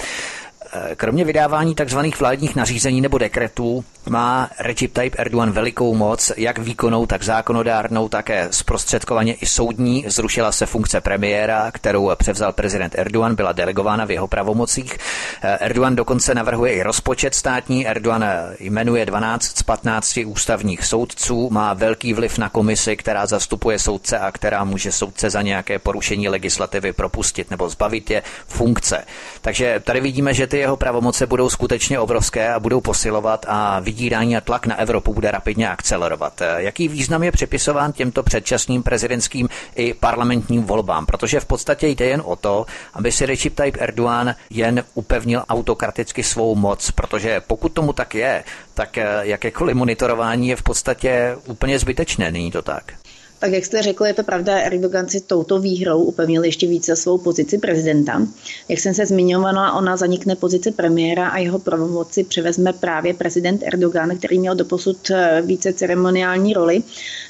Eh, 0.76 0.96
kromě 0.96 1.26
vydávání 1.26 1.76
tzv. 1.76 2.00
vládních 2.20 2.56
nařízení 2.56 3.02
nebo 3.02 3.18
dekretů 3.18 3.84
má 4.10 4.50
Recep 4.60 4.94
Tayyip 4.94 5.16
Erdogan 5.18 5.52
velikou 5.52 5.96
moc, 5.96 6.32
jak 6.38 6.58
výkonnou, 6.58 7.06
tak 7.06 7.24
zákonodárnou, 7.24 8.10
také 8.10 8.48
zprostředkovaně 8.52 9.34
i 9.34 9.46
soudní. 9.46 10.06
Zrušila 10.08 10.52
se 10.52 10.66
funkce 10.66 11.02
premiéra, 11.02 11.72
kterou 11.72 12.12
převzal 12.16 12.54
prezident 12.54 12.96
Erdogan, 12.98 13.36
byla 13.36 13.52
delegována 13.52 14.06
v 14.06 14.12
jeho 14.12 14.28
pravomocích. 14.28 14.98
Eh, 15.42 15.58
Erdogan 15.58 15.96
dokonce 15.96 16.36
navrhuje 16.36 16.74
i 16.74 16.84
rozpočet 16.84 17.36
státní. 17.36 17.88
Erdogan 17.88 18.26
jmenuje 18.60 19.06
12 19.06 19.58
z 19.58 19.64
15 19.64 20.26
ústavních 20.26 20.86
soudců, 20.86 21.50
má 21.50 21.74
velký 21.74 22.14
vliv 22.14 22.38
na 22.38 22.50
komisi, 22.50 22.96
která 22.98 23.26
zastupuje 23.26 23.80
soudce 23.80 24.20
a 24.20 24.32
která 24.32 24.64
může 24.64 24.92
soudce 24.92 25.30
za 25.30 25.42
nějaké 25.42 25.80
porušení 25.80 26.30
legislativy 26.30 26.94
propustit 26.94 27.52
nebo 27.52 27.70
zbavit 27.70 28.12
je 28.12 28.24
funkce. 28.48 29.06
Takže 29.42 29.82
tady 29.84 30.02
vidíme, 30.02 30.34
že 30.34 30.48
ty 30.48 30.63
jeho 30.64 30.78
pravomoce 30.78 31.28
budou 31.28 31.50
skutečně 31.50 32.00
obrovské 32.00 32.54
a 32.54 32.60
budou 32.60 32.82
posilovat 32.82 33.46
a 33.50 33.80
vydírání 33.80 34.38
a 34.38 34.42
tlak 34.42 34.66
na 34.66 34.80
Evropu 34.80 35.14
bude 35.14 35.32
rapidně 35.32 35.70
akcelerovat. 35.70 36.42
Jaký 36.58 36.88
význam 36.88 37.24
je 37.24 37.32
připisován 37.32 37.92
těmto 37.92 38.24
předčasným 38.24 38.84
prezidentským 38.84 39.50
i 39.76 39.94
parlamentním 39.94 40.64
volbám? 40.64 41.06
Protože 41.06 41.40
v 41.40 41.46
podstatě 41.46 41.88
jde 41.88 42.06
jen 42.06 42.22
o 42.26 42.36
to, 42.36 42.66
aby 42.94 43.12
si 43.12 43.26
Recep 43.26 43.56
Tayyip 43.56 43.78
Erdogan 43.80 44.36
jen 44.50 44.84
upevnil 44.94 45.44
autokraticky 45.50 46.24
svou 46.24 46.56
moc, 46.56 46.92
protože 46.92 47.42
pokud 47.48 47.70
tomu 47.70 47.94
tak 47.94 48.16
je, 48.16 48.44
tak 48.74 48.98
jakékoliv 49.22 49.76
monitorování 49.76 50.48
je 50.48 50.56
v 50.56 50.64
podstatě 50.64 51.38
úplně 51.46 51.80
zbytečné, 51.80 52.32
není 52.32 52.52
to 52.52 52.62
tak? 52.62 53.03
Tak 53.44 53.52
jak 53.52 53.66
jste 53.66 53.82
řekl, 53.82 54.06
je 54.06 54.14
to 54.14 54.24
pravda, 54.24 54.58
Erdogan 54.58 55.10
si 55.10 55.22
touto 55.22 55.60
výhrou 55.60 56.04
upevnil 56.04 56.44
ještě 56.44 56.68
více 56.68 56.96
svou 56.96 57.18
pozici 57.18 57.58
prezidenta. 57.58 58.22
Jak 58.70 58.80
jsem 58.80 58.94
se 58.94 59.06
zmiňovala, 59.06 59.74
ona 59.74 59.98
zanikne 59.98 60.36
pozici 60.36 60.72
premiéra 60.72 61.28
a 61.28 61.38
jeho 61.38 61.60
pravomoci 61.60 62.24
převezme 62.24 62.74
právě 62.74 63.14
prezident 63.14 63.64
Erdogan, 63.64 64.18
který 64.18 64.40
měl 64.40 64.56
doposud 64.56 65.12
eh, 65.12 65.42
více 65.46 65.74
ceremoniální 65.74 66.54
roli. 66.54 66.84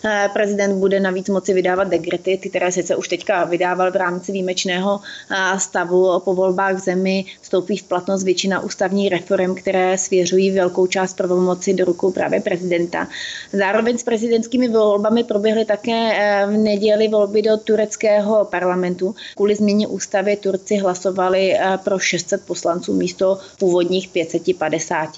Eh, 0.05 0.29
prezident 0.33 0.79
bude 0.79 0.99
navíc 0.99 1.29
moci 1.29 1.53
vydávat 1.53 1.87
dekrety, 1.87 2.37
které 2.37 2.71
sice 2.71 2.95
už 2.95 3.07
teďka 3.07 3.43
vydával 3.43 3.91
v 3.91 3.95
rámci 3.95 4.31
výjimečného 4.31 4.99
eh, 5.31 5.59
stavu 5.59 6.19
po 6.19 6.33
volbách 6.33 6.75
v 6.75 6.83
zemi, 6.83 7.25
vstoupí 7.41 7.77
v 7.77 7.83
platnost 7.83 8.23
většina 8.23 8.59
ústavní 8.59 9.09
reform, 9.09 9.55
které 9.55 9.97
svěřují 9.97 10.51
velkou 10.51 10.87
část 10.87 11.13
pravomoci 11.13 11.73
do 11.73 11.85
rukou 11.85 12.11
právě 12.11 12.41
prezidenta. 12.41 13.07
Zároveň 13.53 13.97
s 13.97 14.03
prezidentskými 14.03 14.67
volbami 14.67 15.23
proběhly 15.23 15.65
také 15.65 16.02
Eh, 16.11 16.45
v 16.47 16.51
neděli 16.51 17.07
volby 17.07 17.41
do 17.41 17.57
tureckého 17.57 18.45
parlamentu. 18.45 19.15
Kvůli 19.35 19.55
změně 19.55 19.87
ústavy 19.87 20.35
Turci 20.35 20.77
hlasovali 20.77 21.53
eh, 21.53 21.77
pro 21.83 21.99
600 21.99 22.45
poslanců 22.45 22.93
místo 22.93 23.39
původních 23.59 24.07
550. 24.07 25.09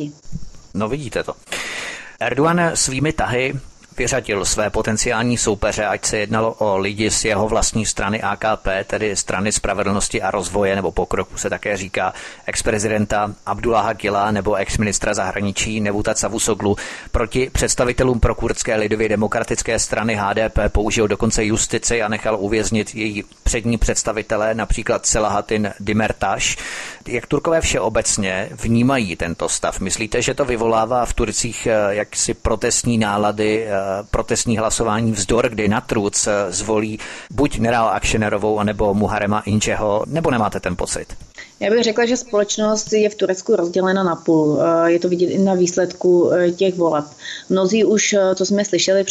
No 0.74 0.90
vidíte 0.90 1.24
to. 1.24 1.34
Erdogan 2.20 2.72
svými 2.74 3.14
tahy 3.14 3.54
vyřadil 3.98 4.46
své 4.46 4.70
potenciální 4.70 5.38
soupeře, 5.38 5.86
ať 5.86 6.06
se 6.06 6.18
jednalo 6.18 6.54
o 6.54 6.78
lidi 6.78 7.12
z 7.12 7.26
jeho 7.26 7.48
vlastní 7.48 7.86
strany 7.86 8.22
AKP, 8.22 8.68
tedy 8.88 9.16
strany 9.16 9.52
spravedlnosti 9.52 10.22
a 10.22 10.32
rozvoje 10.32 10.76
nebo 10.76 10.92
pokroku 10.92 11.38
se 11.38 11.50
také 11.50 11.78
říká, 11.78 12.14
ex-prezidenta 12.46 13.34
Abdullaha 13.46 13.94
Gila 13.94 14.32
nebo 14.32 14.56
ex-ministra 14.56 15.14
zahraničí 15.14 15.80
Nevuta 15.80 16.14
Cavusoglu 16.14 16.78
proti 17.12 17.50
představitelům 17.54 18.20
prokurdské 18.20 18.76
lidově 18.76 19.10
demokratické 19.10 19.80
strany 19.80 20.16
HDP 20.16 20.60
použil 20.68 21.08
dokonce 21.08 21.46
justici 21.46 22.02
a 22.02 22.08
nechal 22.08 22.38
uvěznit 22.40 22.96
její 22.96 23.24
přední 23.44 23.78
představitelé, 23.78 24.54
například 24.54 25.06
Selahatin 25.06 25.74
Dimertaš. 25.80 26.58
Jak 27.08 27.28
Turkové 27.28 27.62
všeobecně 27.62 28.50
vnímají 28.52 29.16
tento 29.16 29.50
stav? 29.50 29.80
Myslíte, 29.80 30.22
že 30.22 30.34
to 30.34 30.46
vyvolává 30.46 31.06
v 31.06 31.14
Turcích 31.14 31.68
eh, 31.68 31.96
jaksi 31.96 32.34
protestní 32.34 32.98
nálady, 32.98 33.66
eh, 33.66 33.72
protestní 34.12 34.58
hlasování 34.58 35.12
vzdor, 35.12 35.50
kdy 35.50 35.68
na 35.68 35.82
truc 35.82 36.28
eh, 36.28 36.52
zvolí 36.52 37.00
buď 37.32 37.60
Neral 37.60 37.90
Akšenerovou, 37.90 38.60
anebo 38.60 38.94
Muharema 38.94 39.40
Inčeho, 39.40 40.04
nebo 40.08 40.32
nemáte 40.32 40.60
ten 40.60 40.76
pocit? 40.76 41.14
Já 41.60 41.70
bych 41.70 41.84
řekla, 41.84 42.06
že 42.06 42.18
společnost 42.18 42.94
je 42.94 43.10
v 43.10 43.16
Turecku 43.16 43.56
rozdělena 43.56 44.04
na 44.04 44.16
půl. 44.16 44.60
Eh, 44.62 44.92
je 44.92 45.00
to 45.00 45.10
vidět 45.10 45.26
i 45.26 45.38
na 45.38 45.54
výsledku 45.54 46.32
eh, 46.32 46.52
těch 46.52 46.76
voleb. 46.76 47.06
Mnozí 47.50 47.84
už, 47.86 48.16
co 48.36 48.46
jsme 48.46 48.66
slyšeli, 48.66 49.06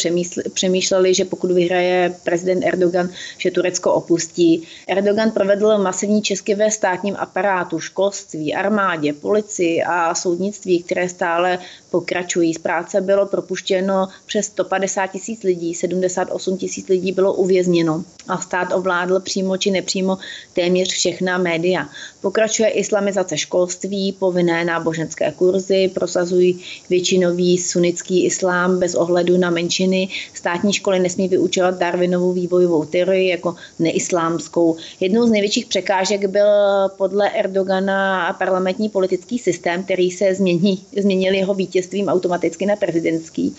přemýšleli, 0.53 1.13
že 1.13 1.25
pokud 1.25 1.51
vyhraje 1.51 2.15
prezident 2.23 2.63
Erdogan, 2.63 3.09
že 3.37 3.51
Turecko 3.51 3.93
opustí. 3.93 4.67
Erdogan 4.87 5.31
provedl 5.31 5.77
masivní 5.77 6.21
česky 6.21 6.55
ve 6.55 6.71
státním 6.71 7.15
aparátu, 7.19 7.79
školství, 7.79 8.55
armádě, 8.55 9.13
policii 9.13 9.83
a 9.83 10.15
soudnictví, 10.15 10.83
které 10.83 11.09
stále 11.09 11.59
pokračují. 11.95 12.53
Z 12.53 12.57
práce 12.57 13.01
bylo 13.01 13.25
propuštěno 13.25 14.07
přes 14.25 14.45
150 14.45 15.07
tisíc 15.07 15.43
lidí, 15.43 15.73
78 15.73 16.57
tisíc 16.57 16.87
lidí 16.87 17.11
bylo 17.11 17.33
uvězněno 17.33 18.03
a 18.27 18.37
stát 18.37 18.73
ovládl 18.73 19.19
přímo 19.19 19.57
či 19.57 19.71
nepřímo 19.71 20.17
téměř 20.53 20.89
všechna 20.91 21.37
média. 21.37 21.89
Pokračuje 22.21 22.69
islamizace 22.69 23.37
školství, 23.37 24.11
povinné 24.19 24.65
náboženské 24.65 25.31
kurzy, 25.31 25.91
prosazují 25.93 26.59
většinový 26.89 27.57
sunnický 27.57 28.25
islám 28.25 28.79
bez 28.79 28.95
ohledu 28.95 29.37
na 29.37 29.49
menšiny. 29.49 30.09
Státní 30.33 30.73
školy 30.73 30.99
nesmí 30.99 31.27
vyučovat 31.27 31.77
Darwinovou 31.77 32.33
vývojovou 32.33 32.85
teorii 32.85 33.29
jako 33.29 33.55
neislámskou. 33.79 34.75
Jednou 34.99 35.27
z 35.27 35.31
největších 35.31 35.65
překážek 35.65 36.25
byl 36.25 36.47
podle 36.97 37.29
Erdogana 37.29 38.33
parlamentní 38.39 38.89
politický 38.89 39.39
systém, 39.39 39.83
který 39.83 40.11
se 40.11 40.35
změní, 40.35 40.85
změnil 40.97 41.33
jeho 41.33 41.53
vítězstvím 41.85 42.07
automaticky 42.07 42.65
na 42.65 42.75
prezidentský. 42.75 43.55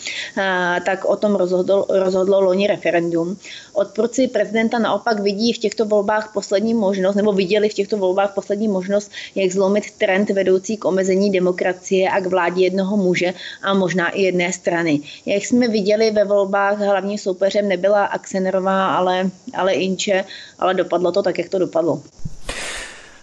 Tak 0.85 1.05
o 1.05 1.17
tom 1.17 1.35
rozhodlo, 1.35 1.87
rozhodlo 1.89 2.41
loni 2.41 2.67
referendum. 2.67 3.37
Odporci 3.73 4.29
prezidenta 4.29 4.79
naopak 4.79 5.21
vidí 5.21 5.53
v 5.53 5.59
těchto 5.59 5.85
volbách 5.85 6.31
poslední 6.35 6.75
možnost, 6.75 7.15
nebo 7.15 7.33
viděli 7.33 7.69
v 7.69 7.75
těchto 7.75 7.97
volbách 7.97 8.35
poslední 8.35 8.47
poslední 8.47 8.69
možnost, 8.69 9.11
jak 9.35 9.51
zlomit 9.51 9.85
trend 9.99 10.31
vedoucí 10.31 10.77
k 10.77 10.85
omezení 10.85 11.31
demokracie 11.31 12.09
a 12.09 12.21
k 12.21 12.27
vládě 12.27 12.65
jednoho 12.65 12.97
muže 12.97 13.35
a 13.63 13.75
možná 13.75 14.09
i 14.09 14.23
jedné 14.23 14.53
strany. 14.53 15.01
Jak 15.27 15.45
jsme 15.45 15.69
viděli 15.69 16.11
ve 16.11 16.25
volbách, 16.25 16.79
hlavním 16.79 17.19
soupeřem 17.19 17.69
nebyla 17.69 18.07
Aksenerová, 18.07 18.95
ale, 18.95 19.31
ale 19.55 19.75
Inče, 19.75 20.25
ale 20.59 20.75
dopadlo 20.75 21.13
to 21.13 21.23
tak, 21.23 21.39
jak 21.39 21.49
to 21.49 21.59
dopadlo. 21.59 22.03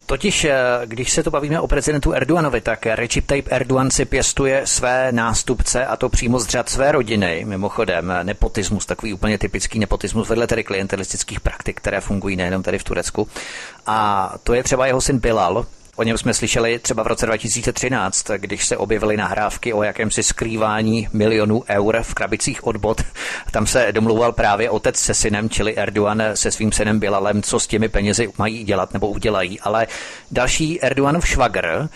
Totiž, 0.05 0.45
eh, 0.45 0.55
když 0.85 1.11
se 1.11 1.23
to 1.23 1.31
bavíme 1.31 1.59
o 1.59 1.67
prezidentu 1.67 2.13
Erdoganovi, 2.13 2.61
tak 2.61 2.85
Recep 2.85 3.25
Tayyip 3.25 3.47
Erdogan 3.51 3.91
si 3.91 4.05
pěstuje 4.05 4.61
své 4.65 5.11
nástupce 5.11 5.85
a 5.85 5.97
to 5.97 6.09
přímo 6.09 6.39
z 6.39 6.47
řad 6.47 6.69
své 6.69 6.91
rodiny. 6.91 7.45
Mimochodem, 7.45 8.13
nepotismus, 8.23 8.85
takový 8.85 9.13
úplně 9.13 9.37
typický 9.37 9.79
nepotismus 9.79 10.29
vedle 10.29 10.47
tedy 10.47 10.63
klientelistických 10.63 11.39
praktik, 11.39 11.77
které 11.77 12.01
fungují 12.01 12.35
nejenom 12.35 12.63
tady 12.63 12.79
v 12.79 12.83
Turecku. 12.83 13.27
A 13.85 14.29
to 14.43 14.53
je 14.53 14.63
třeba 14.63 14.87
jeho 14.87 15.01
syn 15.01 15.19
Bilal, 15.19 15.65
O 15.95 16.03
něm 16.03 16.17
jsme 16.17 16.33
slyšeli 16.33 16.79
třeba 16.79 17.03
v 17.03 17.07
roce 17.07 17.25
2013, 17.25 18.25
když 18.37 18.65
se 18.65 18.77
objevily 18.77 19.17
nahrávky 19.17 19.73
o 19.73 19.83
jakémsi 19.83 20.23
skrývání 20.23 21.07
milionů 21.13 21.63
eur 21.69 22.03
v 22.03 22.13
krabicích 22.13 22.67
od 22.67 22.77
bot. 22.77 23.01
Tam 23.51 23.67
se 23.67 23.91
domluval 23.91 24.31
právě 24.31 24.69
otec 24.69 24.97
se 24.97 25.13
synem, 25.13 25.49
čili 25.49 25.77
Erdogan 25.77 26.23
se 26.33 26.51
svým 26.51 26.71
synem 26.71 26.99
Bilalem, 26.99 27.41
co 27.41 27.59
s 27.59 27.67
těmi 27.67 27.89
penězi 27.89 28.29
mají 28.37 28.63
dělat 28.63 28.93
nebo 28.93 29.07
udělají. 29.07 29.59
Ale 29.59 29.87
další 30.31 30.81
Erdoganov 30.81 31.27
švagr, 31.27 31.89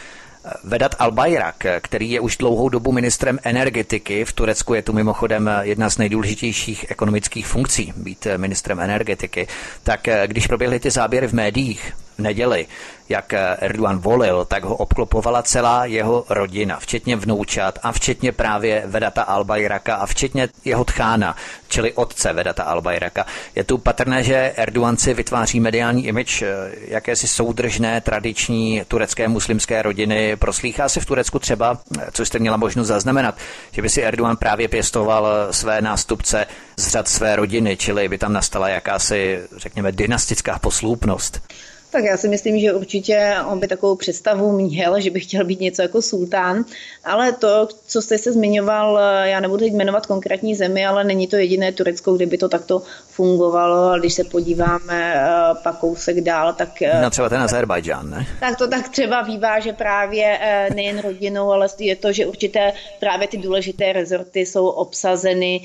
Vedat 0.64 0.96
Albayrak, 1.00 1.66
který 1.82 2.12
je 2.12 2.20
už 2.20 2.38
dlouhou 2.38 2.70
dobu 2.70 2.92
ministrem 2.92 3.40
energetiky. 3.44 4.26
V 4.26 4.34
Turecku 4.34 4.74
je 4.74 4.82
tu 4.82 4.94
mimochodem 4.94 5.52
jedna 5.62 5.90
z 5.90 5.98
nejdůležitějších 5.98 6.92
ekonomických 6.92 7.48
funkcí 7.48 7.94
být 7.96 8.28
ministrem 8.38 8.80
energetiky. 8.80 9.48
Tak 9.84 10.08
když 10.26 10.48
proběhly 10.48 10.80
ty 10.80 10.92
záběry 10.92 11.28
v 11.28 11.34
médiích 11.34 11.94
v 12.18 12.22
neděli, 12.22 12.68
jak 13.10 13.34
Erdogan 13.60 13.98
volil, 13.98 14.46
tak 14.46 14.64
ho 14.64 14.76
obklopovala 14.76 15.44
celá 15.44 15.86
jeho 15.86 16.26
rodina, 16.30 16.80
včetně 16.80 17.16
vnoučat 17.16 17.80
a 17.84 17.92
včetně 17.92 18.32
právě 18.32 18.84
Vedata 18.86 19.22
Albajraka 19.22 19.96
a 19.96 20.06
včetně 20.06 20.50
jeho 20.66 20.86
tchána, 20.86 21.36
čili 21.68 21.94
otce 21.94 22.34
Vedata 22.34 22.64
Albajraka. 22.64 23.26
Je 23.56 23.64
tu 23.64 23.78
patrné, 23.78 24.24
že 24.24 24.54
Erdogan 24.56 24.98
si 24.98 25.14
vytváří 25.14 25.60
mediální 25.60 26.08
image 26.08 26.42
eh, 26.42 26.72
jakési 26.88 27.28
soudržné 27.28 28.02
tradiční 28.02 28.82
turecké 28.88 29.28
muslimské 29.28 29.82
rodiny. 29.82 30.36
Proslýchá 30.36 30.90
se 30.90 31.00
v 31.00 31.06
Turecku 31.06 31.40
třeba, 31.40 31.78
eh, 32.00 32.06
co 32.12 32.26
jste 32.26 32.40
měla 32.40 32.58
možnost 32.58 32.88
zaznamenat, 32.88 33.36
že 33.72 33.82
by 33.82 33.90
si 33.90 34.04
Erdogan 34.04 34.38
právě 34.38 34.68
pěstoval 34.68 35.28
eh, 35.28 35.54
své 35.54 35.82
nástupce 35.82 36.46
z 36.78 36.88
řad 36.88 37.08
své 37.08 37.36
rodiny, 37.36 37.78
čili 37.78 38.10
by 38.10 38.18
tam 38.18 38.34
nastala 38.34 38.70
jakási, 38.70 39.40
řekněme, 39.58 39.92
dynastická 39.92 40.60
posloupnost. 40.60 41.42
Tak 41.90 42.04
já 42.04 42.18
si 42.18 42.28
myslím, 42.28 42.60
že 42.60 42.74
určitě 42.74 43.36
on 43.52 43.60
by 43.60 43.68
takovou 43.68 43.96
představu 43.96 44.52
měl, 44.52 45.02
že 45.02 45.10
by 45.10 45.20
chtěl 45.20 45.46
být 45.46 45.60
něco 45.60 45.82
jako 45.82 46.02
sultán, 46.02 46.66
ale 47.04 47.32
to, 47.32 47.68
co 47.88 48.02
jste 48.02 48.18
se 48.18 48.34
zmiňoval, 48.34 49.00
já 49.24 49.40
nebudu 49.40 49.66
teď 49.66 49.74
jmenovat 49.74 50.06
konkrétní 50.06 50.56
zemi, 50.56 50.86
ale 50.86 51.04
není 51.04 51.28
to 51.28 51.36
jediné 51.36 51.72
Turecko, 51.72 52.14
kde 52.14 52.26
by 52.26 52.38
to 52.38 52.50
takto 52.50 52.82
fungovalo. 53.10 53.90
A 53.92 53.98
když 53.98 54.14
se 54.14 54.24
podíváme 54.24 55.14
eh, 55.16 55.30
pak 55.64 55.78
kousek 55.78 56.22
dál, 56.22 56.54
tak... 56.54 56.82
Eh, 56.82 57.02
no 57.02 57.10
třeba 57.10 57.30
ten 57.30 57.42
Azerbajdžán, 57.42 58.10
ne? 58.10 58.28
Tak 58.40 58.58
to 58.58 58.68
tak 58.68 58.90
třeba 58.90 59.24
bývá, 59.24 59.60
že 59.60 59.74
právě 59.74 60.38
eh, 60.42 60.68
nejen 60.76 61.00
rodinou, 61.00 61.52
ale 61.52 61.68
je 61.80 61.96
to, 61.96 62.14
že 62.14 62.26
určité 62.26 62.74
právě 63.00 63.28
ty 63.28 63.38
důležité 63.38 63.94
rezorty 63.94 64.40
jsou 64.40 64.68
obsazeny 64.68 65.62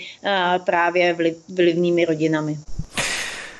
právě 0.64 1.16
vlivnými 1.48 2.04
rodinami. 2.04 2.58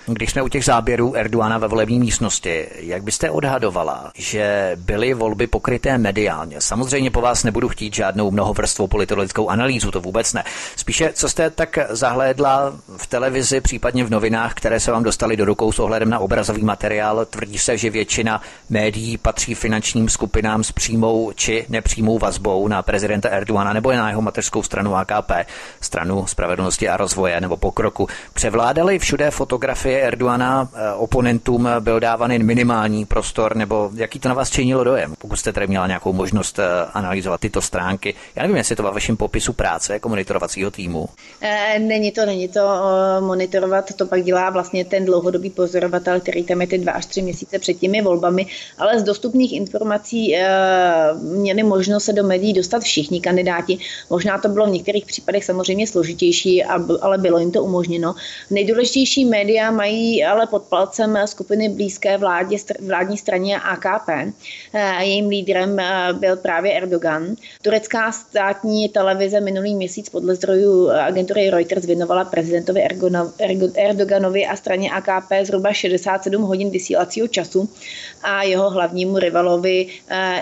Když 0.06 0.30
jsme 0.30 0.42
u 0.42 0.48
těch 0.48 0.64
záběrů 0.64 1.16
Erdoána 1.16 1.58
ve 1.58 1.68
volební 1.68 1.98
místnosti, 1.98 2.66
jak 2.78 3.02
byste 3.02 3.30
odhadovala, 3.30 4.10
že 4.14 4.72
byly 4.76 5.14
volby 5.14 5.46
pokryté 5.46 5.98
mediálně? 5.98 6.60
Samozřejmě 6.60 7.10
po 7.10 7.20
vás 7.20 7.44
nebudu 7.44 7.68
chtít 7.68 7.94
žádnou 7.94 8.30
mnohovrstvou 8.30 8.86
politologickou 8.86 9.48
analýzu, 9.48 9.90
to 9.90 10.00
vůbec 10.00 10.32
ne. 10.32 10.44
Spíše, 10.76 11.10
co 11.14 11.28
jste 11.28 11.50
tak 11.50 11.78
zahlédla 11.90 12.72
v 12.96 13.06
televizi, 13.06 13.60
případně 13.60 14.04
v 14.04 14.10
novinách, 14.10 14.54
které 14.54 14.80
se 14.80 14.92
vám 14.92 15.02
dostaly 15.02 15.36
do 15.36 15.44
rukou 15.44 15.72
s 15.72 15.78
ohledem 15.78 16.10
na 16.10 16.18
obrazový 16.18 16.64
materiál, 16.64 17.24
tvrdí 17.24 17.58
se, 17.58 17.76
že 17.78 17.90
většina 17.90 18.42
médií 18.70 19.18
patří 19.18 19.54
finančním 19.54 20.08
skupinám 20.08 20.64
s 20.64 20.72
přímou 20.72 21.32
či 21.34 21.66
nepřímou 21.68 22.18
vazbou 22.18 22.68
na 22.68 22.82
prezidenta 22.82 23.28
Erdoana 23.28 23.72
nebo 23.72 23.92
na 23.92 24.08
jeho 24.08 24.22
mateřskou 24.22 24.62
stranu 24.62 24.96
AKP, 24.96 25.32
stranu 25.80 26.26
spravedlnosti 26.26 26.88
a 26.88 26.96
rozvoje 26.96 27.40
nebo 27.40 27.56
pokroku. 27.56 28.08
Převládaly 28.32 28.98
všude 28.98 29.30
fotografie 29.30 29.91
je 29.92 30.02
Erdoana 30.02 30.68
eh, 30.74 30.92
oponentům 30.92 31.68
byl 31.80 32.00
dávaný 32.00 32.38
minimální 32.38 33.06
prostor, 33.06 33.56
nebo 33.56 33.90
jaký 33.94 34.18
to 34.18 34.28
na 34.28 34.34
vás 34.34 34.50
činilo 34.50 34.84
dojem, 34.84 35.14
pokud 35.18 35.36
jste 35.36 35.52
tady 35.52 35.66
měla 35.66 35.86
nějakou 35.86 36.12
možnost 36.12 36.58
eh, 36.58 36.64
analyzovat 36.92 37.40
tyto 37.40 37.60
stránky. 37.60 38.14
Já 38.36 38.42
nevím, 38.42 38.56
jestli 38.56 38.76
to 38.76 38.82
ve 38.82 38.90
vašem 38.90 39.16
popisu 39.16 39.52
práce 39.52 39.92
jako 39.92 40.08
monitorovacího 40.08 40.70
týmu. 40.70 41.08
E, 41.40 41.78
není 41.78 42.12
to, 42.12 42.26
není 42.26 42.48
to 42.48 42.60
monitorovat, 43.20 43.92
to 43.96 44.06
pak 44.06 44.24
dělá 44.24 44.50
vlastně 44.50 44.84
ten 44.84 45.04
dlouhodobý 45.04 45.50
pozorovatel, 45.50 46.20
který 46.20 46.44
tam 46.44 46.60
je 46.60 46.66
ty 46.66 46.78
dva 46.78 46.92
až 46.92 47.06
tři 47.06 47.22
měsíce 47.22 47.58
před 47.58 47.74
těmi 47.74 48.02
volbami, 48.02 48.46
ale 48.78 49.00
z 49.00 49.02
dostupných 49.02 49.52
informací 49.52 50.36
měli 51.22 51.62
možnost 51.62 52.04
se 52.04 52.12
do 52.12 52.24
médií 52.24 52.52
dostat 52.52 52.82
všichni 52.82 53.20
kandidáti. 53.20 53.78
Možná 54.10 54.38
to 54.38 54.48
bylo 54.48 54.66
v 54.66 54.70
některých 54.70 55.06
případech 55.06 55.44
samozřejmě 55.44 55.86
složitější, 55.86 56.64
ale 57.00 57.18
bylo 57.18 57.38
jim 57.38 57.50
to 57.52 57.64
umožněno. 57.64 58.14
Nejdůležitější 58.50 59.24
média 59.24 59.70
mají 59.82 60.24
ale 60.24 60.46
pod 60.46 60.62
palcem 60.62 61.18
skupiny 61.24 61.68
blízké 61.68 62.18
vládě, 62.18 62.56
vládní 62.86 63.18
straně 63.18 63.60
AKP. 63.60 64.08
Jejím 64.98 65.28
lídrem 65.28 65.76
byl 66.12 66.36
právě 66.36 66.72
Erdogan. 66.72 67.34
Turecká 67.62 68.12
státní 68.12 68.88
televize 68.88 69.40
minulý 69.40 69.74
měsíc 69.74 70.08
podle 70.08 70.34
zdrojů 70.34 70.90
agentury 70.90 71.50
Reuters 71.50 71.86
věnovala 71.86 72.24
prezidentovi 72.24 72.82
Erdoganovi 73.74 74.46
a 74.46 74.56
straně 74.56 74.90
AKP 74.90 75.32
zhruba 75.42 75.72
67 75.72 76.42
hodin 76.42 76.70
vysílacího 76.70 77.28
času 77.28 77.68
a 78.22 78.42
jeho 78.42 78.70
hlavnímu 78.70 79.18
rivalovi 79.18 79.86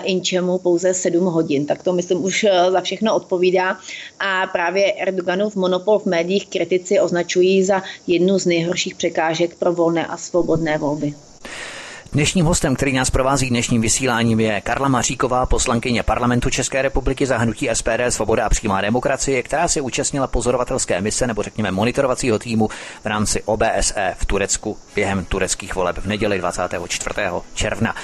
Inčemu 0.03 0.57
pouze 0.57 0.93
7 0.93 1.25
hodin. 1.25 1.65
Tak 1.65 1.83
to 1.83 1.93
myslím 1.93 2.23
už 2.23 2.45
za 2.69 2.81
všechno 2.81 3.15
odpovídá. 3.15 3.77
A 4.19 4.47
právě 4.47 4.93
Erdoganův 4.93 5.55
monopol 5.55 5.99
v 5.99 6.05
médiích 6.05 6.47
kritici 6.47 6.99
označují 6.99 7.63
za 7.63 7.81
jednu 8.07 8.39
z 8.39 8.45
nejhorších 8.45 8.95
překážek 8.95 9.30
pro 9.55 9.73
volné 9.73 10.07
a 10.07 10.17
svobodné 10.17 10.77
volby. 10.77 11.13
Dnešním 12.13 12.45
hostem, 12.45 12.75
který 12.75 12.93
nás 12.93 13.09
provází 13.09 13.49
dnešním 13.49 13.81
vysíláním, 13.81 14.39
je 14.39 14.61
Karla 14.61 14.87
Maříková, 14.87 15.45
poslankyně 15.45 16.03
parlamentu 16.03 16.49
České 16.49 16.81
republiky 16.81 17.25
za 17.25 17.37
hnutí 17.37 17.69
SPD 17.73 18.01
Svoboda 18.09 18.45
a 18.45 18.49
přímá 18.49 18.81
demokracie, 18.81 19.43
která 19.43 19.67
se 19.67 19.81
účastnila 19.81 20.27
pozorovatelské 20.27 21.01
mise 21.01 21.27
nebo 21.27 21.43
řekněme 21.43 21.71
monitorovacího 21.71 22.39
týmu 22.39 22.69
v 23.03 23.05
rámci 23.05 23.43
OBSE 23.43 24.15
v 24.17 24.25
Turecku 24.25 24.77
během 24.95 25.25
tureckých 25.25 25.75
voleb 25.75 25.97
v 25.97 26.05
neděli 26.05 26.37
24. 26.37 27.15
června. 27.53 27.95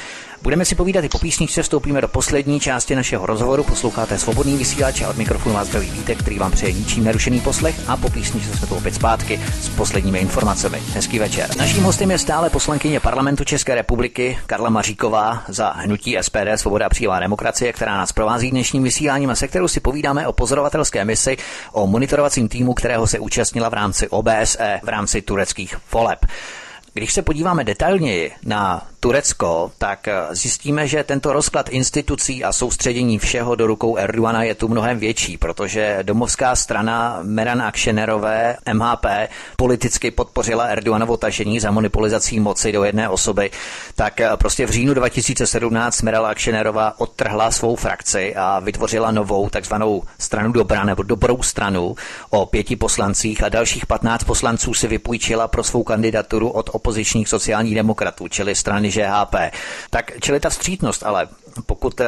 Budeme 0.48 0.66
si 0.66 0.76
povídat 0.76 1.04
i 1.04 1.10
po 1.10 1.20
písničce, 1.20 1.64
vstoupíme 1.64 2.02
do 2.02 2.08
poslední 2.08 2.60
části 2.60 2.96
našeho 2.96 3.26
rozhovoru. 3.26 3.64
Posloucháte 3.64 4.18
svobodný 4.18 4.58
vysílač 4.58 5.02
a 5.02 5.10
od 5.10 5.18
mikrofonu 5.18 5.56
vás 5.56 5.68
zdraví 5.68 5.92
Vítek, 5.92 6.20
který 6.20 6.40
vám 6.40 6.52
přeje 6.52 6.74
ničím 6.74 7.04
nerušený 7.04 7.42
poslech 7.42 7.76
a 7.88 7.98
po 7.98 8.10
písničce 8.10 8.58
jsme 8.58 8.68
tu 8.68 8.76
opět 8.76 8.96
zpátky 8.96 9.40
s 9.62 9.70
posledními 9.70 10.20
informacemi. 10.20 10.80
Hezký 10.94 11.20
večer. 11.20 11.58
Naším 11.58 11.84
hostem 11.84 12.12
je 12.12 12.18
stále 12.18 12.50
poslankyně 12.50 13.00
parlamentu 13.00 13.44
České 13.44 13.76
republiky 13.76 14.38
Karla 14.46 14.70
Maříková 14.70 15.44
za 15.48 15.70
hnutí 15.70 16.18
SPD 16.22 16.48
Svoboda 16.56 16.86
a 16.86 16.90
přímá 16.90 17.20
demokracie, 17.20 17.74
která 17.74 17.98
nás 17.98 18.12
provází 18.12 18.52
dnešním 18.52 18.84
vysíláním 18.84 19.30
a 19.30 19.36
se 19.36 19.48
kterou 19.48 19.68
si 19.68 19.80
povídáme 19.80 20.28
o 20.28 20.34
pozorovatelské 20.34 21.06
misi, 21.06 21.38
o 21.72 21.88
monitorovacím 21.88 22.48
týmu, 22.48 22.74
kterého 22.74 23.08
se 23.08 23.20
účastnila 23.20 23.70
v 23.70 23.74
rámci 23.74 24.10
OBSE 24.10 24.80
v 24.84 24.90
rámci 24.90 25.22
tureckých 25.22 25.76
voleb. 25.94 26.20
Když 26.94 27.14
se 27.14 27.22
podíváme 27.22 27.64
detailněji 27.64 28.32
na 28.46 28.88
Turecko, 29.00 29.72
tak 29.78 30.08
eh, 30.08 30.14
zjistíme, 30.32 30.88
že 30.88 31.04
tento 31.04 31.34
rozklad 31.34 31.70
institucí 31.70 32.44
a 32.44 32.54
soustředění 32.54 33.20
všeho 33.20 33.56
do 33.56 33.68
rukou 33.68 33.98
Erdogana 33.98 34.44
je 34.44 34.56
tu 34.56 34.68
mnohem 34.68 35.00
větší, 35.00 35.38
protože 35.38 36.00
domovská 36.02 36.56
strana 36.56 37.20
Meran 37.24 37.62
Akšenerové 37.62 38.58
MHP 38.74 39.06
politicky 39.58 40.12
podpořila 40.12 40.66
Erdoganovo 40.66 41.18
tažení 41.18 41.60
za 41.60 41.72
monopolizací 41.72 42.40
moci 42.40 42.72
do 42.72 42.84
jedné 42.84 43.10
osoby, 43.10 43.52
tak 43.96 44.20
eh, 44.20 44.30
prostě 44.36 44.66
v 44.66 44.70
říjnu 44.70 44.94
2017 44.94 46.02
Meral 46.02 46.26
Akšenerová 46.26 47.00
odtrhla 47.00 47.52
svou 47.52 47.76
frakci 47.76 48.36
a 48.36 48.60
vytvořila 48.60 49.12
novou 49.12 49.50
takzvanou 49.50 50.04
stranu 50.20 50.52
dobra 50.52 50.84
nebo 50.84 51.04
dobrou 51.04 51.44
stranu 51.44 51.96
o 52.30 52.46
pěti 52.46 52.76
poslancích 52.76 53.44
a 53.44 53.50
dalších 53.50 53.86
15 53.86 54.24
poslanců 54.24 54.74
si 54.74 54.88
vypůjčila 54.88 55.48
pro 55.48 55.64
svou 55.64 55.84
kandidaturu 55.84 56.50
od 56.50 56.70
opozičních 56.74 57.30
sociálních 57.30 57.76
demokratů, 57.76 58.28
čili 58.28 58.56
strany 58.56 58.87
ŽHP. 58.92 59.36
Tak 59.90 60.12
čili 60.20 60.40
ta 60.40 60.50
vstřícnost, 60.50 61.04
ale 61.04 61.28
pokud 61.66 62.02
eh, 62.02 62.06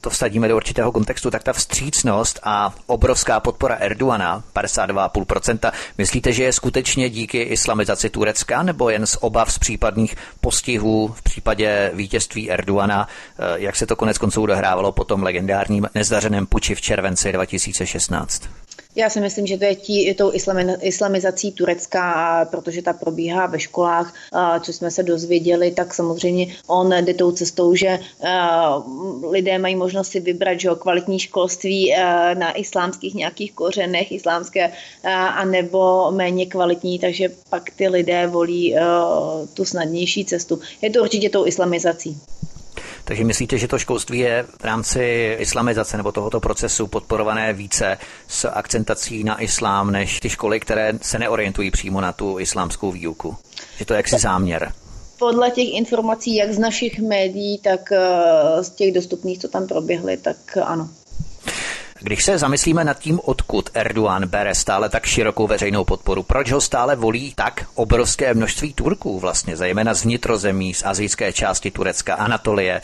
to 0.00 0.10
vsadíme 0.10 0.48
do 0.48 0.56
určitého 0.56 0.92
kontextu, 0.92 1.30
tak 1.30 1.42
ta 1.42 1.52
vstřícnost 1.52 2.40
a 2.42 2.74
obrovská 2.86 3.40
podpora 3.40 3.74
Erdoana, 3.74 4.42
52,5%, 4.54 5.72
myslíte, 5.98 6.32
že 6.32 6.44
je 6.44 6.52
skutečně 6.52 7.10
díky 7.10 7.38
islamizaci 7.42 8.10
Turecka 8.10 8.62
nebo 8.62 8.90
jen 8.90 9.06
z 9.06 9.16
obav 9.20 9.52
z 9.52 9.58
případných 9.58 10.16
postihů 10.40 11.14
v 11.16 11.22
případě 11.22 11.90
vítězství 11.94 12.50
Erdoana, 12.50 13.08
eh, 13.38 13.42
jak 13.56 13.76
se 13.76 13.86
to 13.86 13.96
konec 13.96 14.18
konců 14.18 14.42
odehrávalo 14.42 14.92
po 14.92 15.04
tom 15.04 15.22
legendárním 15.22 15.88
nezdařeném 15.94 16.46
puči 16.46 16.74
v 16.74 16.80
červenci 16.80 17.32
2016? 17.32 18.61
Já 18.96 19.10
si 19.10 19.20
myslím, 19.20 19.46
že 19.46 19.58
to 19.58 19.64
je 19.64 19.76
tí, 19.76 20.14
tou 20.14 20.32
islamizací 20.80 21.52
Turecka, 21.52 22.44
protože 22.50 22.82
ta 22.82 22.92
probíhá 22.92 23.46
ve 23.46 23.60
školách, 23.60 24.14
co 24.60 24.72
jsme 24.72 24.90
se 24.90 25.02
dozvěděli, 25.02 25.70
tak 25.70 25.94
samozřejmě 25.94 26.46
on 26.66 26.92
jde 27.04 27.14
tou 27.14 27.32
cestou, 27.32 27.74
že 27.74 27.98
lidé 29.30 29.58
mají 29.58 29.76
možnost 29.76 30.08
si 30.08 30.20
vybrat 30.20 30.60
že 30.60 30.68
kvalitní 30.78 31.18
školství 31.18 31.94
na 32.34 32.52
islámských 32.52 33.14
nějakých 33.14 33.52
kořenech 33.52 34.12
islámské, 34.12 34.72
anebo 35.34 36.10
méně 36.10 36.46
kvalitní, 36.46 36.98
takže 36.98 37.28
pak 37.50 37.70
ty 37.70 37.88
lidé 37.88 38.26
volí 38.26 38.76
tu 39.54 39.64
snadnější 39.64 40.24
cestu. 40.24 40.60
Je 40.82 40.90
to 40.90 41.02
určitě 41.02 41.30
tou 41.30 41.46
islamizací. 41.46 42.20
Takže 43.04 43.24
myslíte, 43.24 43.58
že 43.58 43.68
to 43.68 43.78
školství 43.78 44.18
je 44.18 44.46
v 44.60 44.64
rámci 44.64 45.36
islamizace 45.38 45.96
nebo 45.96 46.12
tohoto 46.12 46.40
procesu 46.40 46.86
podporované 46.86 47.52
více 47.52 47.98
s 48.28 48.48
akcentací 48.48 49.24
na 49.24 49.42
islám, 49.42 49.90
než 49.90 50.20
ty 50.20 50.30
školy, 50.30 50.60
které 50.60 50.92
se 51.02 51.18
neorientují 51.18 51.70
přímo 51.70 52.00
na 52.00 52.12
tu 52.12 52.38
islámskou 52.38 52.92
výuku? 52.92 53.36
Že 53.76 53.84
to 53.84 53.94
je 53.94 53.96
jaksi 53.96 54.18
záměr? 54.18 54.72
Podle 55.18 55.50
těch 55.50 55.68
informací, 55.74 56.36
jak 56.36 56.52
z 56.52 56.58
našich 56.58 57.00
médií, 57.00 57.58
tak 57.58 57.92
eh, 57.92 58.64
z 58.64 58.70
těch 58.70 58.94
dostupných, 58.94 59.38
co 59.38 59.48
tam 59.48 59.66
proběhly, 59.66 60.16
tak 60.16 60.36
ano. 60.62 60.88
Když 62.02 62.24
se 62.24 62.38
zamyslíme 62.38 62.84
nad 62.84 62.98
tím, 62.98 63.20
odkud 63.24 63.70
Erdogan 63.74 64.26
bere 64.26 64.54
stále 64.54 64.88
tak 64.88 65.06
širokou 65.06 65.46
veřejnou 65.46 65.84
podporu, 65.84 66.22
proč 66.22 66.52
ho 66.52 66.60
stále 66.60 66.96
volí 66.96 67.34
tak 67.34 67.66
obrovské 67.74 68.34
množství 68.34 68.72
Turků 68.72 69.20
vlastně, 69.20 69.56
zejména 69.56 69.94
z 69.94 70.04
vnitrozemí, 70.04 70.74
z 70.74 70.82
azijské 70.86 71.32
části 71.32 71.70
Turecka, 71.70 72.14
Anatolie, 72.14 72.80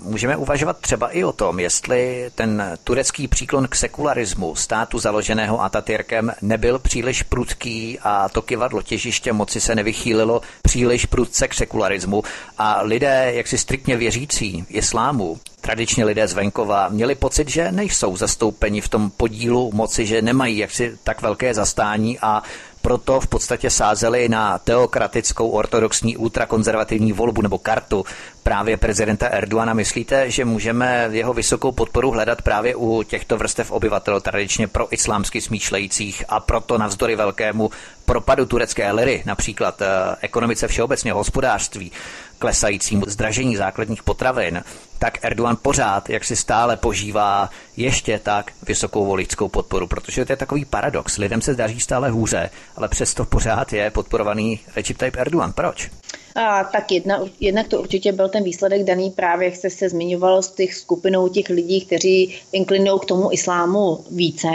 Můžeme 0.00 0.36
uvažovat 0.36 0.78
třeba 0.78 1.08
i 1.08 1.24
o 1.24 1.32
tom, 1.32 1.60
jestli 1.60 2.30
ten 2.34 2.78
turecký 2.84 3.28
příklon 3.28 3.68
k 3.68 3.74
sekularismu 3.74 4.54
státu 4.54 4.98
založeného 4.98 5.62
Atatürkem 5.62 6.32
nebyl 6.42 6.78
příliš 6.78 7.22
prudký 7.22 7.98
a 8.02 8.28
to 8.28 8.42
kivadlo 8.42 8.82
těžiště 8.82 9.32
moci 9.32 9.60
se 9.60 9.74
nevychýlilo 9.74 10.40
příliš 10.62 11.06
prudce 11.06 11.48
k 11.48 11.54
sekularismu. 11.54 12.22
A 12.58 12.82
lidé, 12.82 13.32
jak 13.34 13.46
si 13.46 13.58
striktně 13.58 13.96
věřící 13.96 14.66
islámu, 14.68 15.38
tradičně 15.60 16.04
lidé 16.04 16.28
z 16.28 16.32
venkova 16.32 16.88
měli 16.88 17.14
pocit, 17.14 17.48
že 17.48 17.72
nejsou 17.72 18.16
zastoupeni 18.16 18.80
v 18.80 18.88
tom 18.88 19.10
podílu 19.10 19.70
moci, 19.74 20.06
že 20.06 20.22
nemají 20.22 20.58
jaksi 20.58 20.98
tak 21.04 21.22
velké 21.22 21.54
zastání 21.54 22.18
a 22.22 22.42
proto 22.86 23.20
v 23.20 23.26
podstatě 23.26 23.70
sázeli 23.70 24.28
na 24.28 24.58
teokratickou 24.58 25.48
ortodoxní 25.50 26.16
ultrakonzervativní 26.16 27.12
volbu 27.12 27.42
nebo 27.42 27.58
kartu 27.58 28.04
právě 28.42 28.76
prezidenta 28.76 29.26
Erdoana. 29.26 29.74
Myslíte, 29.74 30.30
že 30.30 30.44
můžeme 30.44 31.08
jeho 31.10 31.34
vysokou 31.34 31.72
podporu 31.72 32.10
hledat 32.10 32.42
právě 32.42 32.74
u 32.76 33.02
těchto 33.02 33.36
vrstev 33.36 33.70
obyvatel 33.70 34.20
tradičně 34.20 34.68
pro 34.68 34.94
islámsky 34.94 35.40
smýšlejících 35.40 36.24
a 36.28 36.40
proto 36.40 36.78
navzdory 36.78 37.16
velkému 37.16 37.70
propadu 38.04 38.46
turecké 38.46 38.92
liry, 38.92 39.22
například 39.26 39.82
eh, 39.82 39.86
ekonomice 40.20 40.68
všeobecně 40.68 41.12
hospodářství, 41.12 41.92
klesajícímu 42.38 43.04
zdražení 43.06 43.56
základních 43.56 44.02
potravin, 44.02 44.64
tak 44.98 45.24
Erdogan 45.24 45.56
pořád, 45.62 46.10
jak 46.10 46.24
si 46.24 46.36
stále 46.36 46.76
požívá 46.76 47.50
ještě 47.76 48.18
tak 48.18 48.52
vysokou 48.66 49.06
voličskou 49.06 49.48
podporu, 49.48 49.86
protože 49.86 50.24
to 50.24 50.32
je 50.32 50.36
takový 50.36 50.64
paradox. 50.64 51.18
Lidem 51.18 51.42
se 51.42 51.54
daří 51.54 51.80
stále 51.80 52.10
hůře, 52.10 52.50
ale 52.76 52.88
přesto 52.88 53.24
pořád 53.24 53.72
je 53.72 53.90
podporovaný 53.90 54.60
Recep 54.76 54.96
Tayyip 54.96 55.16
Erdogan. 55.16 55.52
Proč? 55.52 55.90
A, 56.34 56.64
tak 56.64 56.92
jedna, 56.92 57.20
jednak 57.40 57.68
to 57.68 57.80
určitě 57.80 58.12
byl 58.12 58.28
ten 58.28 58.44
výsledek 58.44 58.84
daný 58.84 59.10
právě, 59.10 59.48
jak 59.48 59.56
jste 59.56 59.70
se 59.70 59.88
zmiňoval, 59.88 60.42
z 60.42 60.50
těch 60.50 60.74
skupinou 60.74 61.28
těch 61.28 61.48
lidí, 61.48 61.80
kteří 61.80 62.34
inklinují 62.52 63.00
k 63.00 63.04
tomu 63.04 63.32
islámu 63.32 64.04
více. 64.10 64.48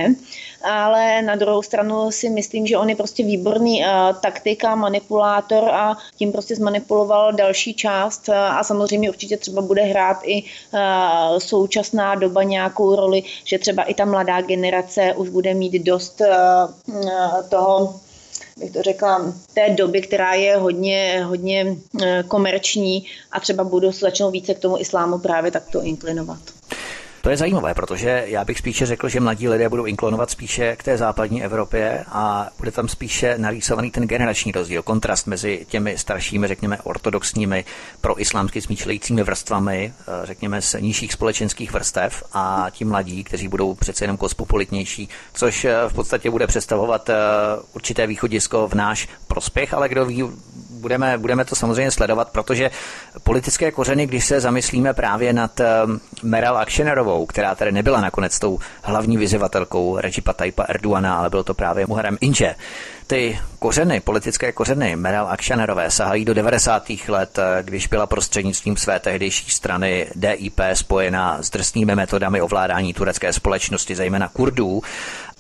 Ale 0.64 1.22
na 1.22 1.36
druhou 1.36 1.62
stranu 1.62 2.12
si 2.12 2.30
myslím, 2.30 2.68
že 2.68 2.78
on 2.78 2.90
je 2.90 2.96
prostě 2.96 3.24
výborný 3.24 3.82
uh, 3.82 4.16
taktika, 4.22 4.76
manipulátor 4.76 5.70
a 5.70 5.98
tím 6.16 6.32
prostě 6.32 6.56
zmanipuloval 6.56 7.34
další 7.34 7.74
část 7.74 8.30
uh, 8.30 8.36
a 8.36 8.64
samozřejmě 8.64 9.10
určitě 9.10 9.38
třeba 9.38 9.62
bude 9.62 9.82
hrát 9.82 10.18
i 10.24 10.44
uh, 10.44 10.80
současná 11.38 12.16
doba 12.16 12.44
nějakou 12.44 12.96
roli, 12.96 13.24
že 13.44 13.60
třeba 13.60 13.84
i 13.84 13.94
ta 13.94 14.06
mladá 14.06 14.42
generace 14.42 15.14
už 15.14 15.30
bude 15.30 15.54
mít 15.54 15.74
dost 15.74 16.22
toho 17.50 17.94
bych 18.62 18.72
to 18.72 18.82
řekla, 18.82 19.34
té 19.54 19.70
doby, 19.70 20.02
která 20.02 20.34
je 20.34 20.58
hodně, 20.58 21.24
hodně 21.26 21.76
eh, 22.02 22.24
komerční 22.28 23.06
a 23.32 23.40
třeba 23.40 23.64
budou 23.64 23.92
začnou 23.92 24.32
více 24.32 24.54
k 24.54 24.60
tomu 24.60 24.80
islámu 24.80 25.18
právě 25.18 25.52
takto 25.52 25.82
inklinovat. 25.82 26.40
To 27.22 27.30
je 27.30 27.38
zajímavé, 27.38 27.74
protože 27.74 28.24
já 28.28 28.46
bych 28.46 28.58
spíše 28.58 28.86
řekl, 28.86 29.10
že 29.10 29.20
mladí 29.20 29.50
lidé 29.50 29.70
budou 29.70 29.86
inklonovat 29.86 30.30
spíše 30.30 30.76
k 30.76 30.84
té 30.84 30.98
západní 30.98 31.44
Evropě 31.44 32.06
a 32.08 32.50
bude 32.58 32.72
tam 32.72 32.88
spíše 32.88 33.38
narýsovaný 33.38 33.92
ten 33.92 34.08
generační 34.08 34.52
rozdíl, 34.52 34.82
kontrast 34.82 35.28
mezi 35.28 35.66
těmi 35.70 35.98
staršími, 35.98 36.48
řekněme, 36.48 36.78
ortodoxními, 36.84 37.66
pro 38.02 38.22
islámsky 38.22 38.62
smýšlejícími 38.62 39.24
vrstvami, 39.24 39.94
eh, 40.00 40.26
řekněme, 40.26 40.62
z 40.62 40.76
nižších 40.80 41.14
společenských 41.14 41.72
vrstev 41.72 42.24
a 42.34 42.68
ti 42.72 42.86
mladí, 42.86 43.24
kteří 43.24 43.48
budou 43.48 43.74
přece 43.74 44.04
jenom 44.04 44.18
kosmopolitnější, 44.18 45.10
což 45.34 45.66
eh, 45.66 45.76
v 45.88 45.94
podstatě 45.94 46.30
bude 46.30 46.48
představovat 46.48 47.10
eh, 47.10 47.16
určité 47.74 48.08
východisko 48.08 48.68
v 48.68 48.74
náš 48.74 49.08
prospěch, 49.28 49.74
ale 49.74 49.90
kdo 49.90 50.06
ví, 50.06 50.24
budeme, 50.82 51.18
budeme 51.18 51.46
to 51.46 51.56
samozřejmě 51.56 51.92
sledovat, 51.92 52.30
protože 52.30 52.72
politické 53.24 53.72
kořeny, 53.72 54.08
když 54.08 54.26
se 54.26 54.40
zamyslíme 54.40 54.94
právě 54.94 55.34
nad 55.34 55.60
uh, 55.60 55.66
Meral 56.24 56.58
Akšenerovou, 56.58 57.26
která 57.26 57.56
tady 57.56 57.72
nebyla 57.72 58.02
nakonec 58.02 58.40
tou 58.40 58.60
hlavní 58.84 59.18
vyzývatelkou 59.18 59.98
Regipa 59.98 60.34
Tajpa 60.34 60.64
Erdoana, 60.64 61.16
ale 61.16 61.30
byl 61.30 61.44
to 61.44 61.54
právě 61.54 61.86
Muharem 61.88 62.18
Inže, 62.22 62.56
ty 63.12 63.40
kořeny, 63.60 64.00
politické 64.00 64.52
kořeny 64.52 64.96
Meral 64.96 65.28
Akšanerové 65.28 65.92
sahají 65.92 66.26
do 66.26 66.34
90. 66.34 67.10
let, 67.10 67.40
eh, 67.40 67.64
když 67.64 67.88
byla 67.88 68.08
prostřednictvím 68.08 68.78
své 68.78 69.00
tehdejší 69.00 69.52
strany 69.52 70.08
DIP 70.16 70.62
spojena 70.74 71.44
s 71.44 71.50
drsnými 71.50 71.96
metodami 71.96 72.42
ovládání 72.42 72.94
turecké 72.94 73.34
společnosti, 73.34 73.96
zejména 73.96 74.28
Kurdů 74.28 74.82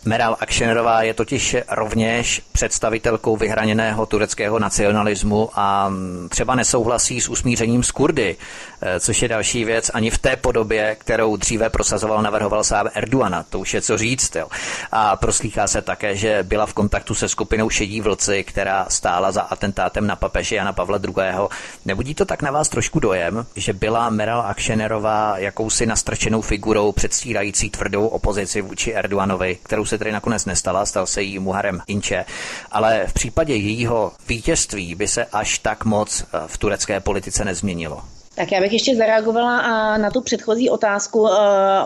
Meral 0.05 0.37
Akšenerová 0.39 1.01
je 1.01 1.13
totiž 1.13 1.55
rovněž 1.69 2.41
představitelkou 2.51 3.37
vyhraněného 3.37 4.05
tureckého 4.05 4.59
nacionalismu 4.59 5.49
a 5.55 5.93
třeba 6.29 6.55
nesouhlasí 6.55 7.21
s 7.21 7.29
usmířením 7.29 7.83
z 7.83 7.91
Kurdy, 7.91 8.37
eh, 8.81 8.99
což 8.99 9.21
je 9.21 9.27
další 9.27 9.65
věc 9.65 9.91
ani 9.93 10.09
v 10.09 10.17
té 10.17 10.35
podobě, 10.35 10.95
kterou 10.99 11.35
dříve 11.35 11.69
prosazoval, 11.69 12.21
navrhoval 12.21 12.63
sám 12.63 12.89
Erdoana. 12.93 13.43
To 13.49 13.59
už 13.59 13.73
je 13.73 13.81
co 13.81 13.97
říct. 13.97 14.35
Jo. 14.35 14.47
A 14.91 15.15
proslýchá 15.15 15.67
se 15.67 15.81
také, 15.81 16.15
že 16.15 16.43
byla 16.43 16.65
v 16.65 16.73
kontaktu 16.73 17.15
se 17.15 17.29
skupinou 17.29 17.69
Šedí 17.69 18.01
vlci, 18.01 18.43
která 18.43 18.85
stála 18.89 19.31
za 19.31 19.41
atentátem 19.41 20.07
na 20.07 20.15
papeže 20.15 20.55
Jana 20.55 20.73
Pavla 20.73 20.99
II. 21.07 21.47
Nebudí 21.85 22.15
to 22.15 22.25
tak 22.25 22.41
na 22.41 22.51
vás 22.51 22.69
trošku 22.69 22.99
dojem, 22.99 23.45
že 23.55 23.73
byla 23.73 24.09
Meral 24.09 24.41
Akšenerová 24.41 25.37
jakousi 25.37 25.85
nastrčenou 25.85 26.41
figurou 26.41 26.91
předstírající 26.91 27.69
tvrdou 27.69 28.07
opozici 28.07 28.61
vůči 28.61 28.93
Erdoanovi, 28.93 29.57
kterou 29.63 29.85
se 29.91 29.97
tedy 29.97 30.11
nakonec 30.11 30.45
nestala, 30.45 30.85
stal 30.85 31.05
se 31.07 31.21
jí 31.21 31.39
Muharem 31.39 31.81
Inče, 31.87 32.25
ale 32.71 33.07
v 33.07 33.13
případě 33.13 33.55
jejího 33.55 34.11
vítězství 34.27 34.95
by 34.95 35.07
se 35.07 35.25
až 35.25 35.59
tak 35.59 35.85
moc 35.85 36.21
eh, 36.21 36.37
v 36.47 36.57
turecké 36.57 36.99
politice 36.99 37.45
nezměnilo. 37.45 38.03
Tak 38.41 38.51
já 38.51 38.61
bych 38.61 38.73
ještě 38.73 38.95
zareagovala 38.95 39.97
na 39.97 40.11
tu 40.11 40.21
předchozí 40.21 40.69
otázku. 40.69 41.27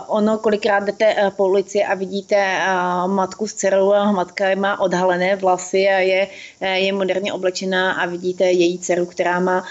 Ono, 0.06 0.38
kolikrát 0.38 0.84
jdete 0.84 1.04
e, 1.04 1.30
po 1.30 1.48
ulici 1.48 1.84
a 1.84 1.94
vidíte 1.94 2.58
matku 3.06 3.46
s 3.46 3.54
dcerou 3.54 3.92
a 3.92 4.12
matka 4.12 4.44
má 4.54 4.80
odhalené 4.80 5.36
vlasy 5.36 5.88
a 5.88 5.98
je, 5.98 6.28
je 6.60 6.92
moderně 6.92 7.32
oblečená 7.32 7.92
a 7.92 8.06
vidíte 8.06 8.44
její 8.44 8.78
dceru, 8.78 9.06
která 9.06 9.40
má 9.40 9.64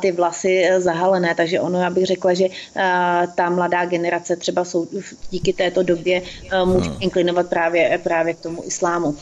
ty 0.00 0.12
vlasy 0.12 0.68
zahalené. 0.78 1.34
Takže 1.34 1.60
ono, 1.60 1.80
já 1.80 1.90
bych 1.90 2.06
řekla, 2.06 2.34
že 2.34 2.48
ta 3.34 3.50
mladá 3.50 3.84
generace 3.84 4.36
třeba 4.36 4.64
jsou 4.64 4.86
díky 5.30 5.52
této 5.52 5.82
době 5.82 6.22
může 6.64 6.90
hmm. 6.90 6.98
inklinovat 7.00 7.48
právě, 7.48 8.00
právě 8.02 8.34
k 8.34 8.40
tomu 8.40 8.64
islámu. 8.64 9.16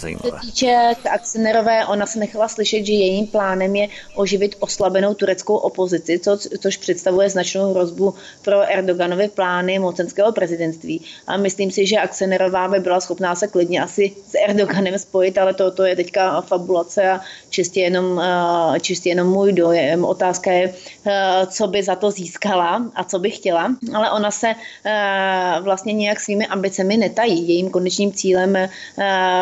Co 0.00 0.06
se 0.06 0.30
týče 0.40 0.94
Aksenerové, 1.10 1.86
ona 1.86 2.06
se 2.06 2.18
nechala 2.18 2.48
slyšet, 2.48 2.86
že 2.86 2.92
jejím 2.92 3.26
plánem 3.26 3.76
je 3.76 3.88
oživit 4.14 4.56
oslabenou 4.60 5.14
tureckou 5.14 5.56
opozici, 5.56 6.18
co, 6.18 6.38
což 6.60 6.76
představuje 6.76 7.30
značnou 7.30 7.70
hrozbu 7.70 8.14
pro 8.44 8.72
Erdoganovy 8.72 9.28
plány 9.28 9.78
mocenského 9.78 10.32
prezidentství. 10.32 11.04
A 11.26 11.36
myslím 11.36 11.70
si, 11.70 11.86
že 11.86 11.96
Aksenerová 11.96 12.68
by 12.68 12.80
byla 12.80 13.00
schopná 13.00 13.34
se 13.34 13.48
klidně 13.48 13.82
asi 13.82 14.12
s 14.28 14.34
Erdoganem 14.48 14.98
spojit, 14.98 15.38
ale 15.38 15.54
to, 15.54 15.70
to 15.70 15.84
je 15.84 15.96
teďka 15.96 16.40
fabulace 16.40 17.10
a 17.10 17.20
čistě 17.50 17.80
jenom, 17.80 18.20
eh, 18.20 18.80
čistě 18.80 19.08
jenom 19.08 19.28
můj 19.28 19.52
dojem. 19.52 20.04
Otázka 20.04 20.52
je, 20.52 20.74
eh, 21.06 21.46
co 21.46 21.66
by 21.66 21.82
za 21.82 21.96
to 21.96 22.10
získala 22.10 22.90
a 22.94 23.04
co 23.04 23.18
by 23.18 23.30
chtěla, 23.30 23.76
ale 23.94 24.10
ona 24.10 24.30
se 24.30 24.54
eh, 24.84 25.56
vlastně 25.60 25.92
nějak 25.92 26.20
svými 26.20 26.46
ambicemi 26.46 26.96
netají. 26.96 27.48
Jejím 27.48 27.70
konečným 27.70 28.12
cílem 28.12 28.58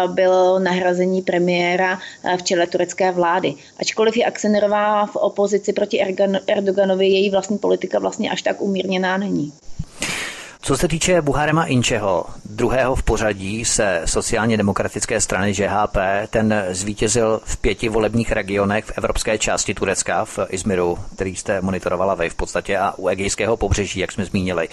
byl 0.06 0.60
nahrazení 0.60 1.22
premiéra 1.22 1.98
v 2.36 2.42
čele 2.42 2.66
turecké 2.66 3.12
vlády. 3.12 3.54
Ačkoliv 3.78 4.16
je 4.16 4.24
Aksenerová 4.24 5.06
v 5.06 5.16
opozici 5.16 5.72
proti 5.72 6.00
Erdoganovi 6.46 7.06
její 7.06 7.30
vlastní 7.30 7.58
politika 7.58 7.98
vlastně 7.98 8.30
až 8.30 8.42
tak 8.42 8.60
umírněná 8.60 9.16
není. 9.16 9.52
Co 10.68 10.76
se 10.76 10.88
týče 10.88 11.22
Buharema 11.22 11.64
Inčeho, 11.64 12.24
druhého 12.44 12.94
v 12.94 13.02
pořadí 13.02 13.64
se 13.64 14.02
sociálně 14.04 14.56
demokratické 14.56 15.20
strany 15.20 15.54
ŽHP, 15.54 15.96
ten 16.30 16.64
zvítězil 16.70 17.40
v 17.44 17.56
pěti 17.56 17.88
volebních 17.88 18.32
regionech 18.32 18.84
v 18.84 18.98
evropské 18.98 19.38
části 19.38 19.74
Turecka, 19.74 20.24
v 20.24 20.38
Izmiru, 20.48 20.98
který 21.14 21.36
jste 21.36 21.60
monitorovala 21.60 22.14
vy 22.14 22.30
v 22.30 22.34
podstatě, 22.34 22.78
a 22.78 22.94
u 22.98 23.08
egejského 23.08 23.56
pobřeží, 23.56 24.00
jak 24.00 24.12
jsme 24.12 24.24
zmínili. 24.24 24.68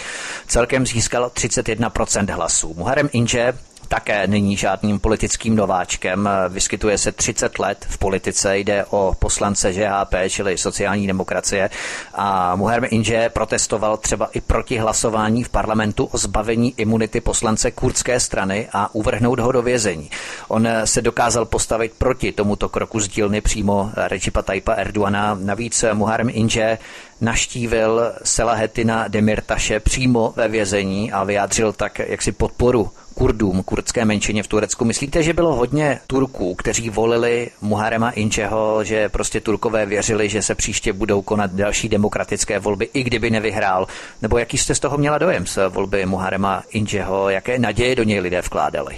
Celkem 0.47 0.85
získal 0.85 1.27
31% 1.27 2.33
hlasů. 2.35 2.73
Muharem 2.77 3.09
Inče 3.13 3.53
také 3.87 4.27
není 4.27 4.57
žádným 4.57 4.99
politickým 4.99 5.55
nováčkem. 5.55 6.29
Vyskytuje 6.49 6.97
se 6.97 7.11
30 7.11 7.59
let 7.59 7.85
v 7.89 7.97
politice, 7.97 8.57
jde 8.57 8.85
o 8.89 9.13
poslance 9.19 9.73
ŽHP, 9.73 10.13
čili 10.29 10.57
sociální 10.57 11.07
demokracie. 11.07 11.69
A 12.13 12.55
Muharrem 12.55 12.89
Inže 12.91 13.29
protestoval 13.29 13.97
třeba 13.97 14.29
i 14.33 14.41
proti 14.41 14.77
hlasování 14.77 15.43
v 15.43 15.49
parlamentu 15.49 16.05
o 16.05 16.17
zbavení 16.17 16.73
imunity 16.77 17.21
poslance 17.21 17.71
kurdské 17.71 18.19
strany 18.19 18.67
a 18.73 18.95
uvrhnout 18.95 19.39
ho 19.39 19.51
do 19.51 19.61
vězení. 19.61 20.09
On 20.47 20.67
se 20.85 21.01
dokázal 21.01 21.45
postavit 21.45 21.93
proti 21.97 22.31
tomuto 22.31 22.69
kroku 22.69 22.99
z 22.99 23.07
dílny 23.07 23.41
přímo 23.41 23.91
Recipa 23.95 24.41
Tajpa 24.41 24.73
Erdoana. 24.73 25.37
Navíc 25.41 25.85
Muharrem 25.93 26.29
Inže 26.33 26.77
naštívil 27.21 28.13
Selahetina 28.23 29.07
Demirtaše 29.07 29.79
přímo 29.79 30.33
ve 30.35 30.47
vězení 30.47 31.11
a 31.11 31.23
vyjádřil 31.23 31.73
tak 31.73 31.99
jaksi 31.99 32.31
podporu 32.31 32.91
Kurdům, 33.15 33.63
kurdské 33.63 34.05
menšině 34.05 34.43
v 34.43 34.47
Turecku. 34.47 34.85
Myslíte, 34.85 35.23
že 35.23 35.33
bylo 35.33 35.55
hodně 35.55 35.99
Turků, 36.07 36.55
kteří 36.55 36.89
volili 36.89 37.49
Muharema 37.61 38.11
Inčeho, 38.11 38.83
že 38.83 39.09
prostě 39.09 39.41
Turkové 39.41 39.85
věřili, 39.85 40.29
že 40.29 40.41
se 40.41 40.55
příště 40.55 40.93
budou 40.93 41.21
konat 41.21 41.51
další 41.51 41.89
demokratické 41.89 42.59
volby, 42.59 42.89
i 42.93 43.03
kdyby 43.03 43.29
nevyhrál? 43.29 43.87
Nebo 44.21 44.37
jaký 44.37 44.57
jste 44.57 44.75
z 44.75 44.79
toho 44.79 44.97
měla 44.97 45.17
dojem 45.17 45.45
z 45.47 45.57
volby 45.69 46.05
Muharema 46.05 46.63
Inčeho? 46.71 47.29
Jaké 47.29 47.59
naděje 47.59 47.95
do 47.95 48.03
něj 48.03 48.19
lidé 48.19 48.41
vkládali? 48.41 48.95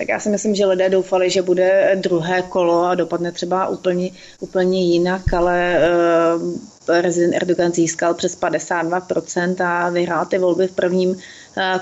tak 0.00 0.08
já 0.08 0.20
si 0.20 0.28
myslím, 0.28 0.54
že 0.54 0.66
lidé 0.66 0.88
doufali, 0.88 1.30
že 1.30 1.42
bude 1.42 1.96
druhé 2.00 2.42
kolo 2.42 2.84
a 2.84 2.94
dopadne 2.94 3.32
třeba 3.32 3.68
úplně, 3.68 4.10
úplně 4.40 4.82
jinak, 4.84 5.34
ale 5.34 5.78
uh, 6.36 6.52
prezident 6.86 7.34
Erdogan 7.34 7.72
získal 7.72 8.14
přes 8.14 8.40
52% 8.40 9.66
a 9.66 9.90
vyhrál 9.90 10.26
ty 10.26 10.38
volby 10.38 10.66
v 10.68 10.72
prvním 10.72 11.16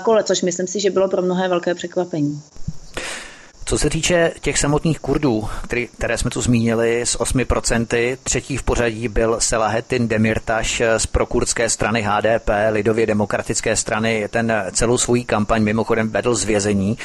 kole, 0.03 0.23
což 0.23 0.41
myslím 0.41 0.67
si, 0.67 0.79
že 0.79 0.89
bylo 0.89 1.07
pro 1.07 1.21
mnohé 1.21 1.47
velké 1.47 1.75
překvapení. 1.75 2.41
Co 3.65 3.77
se 3.77 3.89
týče 3.89 4.31
těch 4.41 4.57
samotných 4.57 4.99
Kurdů, 4.99 5.49
který, 5.63 5.87
které 5.87 6.17
jsme 6.17 6.29
tu 6.29 6.41
zmínili 6.41 7.01
s 7.01 7.19
8%, 7.19 8.17
třetí 8.23 8.57
v 8.57 8.63
pořadí 8.63 9.07
byl 9.07 9.35
Selahetin 9.39 10.07
Demirtaš 10.07 10.81
z 10.97 11.05
prokurdské 11.05 11.69
strany 11.69 12.01
HDP, 12.01 12.49
lidově 12.69 13.05
demokratické 13.05 13.75
strany. 13.75 14.27
Ten 14.29 14.53
celou 14.71 14.97
svou 14.97 15.23
kampaň 15.25 15.63
mimochodem 15.63 16.09
vedl 16.09 16.35
z 16.35 16.43
vězení 16.43 16.97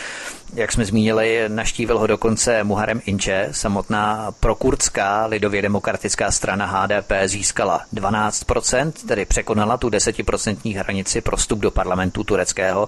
jak 0.54 0.72
jsme 0.72 0.84
zmínili, 0.84 1.44
naštívil 1.48 1.98
ho 1.98 2.06
dokonce 2.06 2.64
Muharem 2.64 3.00
Inče. 3.06 3.48
Samotná 3.50 4.32
prokurdská 4.40 5.26
lidově 5.26 5.62
demokratická 5.62 6.30
strana 6.30 6.66
HDP 6.66 7.12
získala 7.24 7.80
12%, 7.94 8.92
tedy 9.08 9.24
překonala 9.24 9.76
tu 9.76 9.88
10% 9.88 10.78
hranici 10.78 11.20
pro 11.20 11.36
vstup 11.36 11.58
do 11.58 11.70
parlamentu 11.70 12.24
tureckého. 12.24 12.86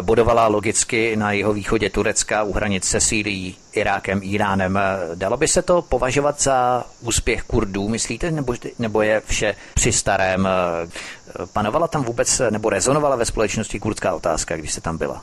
Bodovala 0.00 0.46
logicky 0.46 1.16
na 1.16 1.32
jeho 1.32 1.52
východě 1.52 1.90
Turecka 1.90 2.42
u 2.42 2.52
hranic 2.52 2.84
se 2.84 3.00
Sýrií, 3.00 3.56
Irákem, 3.72 4.20
Iránem. 4.22 4.78
Dalo 5.14 5.36
by 5.36 5.48
se 5.48 5.62
to 5.62 5.82
považovat 5.82 6.42
za 6.42 6.84
úspěch 7.00 7.42
Kurdů, 7.42 7.88
myslíte, 7.88 8.30
nebo, 8.30 8.54
nebo 8.78 9.02
je 9.02 9.22
vše 9.26 9.54
při 9.74 9.92
starém? 9.92 10.48
Panovala 11.52 11.88
tam 11.88 12.04
vůbec, 12.04 12.42
nebo 12.50 12.70
rezonovala 12.70 13.16
ve 13.16 13.24
společnosti 13.24 13.80
kurdská 13.80 14.14
otázka, 14.14 14.56
když 14.56 14.72
se 14.72 14.80
tam 14.80 14.98
byla? 14.98 15.22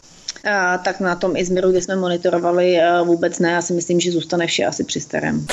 Tak 0.84 1.00
na 1.00 1.16
tom 1.16 1.36
Izmiru, 1.36 1.72
kde 1.72 1.82
jsme 1.82 1.96
monitorovali, 1.96 2.78
vůbec 3.04 3.40
ne. 3.40 3.52
Já 3.52 3.62
si 3.62 3.74
myslím, 3.74 4.00
že 4.00 4.12
zůstane 4.12 4.48
vše 4.48 4.66
asi 4.66 4.84
při 4.84 5.00
starém. 5.00 5.48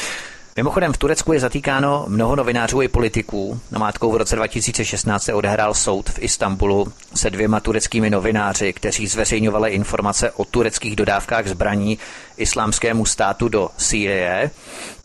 Mimochodem 0.57 0.93
v 0.93 0.99
Turecku 0.99 1.32
je 1.32 1.41
zatýkáno 1.41 2.05
mnoho 2.09 2.37
novinářů 2.37 2.82
i 2.82 2.89
politiků. 2.89 3.61
Namátkou 3.70 4.12
v 4.12 4.16
roce 4.16 4.37
2016 4.37 5.22
se 5.22 5.35
odehrál 5.35 5.74
soud 5.74 6.11
v 6.11 6.18
Istanbulu 6.22 6.93
se 7.14 7.30
dvěma 7.30 7.61
tureckými 7.61 8.11
novináři, 8.11 8.72
kteří 8.72 9.07
zveřejňovali 9.07 9.70
informace 9.70 10.30
o 10.30 10.45
tureckých 10.45 10.97
dodávkách 10.97 11.47
zbraní 11.47 11.99
islámskému 12.37 13.07
státu 13.07 13.49
do 13.49 13.70
Sýrie 13.76 14.51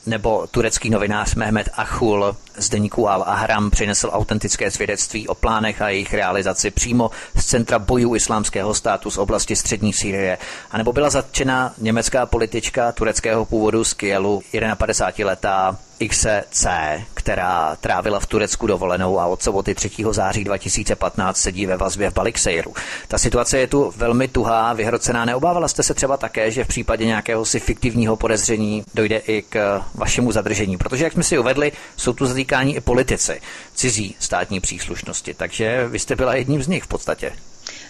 nebo 0.06 0.48
turecký 0.52 0.90
novinář 0.90 1.36
Mehmet 1.36 1.70
Achul 1.74 2.36
z 2.58 2.70
deníku 2.70 3.06
Al-Ahram 3.06 3.70
přinesl 3.70 4.10
autentické 4.14 4.72
svědectví 4.72 5.28
o 5.28 5.36
plánech 5.36 5.82
a 5.82 5.90
jejich 5.90 6.14
realizaci 6.14 6.72
přímo 6.72 7.12
z 7.36 7.46
centra 7.46 7.80
bojů 7.80 8.16
islámského 8.16 8.74
státu 8.74 9.12
z 9.12 9.18
oblasti 9.18 9.56
střední 9.56 9.94
Sýrie. 9.94 10.38
A 10.72 10.78
nebo 10.78 10.94
byla 10.94 11.10
zatčena 11.10 11.74
německá 11.78 12.26
politička 12.26 12.92
tureckého 12.92 13.46
původu 13.46 13.84
z 13.84 13.94
Kielu, 13.94 14.42
51-letá 14.54 15.78
XC, 16.08 16.68
která 17.14 17.76
trávila 17.76 18.20
v 18.20 18.26
Turecku 18.26 18.68
dovolenou 18.68 19.20
a 19.20 19.26
od 19.26 19.44
soboty 19.44 19.76
3. 19.76 19.90
září 20.12 20.44
2015 20.44 21.38
sedí 21.38 21.66
ve 21.66 21.78
vazbě 21.78 22.10
v 22.10 22.14
Baliksejru. 22.14 22.74
Ta 23.08 23.18
situace 23.18 23.60
je 23.60 23.68
tu 23.68 23.94
velmi 23.98 24.28
tuhá, 24.28 24.74
vyhrocená. 24.74 25.26
Neobávala 25.26 25.68
jste 25.68 25.84
se 25.84 25.94
třeba 25.94 26.18
také, 26.18 26.52
že 26.52 26.64
v 26.64 26.68
případě 26.68 27.06
nějakého 27.06 27.46
si 27.46 27.60
fiktivního 27.60 28.16
podezření 28.16 28.84
dojde 28.94 29.18
i 29.18 29.42
k 29.42 29.82
vašemu 29.96 30.32
zadržení? 30.32 30.78
Protože, 30.78 31.04
jak 31.04 31.14
jsme 31.14 31.24
si 31.24 31.40
uvedli, 31.40 31.72
jsou 31.98 32.14
tu 32.14 32.26
zatýkáni 32.26 32.74
i 32.74 32.82
politici, 32.82 33.42
cizí 33.76 34.16
státní 34.20 34.60
příslušnosti, 34.60 35.34
takže 35.34 35.88
vy 35.88 36.00
jste 36.00 36.16
byla 36.16 36.36
jedním 36.36 36.64
z 36.64 36.68
nich 36.68 36.84
v 36.84 36.88
podstatě. 36.88 37.32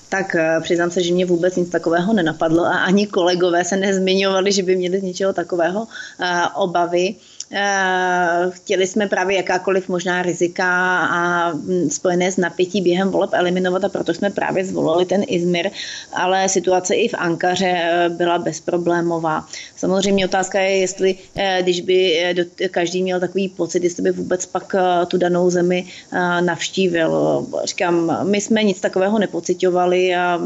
Tak 0.09 0.35
eh, 0.35 0.59
přiznám 0.61 0.91
se, 0.91 1.03
že 1.03 1.13
mě 1.13 1.25
vůbec 1.25 1.55
nic 1.55 1.69
takového 1.69 2.13
nenapadlo 2.13 2.65
a 2.65 2.77
ani 2.77 3.07
kolegové 3.07 3.65
se 3.65 3.77
nezmiňovali, 3.77 4.51
že 4.51 4.63
by 4.63 4.75
měli 4.75 4.99
z 4.99 5.03
něčeho 5.03 5.33
takového 5.33 5.81
uh, 5.81 5.87
obavy. 6.55 7.15
Eh, 7.51 8.49
chtěli 8.49 8.87
jsme 8.87 9.07
právě 9.07 9.37
jakákoliv 9.37 9.89
možná 9.89 10.21
rizika 10.21 10.99
a 11.05 11.51
mm, 11.53 11.89
spojené 11.89 12.31
s 12.31 12.37
napětí 12.37 12.81
během 12.81 13.09
voleb 13.09 13.29
eliminovat 13.33 13.83
a 13.83 13.89
proto 13.89 14.13
jsme 14.13 14.29
právě 14.29 14.65
zvolili 14.65 15.05
ten 15.05 15.23
Izmir, 15.27 15.69
ale 16.13 16.49
situace 16.49 16.95
i 16.95 17.07
v 17.07 17.13
Ankaře 17.13 17.73
eh, 17.75 18.09
byla 18.09 18.37
bezproblémová. 18.37 19.47
Samozřejmě 19.75 20.25
otázka 20.25 20.59
je, 20.59 20.77
jestli 20.77 21.15
eh, 21.35 21.59
když 21.61 21.81
by 21.81 22.23
každý 22.71 23.03
měl 23.03 23.19
takový 23.19 23.49
pocit, 23.49 23.83
jestli 23.83 24.03
by 24.03 24.11
vůbec 24.11 24.45
pak 24.45 24.75
tu 25.07 25.17
danou 25.17 25.49
zemi 25.49 25.85
navštívil. 26.41 27.45
Říkám, 27.63 28.27
my 28.29 28.41
jsme 28.41 28.63
nic 28.63 28.79
takového 28.79 29.19
nepocitovali 29.19 30.15
a 30.15 30.39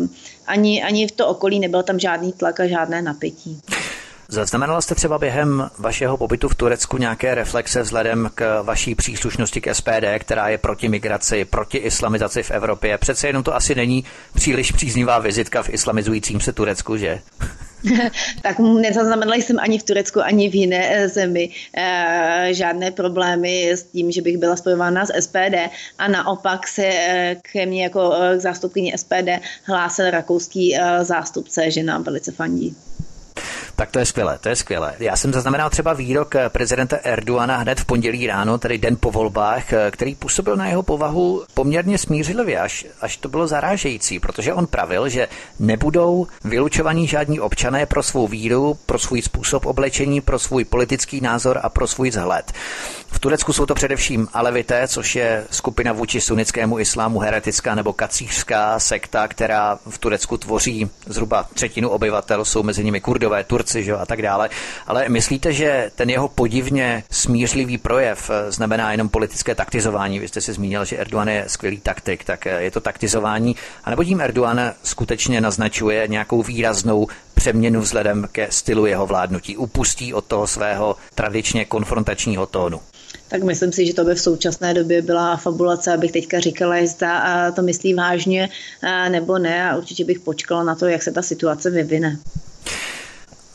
ani, 0.47 0.83
ani 0.83 1.07
v 1.07 1.11
to 1.11 1.27
okolí 1.27 1.59
nebyl 1.59 1.83
tam 1.83 1.99
žádný 1.99 2.33
tlak 2.33 2.59
a 2.59 2.67
žádné 2.67 3.01
napětí. 3.01 3.61
Zaznamenala 4.27 4.81
jste 4.81 4.95
třeba 4.95 5.19
během 5.19 5.69
vašeho 5.79 6.17
pobytu 6.17 6.49
v 6.49 6.55
Turecku 6.55 6.97
nějaké 6.97 7.35
reflexe 7.35 7.81
vzhledem 7.81 8.29
k 8.35 8.61
vaší 8.61 8.95
příslušnosti 8.95 9.61
k 9.61 9.73
SPD, 9.73 10.05
která 10.19 10.49
je 10.49 10.57
proti 10.57 10.89
migraci, 10.89 11.45
proti 11.45 11.77
islamizaci 11.77 12.43
v 12.43 12.51
Evropě? 12.51 12.97
Přece 12.97 13.27
jenom 13.27 13.43
to 13.43 13.55
asi 13.55 13.75
není 13.75 14.03
příliš 14.33 14.71
příznivá 14.71 15.19
vizitka 15.19 15.63
v 15.63 15.69
islamizujícím 15.69 16.39
se 16.39 16.53
Turecku, 16.53 16.97
že? 16.97 17.19
tak 18.41 18.59
nezaznamenala 18.59 19.35
jsem 19.35 19.59
ani 19.59 19.79
v 19.79 19.83
Turecku, 19.83 20.21
ani 20.21 20.49
v 20.49 20.55
jiné 20.55 20.95
eh, 20.95 21.09
zemi 21.09 21.49
e, 21.77 22.47
žádné 22.51 22.91
problémy 22.91 23.71
s 23.71 23.83
tím, 23.83 24.11
že 24.11 24.21
bych 24.21 24.37
byla 24.37 24.55
spojována 24.55 25.05
s 25.05 25.11
SPD 25.19 25.55
a 25.97 26.07
naopak 26.07 26.67
se 26.67 26.85
e, 26.85 27.35
ke 27.51 27.65
mně 27.65 27.83
jako 27.83 28.13
k 28.37 28.39
zástupkyni 28.39 28.93
SPD 28.97 29.29
hlásil 29.63 30.11
rakouský 30.11 30.77
zástupce, 31.01 31.71
že 31.71 31.83
nám 31.83 32.03
velice 32.03 32.31
fandí. 32.31 32.75
Tak 33.83 33.91
to 33.91 33.99
je 33.99 34.05
skvělé, 34.05 34.37
to 34.41 34.49
je 34.49 34.55
skvělé. 34.55 34.93
Já 34.99 35.15
jsem 35.15 35.33
zaznamenal 35.33 35.69
třeba 35.69 35.93
výrok 35.93 36.35
prezidenta 36.49 36.97
Erdoana 37.03 37.57
hned 37.57 37.79
v 37.79 37.85
pondělí 37.85 38.27
ráno, 38.27 38.57
tedy 38.57 38.77
den 38.77 38.97
po 38.99 39.11
volbách, 39.11 39.63
který 39.91 40.15
působil 40.15 40.55
na 40.55 40.67
jeho 40.67 40.83
povahu 40.83 41.43
poměrně 41.53 41.97
smířlivě, 41.97 42.59
až, 42.59 42.85
až 43.01 43.17
to 43.17 43.29
bylo 43.29 43.47
zarážející, 43.47 44.19
protože 44.19 44.53
on 44.53 44.67
pravil, 44.67 45.09
že 45.09 45.27
nebudou 45.59 46.27
vylučovaní 46.43 47.07
žádní 47.07 47.39
občané 47.39 47.85
pro 47.85 48.03
svou 48.03 48.27
víru, 48.27 48.77
pro 48.85 48.99
svůj 48.99 49.21
způsob 49.21 49.65
oblečení, 49.65 50.21
pro 50.21 50.39
svůj 50.39 50.65
politický 50.65 51.21
názor 51.21 51.59
a 51.63 51.69
pro 51.69 51.87
svůj 51.87 52.09
vzhled. 52.09 52.51
V 53.13 53.19
Turecku 53.19 53.53
jsou 53.53 53.65
to 53.65 53.75
především 53.75 54.27
alevité, 54.33 54.87
což 54.87 55.15
je 55.15 55.45
skupina 55.51 55.93
vůči 55.93 56.21
sunnickému 56.21 56.79
islámu 56.79 57.19
heretická 57.19 57.75
nebo 57.75 57.93
kacířská 57.93 58.79
sekta, 58.79 59.27
která 59.27 59.79
v 59.89 59.97
Turecku 59.97 60.37
tvoří 60.37 60.89
zhruba 61.05 61.47
třetinu 61.53 61.89
obyvatel, 61.89 62.45
jsou 62.45 62.63
mezi 62.63 62.83
nimi 62.83 63.01
kurdové, 63.01 63.43
Turci, 63.43 63.72
Turci 63.73 63.83
že, 63.83 63.93
a 63.93 64.05
tak 64.05 64.21
dále. 64.21 64.49
Ale 64.87 65.09
myslíte, 65.09 65.53
že 65.53 65.91
ten 65.95 66.09
jeho 66.09 66.27
podivně 66.27 67.03
smířlivý 67.11 67.77
projev 67.77 68.29
eh, 68.29 68.51
znamená 68.51 68.91
jenom 68.91 69.09
politické 69.09 69.55
taktizování? 69.55 70.19
Vy 70.19 70.27
jste 70.27 70.41
si 70.41 70.53
zmínil, 70.53 70.85
že 70.85 70.97
Erdogan 70.97 71.29
je 71.29 71.45
skvělý 71.47 71.77
taktik, 71.77 72.23
tak 72.23 72.47
eh, 72.47 72.63
je 72.63 72.71
to 72.71 72.81
taktizování. 72.81 73.55
A 73.83 73.89
nebo 73.89 74.03
tím 74.03 74.21
Erdogan 74.21 74.73
skutečně 74.83 75.41
naznačuje 75.41 76.07
nějakou 76.07 76.43
výraznou 76.43 77.07
přeměnu 77.33 77.81
vzhledem 77.81 78.27
ke 78.31 78.47
stylu 78.51 78.85
jeho 78.85 79.07
vládnutí? 79.07 79.57
Upustí 79.57 80.13
od 80.13 80.25
toho 80.25 80.47
svého 80.47 80.95
tradičně 81.15 81.65
konfrontačního 81.65 82.45
tónu? 82.45 82.79
tak 83.27 83.43
myslím 83.43 83.71
si, 83.71 83.85
že 83.85 83.93
to 83.93 84.03
by 84.03 84.15
v 84.15 84.21
současné 84.21 84.73
době 84.73 85.01
byla 85.01 85.37
fabulace, 85.37 85.93
abych 85.93 86.11
teďka 86.11 86.39
říkala, 86.39 86.77
jestli 86.77 87.07
to 87.55 87.61
myslí 87.61 87.93
vážně 87.93 88.49
nebo 89.09 89.37
ne 89.37 89.69
a 89.69 89.77
určitě 89.77 90.05
bych 90.05 90.19
počkala 90.19 90.63
na 90.63 90.75
to, 90.75 90.85
jak 90.87 91.03
se 91.03 91.11
ta 91.11 91.21
situace 91.21 91.69
vyvine. 91.69 92.19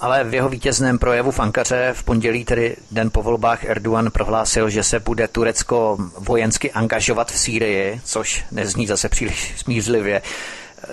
Ale 0.00 0.24
v 0.24 0.34
jeho 0.34 0.48
vítězném 0.48 0.98
projevu 0.98 1.30
v 1.30 1.40
Ankaře 1.40 1.90
v 1.96 2.02
pondělí, 2.02 2.44
tedy 2.44 2.76
den 2.90 3.10
po 3.10 3.22
volbách, 3.22 3.64
Erdogan 3.64 4.10
prohlásil, 4.10 4.70
že 4.70 4.82
se 4.82 5.00
bude 5.00 5.28
Turecko 5.28 5.98
vojensky 6.18 6.72
angažovat 6.72 7.32
v 7.32 7.38
Sýrii, 7.38 8.00
což 8.04 8.44
nezní 8.50 8.86
zase 8.86 9.08
příliš 9.08 9.54
smířlivě. 9.56 10.22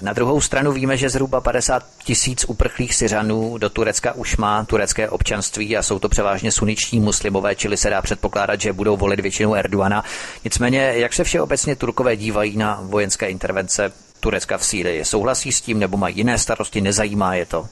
Na 0.02 0.14
druhou 0.14 0.42
stranu 0.42 0.72
víme, 0.72 0.98
že 0.98 1.10
zhruba 1.10 1.42
50 1.42 1.84
tisíc 2.04 2.46
uprchlých 2.48 2.96
Syřanů 2.96 3.58
do 3.58 3.70
Turecka 3.70 4.14
už 4.14 4.38
má 4.38 4.66
turecké 4.66 5.10
občanství 5.10 5.78
a 5.78 5.84
jsou 5.84 6.00
to 6.00 6.10
převážně 6.10 6.52
suniční 6.52 7.00
muslimové, 7.00 7.56
čili 7.56 7.78
se 7.78 7.90
dá 7.90 8.02
předpokládat, 8.02 8.62
že 8.62 8.74
budou 8.74 8.98
volit 8.98 9.20
většinu 9.20 9.56
Erdoana. 9.56 10.04
Nicméně, 10.44 10.94
jak 10.96 11.14
se 11.14 11.24
všeobecně 11.24 11.76
Turkové 11.76 12.16
dívají 12.16 12.58
na 12.58 12.80
vojenské 12.84 13.30
intervence 13.30 13.92
Turecka 14.20 14.58
v 14.58 14.66
Sýrii? 14.66 15.06
Souhlasí 15.06 15.52
s 15.52 15.62
tím 15.62 15.80
nebo 15.80 15.98
mají 15.98 16.18
jiné 16.18 16.38
starosti, 16.38 16.82
nezajímá 16.82 17.36
je 17.36 17.46
to? 17.46 17.68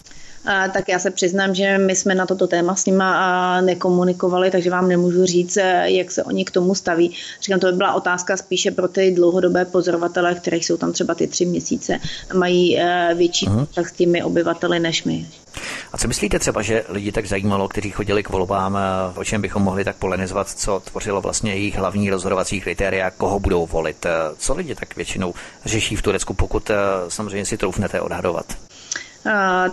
Tak 0.45 0.89
já 0.89 0.99
se 0.99 1.11
přiznám, 1.11 1.55
že 1.55 1.77
my 1.77 1.95
jsme 1.95 2.15
na 2.15 2.25
toto 2.25 2.47
téma 2.47 2.75
s 2.75 2.85
nima 2.85 3.61
nekomunikovali, 3.61 4.51
takže 4.51 4.69
vám 4.69 4.87
nemůžu 4.87 5.25
říct, 5.25 5.57
eh, 5.57 5.91
jak 5.91 6.11
se 6.11 6.23
oni 6.23 6.45
k 6.45 6.51
tomu 6.51 6.75
staví. 6.75 7.15
Říkám, 7.41 7.59
to 7.59 7.71
by 7.71 7.77
byla 7.77 7.93
otázka 7.93 8.37
spíše 8.37 8.71
pro 8.71 8.87
ty 8.87 9.11
dlouhodobé 9.11 9.65
pozorovatele, 9.65 10.35
které 10.35 10.57
jsou 10.57 10.77
tam 10.77 10.93
třeba 10.93 11.15
ty 11.15 11.27
tři 11.27 11.45
měsíce 11.45 11.99
a 12.29 12.33
mají 12.37 12.79
eh, 12.79 13.09
větší 13.15 13.45
kontakt 13.45 13.89
s 13.89 13.91
těmi 13.91 14.23
obyvateli 14.23 14.79
než 14.79 15.03
my. 15.03 15.25
A 15.93 15.97
co 15.97 16.07
myslíte 16.07 16.39
třeba, 16.39 16.61
že 16.61 16.83
lidi 16.89 17.11
tak 17.11 17.25
zajímalo, 17.25 17.67
kteří 17.67 17.91
chodili 17.91 18.23
k 18.23 18.29
volbám, 18.29 18.77
eh, 18.77 19.19
o 19.19 19.23
čem 19.23 19.41
bychom 19.41 19.63
mohli 19.63 19.83
tak 19.83 19.95
polenizovat, 19.95 20.49
co 20.49 20.79
tvořilo 20.79 21.21
vlastně 21.21 21.53
jejich 21.53 21.75
hlavní 21.75 22.09
rozhodovací 22.09 22.61
kritéria, 22.61 23.11
koho 23.11 23.39
budou 23.39 23.65
volit? 23.65 24.05
Co 24.37 24.53
lidi 24.53 24.75
tak 24.75 24.95
většinou 24.95 25.33
řeší 25.65 25.95
v 25.95 26.01
Turecku, 26.01 26.33
pokud 26.33 26.71
samozřejmě 27.07 27.45
si 27.45 27.57
troufnete 27.57 28.01
odhadovat? 28.01 28.45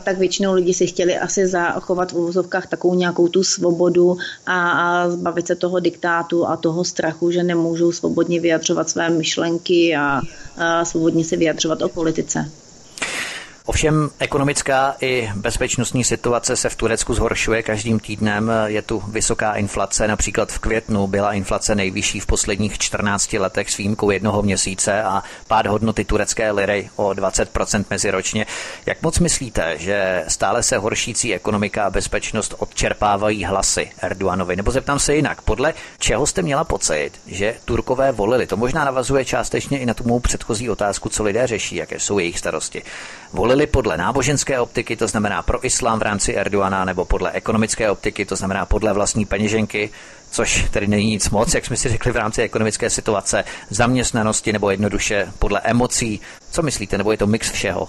Tak 0.05 0.19
většinou 0.19 0.55
lidi 0.55 0.75
si 0.75 0.87
chtěli 0.87 1.19
asi 1.19 1.47
zachovat 1.47 2.13
v 2.13 2.17
uvozovkách 2.17 2.67
takovou 2.67 2.95
nějakou 2.95 3.29
tu 3.29 3.45
svobodu 3.45 4.17
a, 4.47 4.71
a 4.71 5.11
zbavit 5.11 5.47
se 5.47 5.55
toho 5.55 5.81
diktátu 5.81 6.47
a 6.47 6.57
toho 6.57 6.85
strachu, 6.85 7.31
že 7.31 7.43
nemůžou 7.43 7.93
svobodně 7.93 8.41
vyjadřovat 8.41 8.91
své 8.91 9.11
myšlenky 9.11 9.97
a, 9.97 10.21
a 10.57 10.85
svobodně 10.85 11.25
se 11.25 11.37
vyjadřovat 11.37 11.83
o 11.83 11.89
politice. 11.89 12.51
Ovšem 13.71 14.11
ekonomická 14.19 14.97
i 15.01 15.31
bezpečnostní 15.35 16.05
situace 16.05 16.57
se 16.57 16.69
v 16.69 16.77
Turecku 16.77 17.15
zhoršuje 17.15 17.63
každým 17.63 18.01
týdnem. 18.01 18.53
Je 18.67 18.83
tu 18.83 19.03
vysoká 19.09 19.55
inflace, 19.55 20.09
například 20.09 20.53
v 20.53 20.59
květnu 20.59 21.07
byla 21.07 21.33
inflace 21.33 21.75
nejvyšší 21.75 22.21
v 22.21 22.27
posledních 22.27 22.79
14 22.79 23.33
letech 23.33 23.71
s 23.71 23.77
výjimkou 23.77 24.11
jednoho 24.11 24.43
měsíce 24.43 25.03
a 25.03 25.23
pád 25.49 25.67
hodnoty 25.67 26.05
turecké 26.05 26.51
liry 26.51 26.91
o 26.97 27.09
20% 27.09 27.85
meziročně. 27.91 28.47
Jak 28.87 29.03
moc 29.03 29.19
myslíte, 29.19 29.79
že 29.79 30.25
stále 30.29 30.63
se 30.63 30.79
horšící 30.79 31.35
ekonomika 31.35 31.85
a 31.85 31.91
bezpečnost 31.91 32.55
odčerpávají 32.59 33.45
hlasy 33.45 33.91
Erdoganovi? 34.01 34.57
Nebo 34.57 34.71
zeptám 34.71 34.99
se 34.99 35.15
jinak, 35.15 35.43
podle 35.43 35.75
čeho 35.99 36.27
jste 36.27 36.43
měla 36.43 36.65
pocit, 36.65 37.11
že 37.27 37.57
Turkové 37.65 38.13
volili? 38.13 38.47
To 38.47 38.57
možná 38.57 38.85
navazuje 38.85 39.25
částečně 39.25 39.79
i 39.79 39.87
na 39.87 39.95
tu 39.95 40.05
mou 40.05 40.21
předchozí 40.21 40.71
otázku, 40.71 41.09
co 41.09 41.25
lidé 41.25 41.47
řeší, 41.47 41.77
jaké 41.77 42.01
jsou 42.01 42.19
jejich 42.19 42.39
starosti. 42.39 42.83
Volili 43.33 43.67
podle 43.67 43.97
náboženské 43.97 44.61
optiky, 44.61 44.97
to 44.97 45.09
znamená 45.09 45.43
pro 45.43 45.67
islám 45.67 45.99
v 45.99 46.03
rámci 46.03 46.35
Erdoana, 46.37 46.85
nebo 46.85 47.05
podle 47.05 47.33
ekonomické 47.33 47.91
optiky, 47.91 48.27
to 48.27 48.37
znamená 48.37 48.67
podle 48.67 48.93
vlastní 48.93 49.27
peněženky, 49.27 49.91
což 50.31 50.67
tedy 50.71 50.87
není 50.87 51.11
nic 51.11 51.31
moc, 51.31 51.55
jak 51.55 51.67
jsme 51.67 51.77
si 51.77 51.89
řekli 51.89 52.13
v 52.13 52.17
rámci 52.17 52.43
ekonomické 52.43 52.91
situace, 52.91 53.45
zaměstnanosti 53.71 54.53
nebo 54.53 54.71
jednoduše 54.71 55.29
podle 55.39 55.61
emocí. 55.61 56.21
Co 56.51 56.63
myslíte, 56.63 56.99
nebo 56.99 57.13
je 57.13 57.19
to 57.19 57.27
mix 57.27 57.51
všeho? 57.51 57.89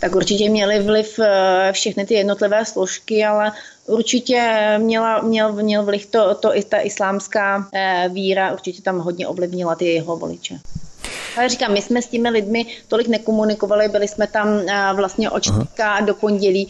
tak 0.00 0.14
určitě 0.14 0.48
měly 0.48 0.82
vliv 0.82 1.18
eh, 1.18 1.72
všechny 1.72 2.06
ty 2.06 2.14
jednotlivé 2.14 2.64
složky, 2.64 3.24
ale 3.24 3.52
určitě 3.86 4.74
měla, 4.78 5.20
měl, 5.20 5.52
měl 5.52 5.84
vliv 5.84 6.06
to, 6.06 6.34
to 6.34 6.56
i 6.56 6.64
ta 6.64 6.80
islámská 6.80 7.68
eh, 7.74 8.08
víra, 8.12 8.52
určitě 8.52 8.82
tam 8.82 8.98
hodně 8.98 9.26
ovlivnila 9.26 9.74
ty 9.74 9.84
jeho 9.84 10.16
voliče. 10.16 10.58
Ale 11.36 11.48
říkám, 11.48 11.72
my 11.72 11.82
jsme 11.82 12.02
s 12.02 12.06
těmi 12.06 12.30
lidmi 12.30 12.66
tolik 12.88 13.08
nekomunikovali, 13.08 13.88
byli 13.88 14.08
jsme 14.08 14.26
tam 14.26 14.48
vlastně 14.96 15.30
od 15.30 15.40
čtvrtka 15.42 16.00
do 16.00 16.14
pondělí, 16.14 16.68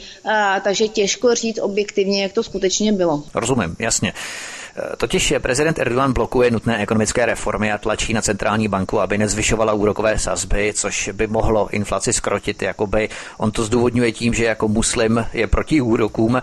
takže 0.65 0.89
těžko 0.89 1.35
říct 1.35 1.59
objektivně, 1.59 2.23
jak 2.23 2.33
to 2.33 2.43
skutečně 2.43 2.93
bylo. 2.93 3.23
Rozumím, 3.35 3.77
jasně. 3.79 4.13
Totiž 4.97 5.35
prezident 5.39 5.79
Erdogan 5.79 6.13
blokuje 6.13 6.51
nutné 6.51 6.79
ekonomické 6.83 7.27
reformy 7.27 7.73
a 7.73 7.79
tlačí 7.79 8.13
na 8.13 8.23
centrální 8.23 8.69
banku, 8.69 9.01
aby 9.01 9.19
nezvyšovala 9.19 9.73
úrokové 9.73 10.19
sazby, 10.19 10.73
což 10.75 11.11
by 11.13 11.27
mohlo 11.27 11.69
inflaci 11.69 12.13
skrotit. 12.13 12.63
Jakoby 12.63 13.09
on 13.39 13.51
to 13.51 13.65
zdůvodňuje 13.65 14.13
tím, 14.13 14.35
že 14.35 14.45
jako 14.45 14.69
muslim 14.69 15.27
je 15.33 15.47
proti 15.47 15.81
úrokům. 15.81 16.43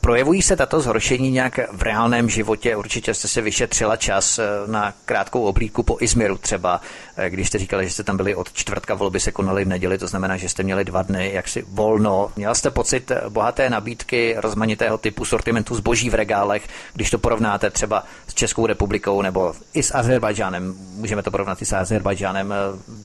Projevují 0.00 0.42
se 0.42 0.56
tato 0.56 0.80
zhoršení 0.80 1.30
nějak 1.30 1.60
v 1.72 1.82
reálném 1.82 2.30
životě? 2.30 2.76
Určitě 2.76 3.14
jste 3.14 3.28
se 3.28 3.40
vyšetřila 3.40 3.96
čas 3.96 4.40
na 4.66 4.94
krátkou 5.04 5.44
oblídku 5.44 5.82
po 5.82 5.96
Izmiru 6.00 6.38
třeba, 6.38 6.80
když 7.28 7.48
jste 7.48 7.58
říkali, 7.58 7.84
že 7.84 7.90
jste 7.90 8.02
tam 8.02 8.16
byli 8.16 8.34
od 8.34 8.52
čtvrtka, 8.52 8.94
volby 8.94 9.20
se 9.20 9.32
konaly 9.32 9.64
v 9.64 9.68
neděli, 9.68 9.98
to 9.98 10.06
znamená, 10.06 10.36
že 10.36 10.48
jste 10.48 10.62
měli 10.62 10.84
dva 10.84 11.02
dny 11.02 11.30
jaksi 11.32 11.64
volno. 11.68 12.30
Měla 12.36 12.54
jste 12.54 12.70
pocit 12.70 13.12
bohaté 13.28 13.70
nabídky 13.70 14.34
rozmanitého 14.38 14.98
typu 14.98 15.24
sortimentu 15.24 15.74
zboží 15.74 16.10
v 16.10 16.14
regálech, 16.14 16.68
když 16.94 17.10
to 17.10 17.18
porovnáte 17.18 17.70
třeba 17.70 18.04
s 18.28 18.34
Českou 18.34 18.66
republikou 18.66 19.22
nebo 19.22 19.54
i 19.74 19.82
s 19.82 19.94
Azerbajdžánem, 19.94 20.74
můžeme 20.96 21.22
to 21.22 21.30
porovnat 21.30 21.62
i 21.62 21.64
s 21.64 21.72
Azerbajdžánem. 21.72 22.54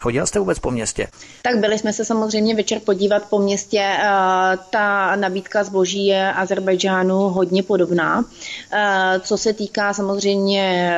Chodila 0.01 0.25
jste 0.25 0.39
vůbec 0.39 0.59
po 0.59 0.71
městě? 0.71 1.07
Tak 1.41 1.57
byli 1.57 1.77
jsme 1.79 1.93
se 1.93 2.05
samozřejmě 2.05 2.55
večer 2.55 2.79
podívat 2.79 3.23
po 3.29 3.39
městě. 3.39 3.79
Eh, 3.81 4.57
ta 4.69 5.15
nabídka 5.15 5.63
zboží 5.63 6.05
je 6.05 6.33
Azerbajdžánu 6.33 7.15
hodně 7.15 7.63
podobná. 7.63 8.25
Eh, 8.73 9.19
co 9.19 9.37
se 9.37 9.53
týká 9.53 9.93
samozřejmě 9.93 10.97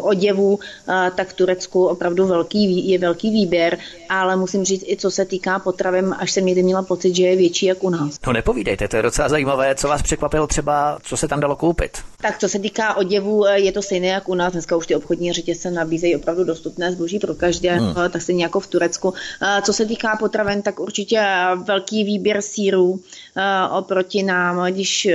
oděvů, 0.00 0.58
eh, 0.88 1.10
tak 1.14 1.32
Turecku 1.32 1.86
opravdu 1.86 2.26
velký, 2.26 2.45
je 2.54 2.98
velký 2.98 3.30
výběr, 3.30 3.78
ale 4.08 4.36
musím 4.36 4.64
říct 4.64 4.84
i 4.86 4.96
co 4.96 5.10
se 5.10 5.24
týká 5.24 5.58
potravin, 5.58 6.14
až 6.18 6.30
jsem 6.30 6.46
někdy 6.46 6.62
měla 6.62 6.82
pocit, 6.82 7.16
že 7.16 7.22
je 7.22 7.36
větší 7.36 7.66
jak 7.66 7.84
u 7.84 7.90
nás. 7.90 8.18
No 8.26 8.32
nepovídejte, 8.32 8.88
to 8.88 8.96
je 8.96 9.02
docela 9.02 9.28
zajímavé. 9.28 9.74
Co 9.74 9.88
vás 9.88 10.02
překvapilo 10.02 10.46
třeba, 10.46 10.98
co 11.02 11.16
se 11.16 11.28
tam 11.28 11.40
dalo 11.40 11.56
koupit? 11.56 11.98
Tak 12.20 12.38
co 12.38 12.48
se 12.48 12.58
týká 12.58 12.86
týká 12.86 12.96
oděvu, 12.96 13.46
eh, 13.46 13.60
je 13.60 13.72
to 13.72 13.82
stejné 13.82 14.06
jak 14.06 14.28
u 14.28 14.34
nás. 14.34 14.52
Dneska 14.52 14.76
už 14.76 14.86
ty 14.86 14.94
obchodní 14.94 15.32
řetězce 15.32 15.70
nabízejí 15.70 16.16
opravdu 16.16 16.44
dostupné 16.44 16.92
zboží 16.92 17.18
pro 17.18 17.34
každé, 17.34 17.72
hmm. 17.72 17.94
Eh, 17.96 18.08
tak 18.08 18.22
stejně 18.22 18.44
jako 18.44 18.60
v 18.60 18.66
Turecku. 18.66 19.14
Eh, 19.42 19.62
co 19.62 19.72
se 19.72 19.86
týká 19.86 20.16
potravin, 20.16 20.62
tak 20.62 20.80
určitě 20.80 21.20
velký 21.64 22.04
výběr 22.04 22.42
sírů 22.42 23.00
oproti 23.70 24.22
nám. 24.22 24.72
Když, 24.72 25.08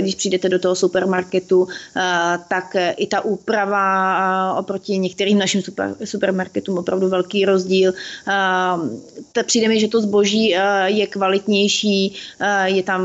když 0.00 0.14
přijdete 0.14 0.48
do 0.48 0.58
toho 0.58 0.74
supermarketu, 0.74 1.68
tak 2.48 2.76
i 2.96 3.06
ta 3.06 3.24
úprava 3.24 4.54
oproti 4.58 4.98
některým 4.98 5.38
našim 5.38 5.62
super, 5.62 5.94
supermarketům 6.04 6.78
opravdu 6.78 7.08
velký 7.08 7.44
rozdíl. 7.44 7.92
Přijde 9.46 9.68
mi, 9.68 9.80
že 9.80 9.88
to 9.88 10.00
zboží 10.00 10.48
je 10.84 11.06
kvalitnější, 11.06 12.14
je 12.64 12.82
tam, 12.82 13.02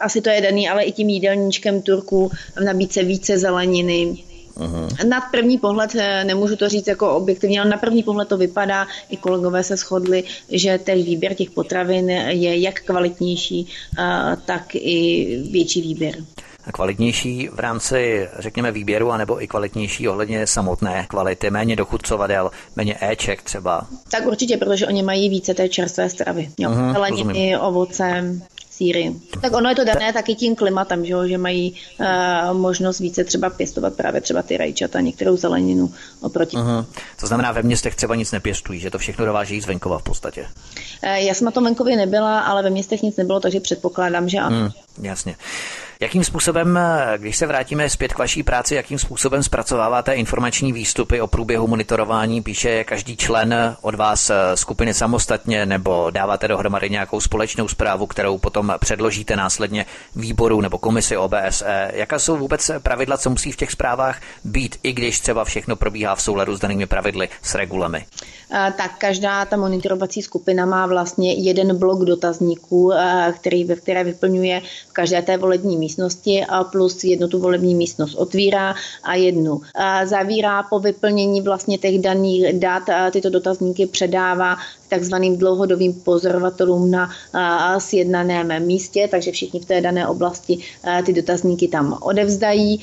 asi 0.00 0.20
to 0.20 0.30
je 0.30 0.40
daný, 0.40 0.68
ale 0.68 0.82
i 0.82 0.92
tím 0.92 1.08
jídelníčkem 1.08 1.82
Turku 1.82 2.30
v 2.56 2.64
nabídce 2.64 3.02
víc 3.02 3.22
více 3.22 3.38
zeleniny. 3.38 4.31
Aha. 4.56 4.88
Na 5.08 5.20
první 5.20 5.58
pohled, 5.58 5.94
eh, 5.94 6.24
nemůžu 6.24 6.56
to 6.56 6.68
říct 6.68 6.86
jako 6.86 7.16
objektivně, 7.16 7.60
ale 7.60 7.70
na 7.70 7.76
první 7.76 8.02
pohled 8.02 8.28
to 8.28 8.36
vypadá, 8.36 8.86
i 9.10 9.16
kolegové 9.16 9.64
se 9.64 9.76
shodli, 9.76 10.24
že 10.48 10.78
ten 10.78 11.02
výběr 11.02 11.34
těch 11.34 11.50
potravin 11.50 12.10
je 12.10 12.60
jak 12.60 12.80
kvalitnější, 12.80 13.68
eh, 13.98 14.36
tak 14.44 14.74
i 14.74 15.38
větší 15.50 15.82
výběr 15.82 16.14
kvalitnější 16.72 17.48
v 17.52 17.58
rámci, 17.58 18.28
řekněme, 18.38 18.72
výběru, 18.72 19.10
anebo 19.10 19.42
i 19.42 19.46
kvalitnější 19.48 20.08
ohledně 20.08 20.46
samotné 20.46 21.06
kvality, 21.08 21.50
méně 21.50 21.76
dochudcovadel, 21.76 22.50
méně 22.76 22.96
éček 23.00 23.42
třeba? 23.42 23.86
Tak 24.10 24.26
určitě, 24.26 24.56
protože 24.56 24.86
oni 24.86 25.02
mají 25.02 25.28
více 25.28 25.54
té 25.54 25.68
čerstvé 25.68 26.10
stravy. 26.10 26.50
Jo. 26.58 26.70
Uh-huh, 26.70 26.92
Zeleniny, 26.92 27.58
ovoce, 27.58 28.34
síry. 28.72 29.14
Tak 29.40 29.52
ono 29.52 29.68
je 29.68 29.74
to 29.74 29.84
dané 29.84 30.12
taky 30.12 30.34
tím 30.34 30.56
klimatem, 30.56 31.04
že, 31.04 31.14
že 31.26 31.38
mají 31.38 31.74
uh, 32.00 32.56
možnost 32.56 32.98
více 32.98 33.24
třeba 33.24 33.50
pěstovat 33.50 33.94
právě 33.94 34.20
třeba 34.20 34.42
ty 34.42 34.56
rajčata, 34.56 35.00
některou 35.00 35.36
zeleninu 35.36 35.94
oproti. 36.20 36.56
Uh-huh. 36.56 36.84
To 37.20 37.26
znamená, 37.26 37.52
ve 37.52 37.62
městech 37.62 37.94
třeba 37.94 38.14
nic 38.14 38.32
nepěstují, 38.32 38.80
že 38.80 38.90
to 38.90 38.98
všechno 38.98 39.24
dováží 39.24 39.60
z 39.60 39.66
venkova 39.66 39.98
v 39.98 40.02
podstatě. 40.02 40.46
Uh, 41.04 41.10
já 41.10 41.34
jsem 41.34 41.44
na 41.44 41.50
tom 41.50 41.64
venkově 41.64 41.96
nebyla, 41.96 42.40
ale 42.40 42.62
ve 42.62 42.70
městech 42.70 43.02
nic 43.02 43.16
nebylo, 43.16 43.40
takže 43.40 43.60
předpokládám, 43.60 44.28
že 44.28 44.38
ano. 44.38 44.56
Hmm, 44.56 44.70
jasně. 45.02 45.36
Jakým 46.02 46.24
způsobem, 46.24 46.78
když 47.16 47.36
se 47.36 47.46
vrátíme 47.46 47.90
zpět 47.90 48.12
k 48.12 48.18
vaší 48.18 48.42
práci, 48.42 48.74
jakým 48.74 48.98
způsobem 48.98 49.42
zpracováváte 49.42 50.12
informační 50.12 50.72
výstupy 50.72 51.20
o 51.20 51.26
průběhu 51.26 51.66
monitorování? 51.66 52.42
Píše 52.42 52.84
každý 52.84 53.16
člen 53.16 53.76
od 53.82 53.94
vás 53.94 54.30
skupiny 54.54 54.94
samostatně 54.94 55.66
nebo 55.66 56.10
dáváte 56.10 56.48
dohromady 56.48 56.90
nějakou 56.90 57.20
společnou 57.20 57.68
zprávu, 57.68 58.06
kterou 58.06 58.38
potom 58.38 58.74
předložíte 58.80 59.36
následně 59.36 59.86
výboru 60.16 60.60
nebo 60.60 60.78
komisi 60.78 61.16
OBSE? 61.16 61.90
Jaká 61.94 62.18
jsou 62.18 62.36
vůbec 62.36 62.70
pravidla, 62.82 63.18
co 63.18 63.30
musí 63.30 63.52
v 63.52 63.56
těch 63.56 63.70
zprávách 63.70 64.20
být, 64.44 64.76
i 64.82 64.92
když 64.92 65.20
třeba 65.20 65.44
všechno 65.44 65.76
probíhá 65.76 66.14
v 66.14 66.22
souladu 66.22 66.56
s 66.56 66.60
danými 66.60 66.86
pravidly, 66.86 67.28
s 67.42 67.54
regulami? 67.54 68.04
Tak 68.50 68.98
každá 68.98 69.44
ta 69.44 69.56
monitorovací 69.56 70.22
skupina 70.22 70.66
má 70.66 70.86
vlastně 70.86 71.34
jeden 71.34 71.78
blok 71.78 72.04
dotazníků, 72.04 72.92
který, 73.34 73.64
ve 73.64 73.76
které 73.76 74.04
vyplňuje 74.04 74.60
v 74.88 74.92
každé 74.92 75.22
té 75.22 75.36
volební 75.36 75.76
místě 75.76 75.91
místnosti 75.92 76.44
a 76.44 76.64
plus 76.64 77.04
jednu 77.04 77.28
tu 77.28 77.38
volební 77.38 77.74
místnost 77.74 78.14
otvírá 78.14 78.74
a 79.02 79.14
jednu 79.14 79.60
zavírá 80.04 80.62
po 80.62 80.78
vyplnění 80.78 81.40
vlastně 81.40 81.78
těch 81.78 81.98
daných 81.98 82.58
dat. 82.58 82.82
Tyto 83.10 83.30
dotazníky 83.30 83.86
předává 83.86 84.56
takzvaným 84.88 85.36
dlouhodobým 85.36 85.92
pozorovatelům 85.94 86.90
na 86.90 87.10
sjednaném 87.78 88.66
místě, 88.66 89.08
takže 89.10 89.32
všichni 89.32 89.60
v 89.60 89.64
té 89.64 89.80
dané 89.80 90.08
oblasti 90.08 90.58
ty 91.06 91.12
dotazníky 91.12 91.68
tam 91.68 91.98
odevzdají. 92.00 92.80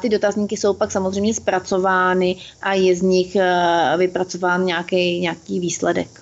Ty 0.00 0.08
dotazníky 0.08 0.56
jsou 0.56 0.74
pak 0.74 0.92
samozřejmě 0.92 1.34
zpracovány 1.34 2.36
a 2.62 2.74
je 2.74 2.96
z 2.96 3.02
nich 3.02 3.36
vypracován 3.96 4.64
nějaký, 4.64 5.20
nějaký 5.20 5.60
výsledek, 5.60 6.20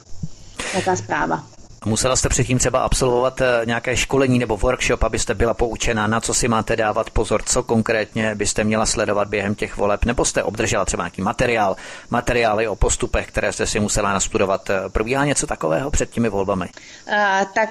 nějaká 0.72 0.96
zpráva. 0.96 1.51
Musela 1.84 2.16
jste 2.16 2.28
předtím 2.28 2.58
třeba 2.58 2.80
absolvovat 2.80 3.40
eh, 3.40 3.60
nějaké 3.64 3.96
školení 3.96 4.38
nebo 4.38 4.56
workshop, 4.56 5.02
abyste 5.02 5.34
byla 5.34 5.54
poučena, 5.54 6.06
na 6.06 6.20
co 6.20 6.34
si 6.34 6.48
máte 6.48 6.76
dávat 6.76 7.10
pozor, 7.10 7.42
co 7.42 7.62
konkrétně 7.62 8.34
byste 8.34 8.64
měla 8.64 8.86
sledovat 8.86 9.28
během 9.28 9.54
těch 9.54 9.76
voleb, 9.76 10.04
nebo 10.04 10.24
jste 10.24 10.42
obdržela 10.42 10.84
třeba 10.84 11.02
nějaký 11.02 11.22
materiál, 11.22 11.76
materiály 12.10 12.68
o 12.68 12.76
postupech, 12.76 13.28
které 13.28 13.52
jste 13.52 13.66
si 13.66 13.80
musela 13.80 14.12
nastudovat. 14.12 14.70
Eh, 14.70 14.88
probíhá 14.88 15.24
něco 15.24 15.46
takového 15.46 15.90
před 15.90 16.10
těmi 16.10 16.28
volbami? 16.28 16.66
Uh, 17.08 17.14
tak 17.54 17.70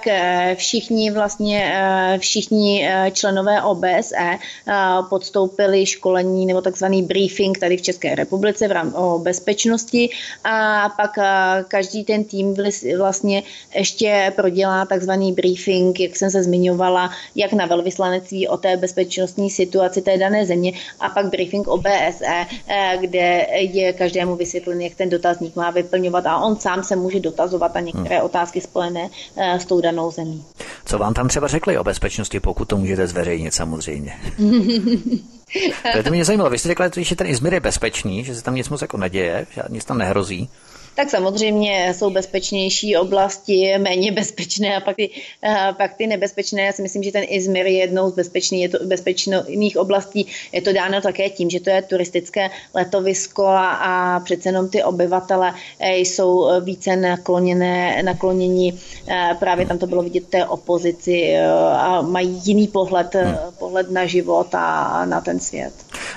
všichni 0.55 1.11
vlastně, 1.11 1.81
všichni 2.17 2.89
členové 3.11 3.61
OBSE 3.61 4.37
podstoupili 5.09 5.85
školení 5.85 6.45
nebo 6.45 6.61
takzvaný 6.61 7.03
briefing 7.03 7.57
tady 7.57 7.77
v 7.77 7.81
České 7.81 8.15
republice 8.15 8.67
v 8.67 8.71
rámci 8.71 8.95
o 8.95 9.19
bezpečnosti 9.19 10.09
a 10.43 10.89
pak 10.89 11.11
každý 11.67 12.03
ten 12.03 12.23
tým 12.23 12.55
vlastně 12.97 13.43
ještě 13.75 14.00
ještě 14.01 14.33
prodělá 14.35 14.85
takzvaný 14.85 15.33
briefing, 15.33 15.99
jak 15.99 16.15
jsem 16.15 16.31
se 16.31 16.43
zmiňovala, 16.43 17.11
jak 17.35 17.53
na 17.53 17.65
velvyslanectví 17.65 18.47
o 18.47 18.57
té 18.57 18.77
bezpečnostní 18.77 19.49
situaci 19.49 20.01
té 20.01 20.17
dané 20.17 20.45
země 20.45 20.73
a 20.99 21.09
pak 21.09 21.29
briefing 21.29 21.67
o 21.67 21.77
BSE, 21.77 22.45
eh, 22.67 22.97
kde 23.01 23.47
je 23.59 23.93
každému 23.93 24.35
vysvětlen, 24.35 24.81
jak 24.81 24.95
ten 24.95 25.09
dotazník 25.09 25.55
má 25.55 25.71
vyplňovat 25.71 26.25
a 26.25 26.37
on 26.37 26.55
sám 26.55 26.83
se 26.83 26.95
může 26.95 27.19
dotazovat 27.19 27.75
na 27.75 27.81
některé 27.81 28.15
hmm. 28.15 28.25
otázky 28.25 28.61
spojené 28.61 29.09
eh, 29.37 29.59
s 29.59 29.65
tou 29.65 29.81
danou 29.81 30.11
zemí. 30.11 30.43
Co 30.85 30.97
vám 30.97 31.13
tam 31.13 31.27
třeba 31.27 31.47
řekli 31.47 31.77
o 31.77 31.83
bezpečnosti, 31.83 32.39
pokud 32.39 32.67
to 32.67 32.77
můžete 32.77 33.07
zveřejnit 33.07 33.53
samozřejmě? 33.53 34.13
to 36.03 36.09
mě 36.09 36.25
zajímalo. 36.25 36.49
Vy 36.49 36.57
jste 36.57 36.69
řekla, 36.69 36.89
že 36.97 37.15
ten 37.15 37.27
Izmir 37.27 37.53
je 37.53 37.59
bezpečný, 37.59 38.23
že 38.23 38.35
se 38.35 38.43
tam 38.43 38.55
nic 38.55 38.69
moc 38.69 38.81
jako 38.81 38.97
neděje, 38.97 39.45
že 39.55 39.61
nic 39.69 39.85
tam 39.85 39.97
nehrozí 39.97 40.49
tak 40.95 41.09
samozřejmě 41.09 41.93
jsou 41.93 42.09
bezpečnější 42.09 42.97
oblasti, 42.97 43.73
méně 43.77 44.11
bezpečné 44.11 44.77
a 44.77 44.79
pak 44.79 44.95
ty, 44.95 45.09
a 45.43 45.73
pak 45.73 45.93
ty 45.93 46.07
nebezpečné. 46.07 46.61
Já 46.61 46.71
si 46.71 46.81
myslím, 46.81 47.03
že 47.03 47.11
ten 47.11 47.23
Izmir 47.27 47.65
je 47.65 47.77
jednou 47.77 48.09
z 48.09 48.13
bezpečných, 48.13 48.61
je 48.61 48.69
to 48.69 48.85
bezpečných 48.85 49.77
oblastí. 49.77 50.27
Je 50.51 50.61
to 50.61 50.73
dáno 50.73 51.01
také 51.01 51.29
tím, 51.29 51.49
že 51.49 51.59
to 51.59 51.69
je 51.69 51.81
turistické 51.81 52.49
letovisko 52.73 53.45
a, 53.45 53.69
a 53.71 54.19
přece 54.19 54.49
jenom 54.49 54.69
ty 54.69 54.83
obyvatele 54.83 55.53
eh, 55.79 55.97
jsou 55.97 56.61
více 56.61 56.95
nakloněné, 56.95 58.03
naklonění. 58.03 58.79
Eh, 59.07 59.35
právě 59.39 59.65
tam 59.65 59.77
to 59.77 59.87
bylo 59.87 60.03
vidět 60.03 60.27
té 60.27 60.45
opozici 60.45 61.33
eh, 61.33 61.49
a 61.77 62.01
mají 62.01 62.41
jiný 62.43 62.67
pohled, 62.67 63.15
hmm. 63.15 63.35
pohled 63.59 63.91
na 63.91 64.05
život 64.05 64.47
a 64.55 65.05
na 65.05 65.21
ten 65.21 65.39
svět. 65.39 65.73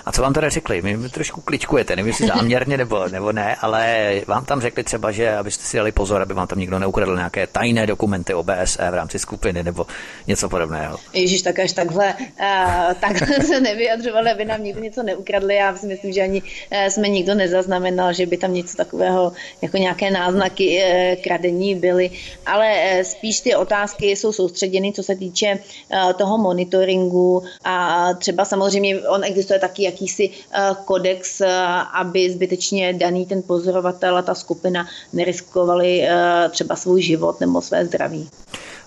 A 0.06 0.12
co 0.12 0.22
vám 0.22 0.32
teda 0.32 0.48
řekli? 0.48 0.82
My 0.82 1.08
trošku 1.08 1.40
kličkujete, 1.40 1.96
nevím, 1.96 2.08
jestli 2.08 2.26
záměrně 2.26 2.76
nebo, 2.76 3.08
nebo 3.08 3.32
ne, 3.32 3.56
ale 3.60 4.14
vám 4.26 4.44
tam 4.44 4.60
řekli 4.60 4.84
třeba, 4.84 5.10
že 5.12 5.36
abyste 5.36 5.64
si 5.64 5.76
dali 5.76 5.92
pozor, 5.92 6.22
aby 6.22 6.34
vám 6.34 6.46
tam 6.46 6.58
nikdo 6.58 6.78
neukradl 6.78 7.16
nějaké 7.16 7.46
tajné 7.46 7.86
dokumenty 7.86 8.34
o 8.34 8.42
BSE 8.42 8.90
v 8.90 8.94
rámci 8.94 9.18
skupiny 9.18 9.62
nebo 9.62 9.86
něco 10.26 10.48
podobného. 10.48 10.98
Ježíš, 11.12 11.42
tak 11.42 11.58
až 11.58 11.72
takhle, 11.72 12.14
uh, 12.14 12.94
takhle 13.00 13.40
se 13.46 13.60
nevyjadřovali, 13.60 14.30
aby 14.30 14.44
nám 14.44 14.64
nikdo 14.64 14.80
něco 14.80 15.02
neukradli. 15.02 15.54
Já 15.54 15.76
si 15.76 15.86
myslím, 15.86 16.12
že 16.12 16.22
ani 16.22 16.42
uh, 16.42 16.86
jsme 16.88 17.08
nikdo 17.08 17.34
nezaznamenal, 17.34 18.12
že 18.12 18.26
by 18.26 18.36
tam 18.36 18.54
něco 18.54 18.76
takového, 18.76 19.32
jako 19.62 19.76
nějaké 19.76 20.10
náznaky 20.10 20.82
uh, 20.82 21.22
kradení 21.22 21.74
byly. 21.74 22.10
Ale 22.46 22.74
uh, 22.96 23.02
spíš 23.02 23.40
ty 23.40 23.54
otázky 23.54 24.06
jsou 24.06 24.32
soustředěny, 24.32 24.92
co 24.92 25.02
se 25.02 25.16
týče 25.16 25.58
uh, 25.88 26.12
toho 26.12 26.38
monitoringu 26.38 27.42
a 27.64 28.08
třeba 28.14 28.44
samozřejmě 28.44 29.08
on 29.08 29.24
existuje 29.24 29.58
taky 29.58 29.82
jakýsi 29.84 30.30
uh, 30.30 30.76
kodex, 30.84 31.40
uh, 31.40 31.48
aby 31.92 32.32
zbytečně 32.32 32.92
daný 32.92 33.26
ten 33.26 33.42
pozorovatel 33.42 34.16
a 34.16 34.22
ta 34.22 34.34
skupina 34.34 34.86
neriskovali 35.12 36.02
uh, 36.02 36.50
třeba 36.50 36.76
svůj 36.76 37.02
život 37.02 37.40
nebo 37.40 37.60
své 37.60 37.86
zdraví 37.86 38.28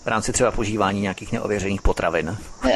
v 0.08 0.10
rámci 0.10 0.32
třeba 0.32 0.52
požívání 0.52 1.02
nějakých 1.02 1.32
neověřených 1.32 1.82
potravin. 1.82 2.38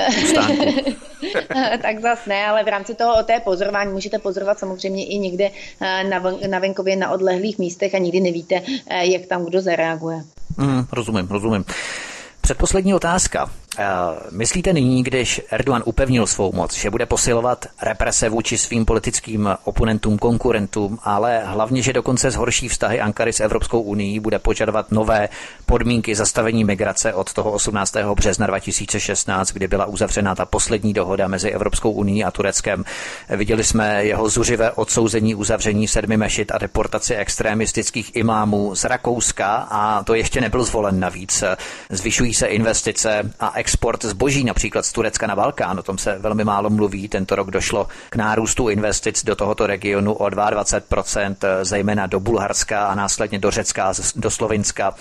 tak 1.82 2.01
zas 2.01 2.19
ne, 2.28 2.47
ale 2.47 2.63
v 2.63 2.67
rámci 2.67 2.95
toho 2.95 3.24
té 3.24 3.39
pozorování 3.39 3.91
můžete 3.91 4.19
pozorovat 4.19 4.59
samozřejmě 4.59 5.05
i 5.05 5.17
někde 5.17 5.49
eh, 5.82 6.03
na, 6.03 6.24
na 6.49 6.59
venkově 6.59 6.95
na 6.95 7.11
odlehlých 7.11 7.59
místech 7.59 7.95
a 7.95 7.97
nikdy 7.97 8.19
nevíte, 8.19 8.61
eh, 8.88 9.05
jak 9.05 9.26
tam 9.26 9.45
kdo 9.45 9.61
zareaguje. 9.61 10.24
Mm, 10.57 10.86
rozumím, 10.91 11.28
rozumím. 11.28 11.65
Předposlední 12.41 12.93
otázka. 12.93 13.49
Eh, 13.80 13.86
myslíte 14.32 14.74
nyní, 14.74 15.03
když 15.03 15.41
Erdogan 15.49 15.84
upevnil 15.86 16.28
svou 16.28 16.51
moc, 16.51 16.76
že 16.76 16.89
bude 16.89 17.05
posilovat 17.05 17.65
represe 17.82 18.30
vůči 18.30 18.57
svým 18.57 18.86
politickým 18.86 19.49
oponentům, 19.63 20.17
konkurentům, 20.17 20.99
ale 21.03 21.41
hlavně, 21.45 21.82
že 21.82 21.93
dokonce 21.93 22.32
zhorší 22.32 22.67
vztahy 22.67 22.99
Ankary 22.99 23.34
s 23.34 23.39
Evropskou 23.39 23.82
unii, 23.82 24.19
bude 24.19 24.39
požadovat 24.39 24.91
nové 24.91 25.30
podmínky 25.65 26.15
zastavení 26.15 26.63
migrace 26.63 27.13
od 27.13 27.34
toho 27.34 27.51
18. 27.51 27.95
března 28.15 28.47
2016, 28.47 29.51
kdy 29.51 29.67
byla 29.67 29.86
uzavřena 29.86 30.36
ta 30.36 30.45
poslední 30.45 30.93
dohoda 30.93 31.28
mezi 31.28 31.49
Evropskou 31.49 31.91
unii 31.91 32.24
a 32.24 32.32
Tureckem. 32.32 32.84
Viděli 33.30 33.63
jsme 33.63 34.05
jeho 34.05 34.30
zuřivé 34.30 34.72
odsouzení 34.72 35.36
uzavření 35.36 35.88
sedmi 35.88 36.17
mešit 36.17 36.51
a 36.51 36.57
deportaci 36.57 37.15
extremistických 37.15 38.15
imámů 38.15 38.76
z 38.76 38.84
Rakouska 38.84 39.67
a 39.72 40.03
to 40.03 40.13
ještě 40.13 40.41
nebyl 40.41 40.63
zvolen 40.63 40.99
navíc. 40.99 41.43
Zvyšují 41.89 42.34
se 42.34 42.47
investice 42.47 43.32
a 43.39 43.61
export 43.62 44.05
zboží 44.05 44.43
například 44.43 44.86
z 44.86 44.91
Turecka 44.91 45.28
na 45.28 45.36
Balkán, 45.36 45.80
o 45.80 45.84
tom 45.84 45.97
se 45.97 46.18
velmi 46.20 46.43
málo 46.43 46.70
mluví. 46.70 47.07
Tento 47.07 47.36
rok 47.36 47.51
došlo 47.51 47.88
k 48.09 48.16
nárůstu 48.16 48.70
investic 48.70 49.24
do 49.24 49.36
tohoto 49.36 49.68
regionu 49.68 50.14
o 50.14 50.26
22%, 50.26 51.36
zejména 51.62 52.07
do 52.07 52.20
Bulharska 52.20 52.88
a 52.88 52.95
následně 52.95 53.39
do 53.39 53.51
Řecka, 53.51 53.93
do 54.16 54.30
Slovinska. 54.32 54.93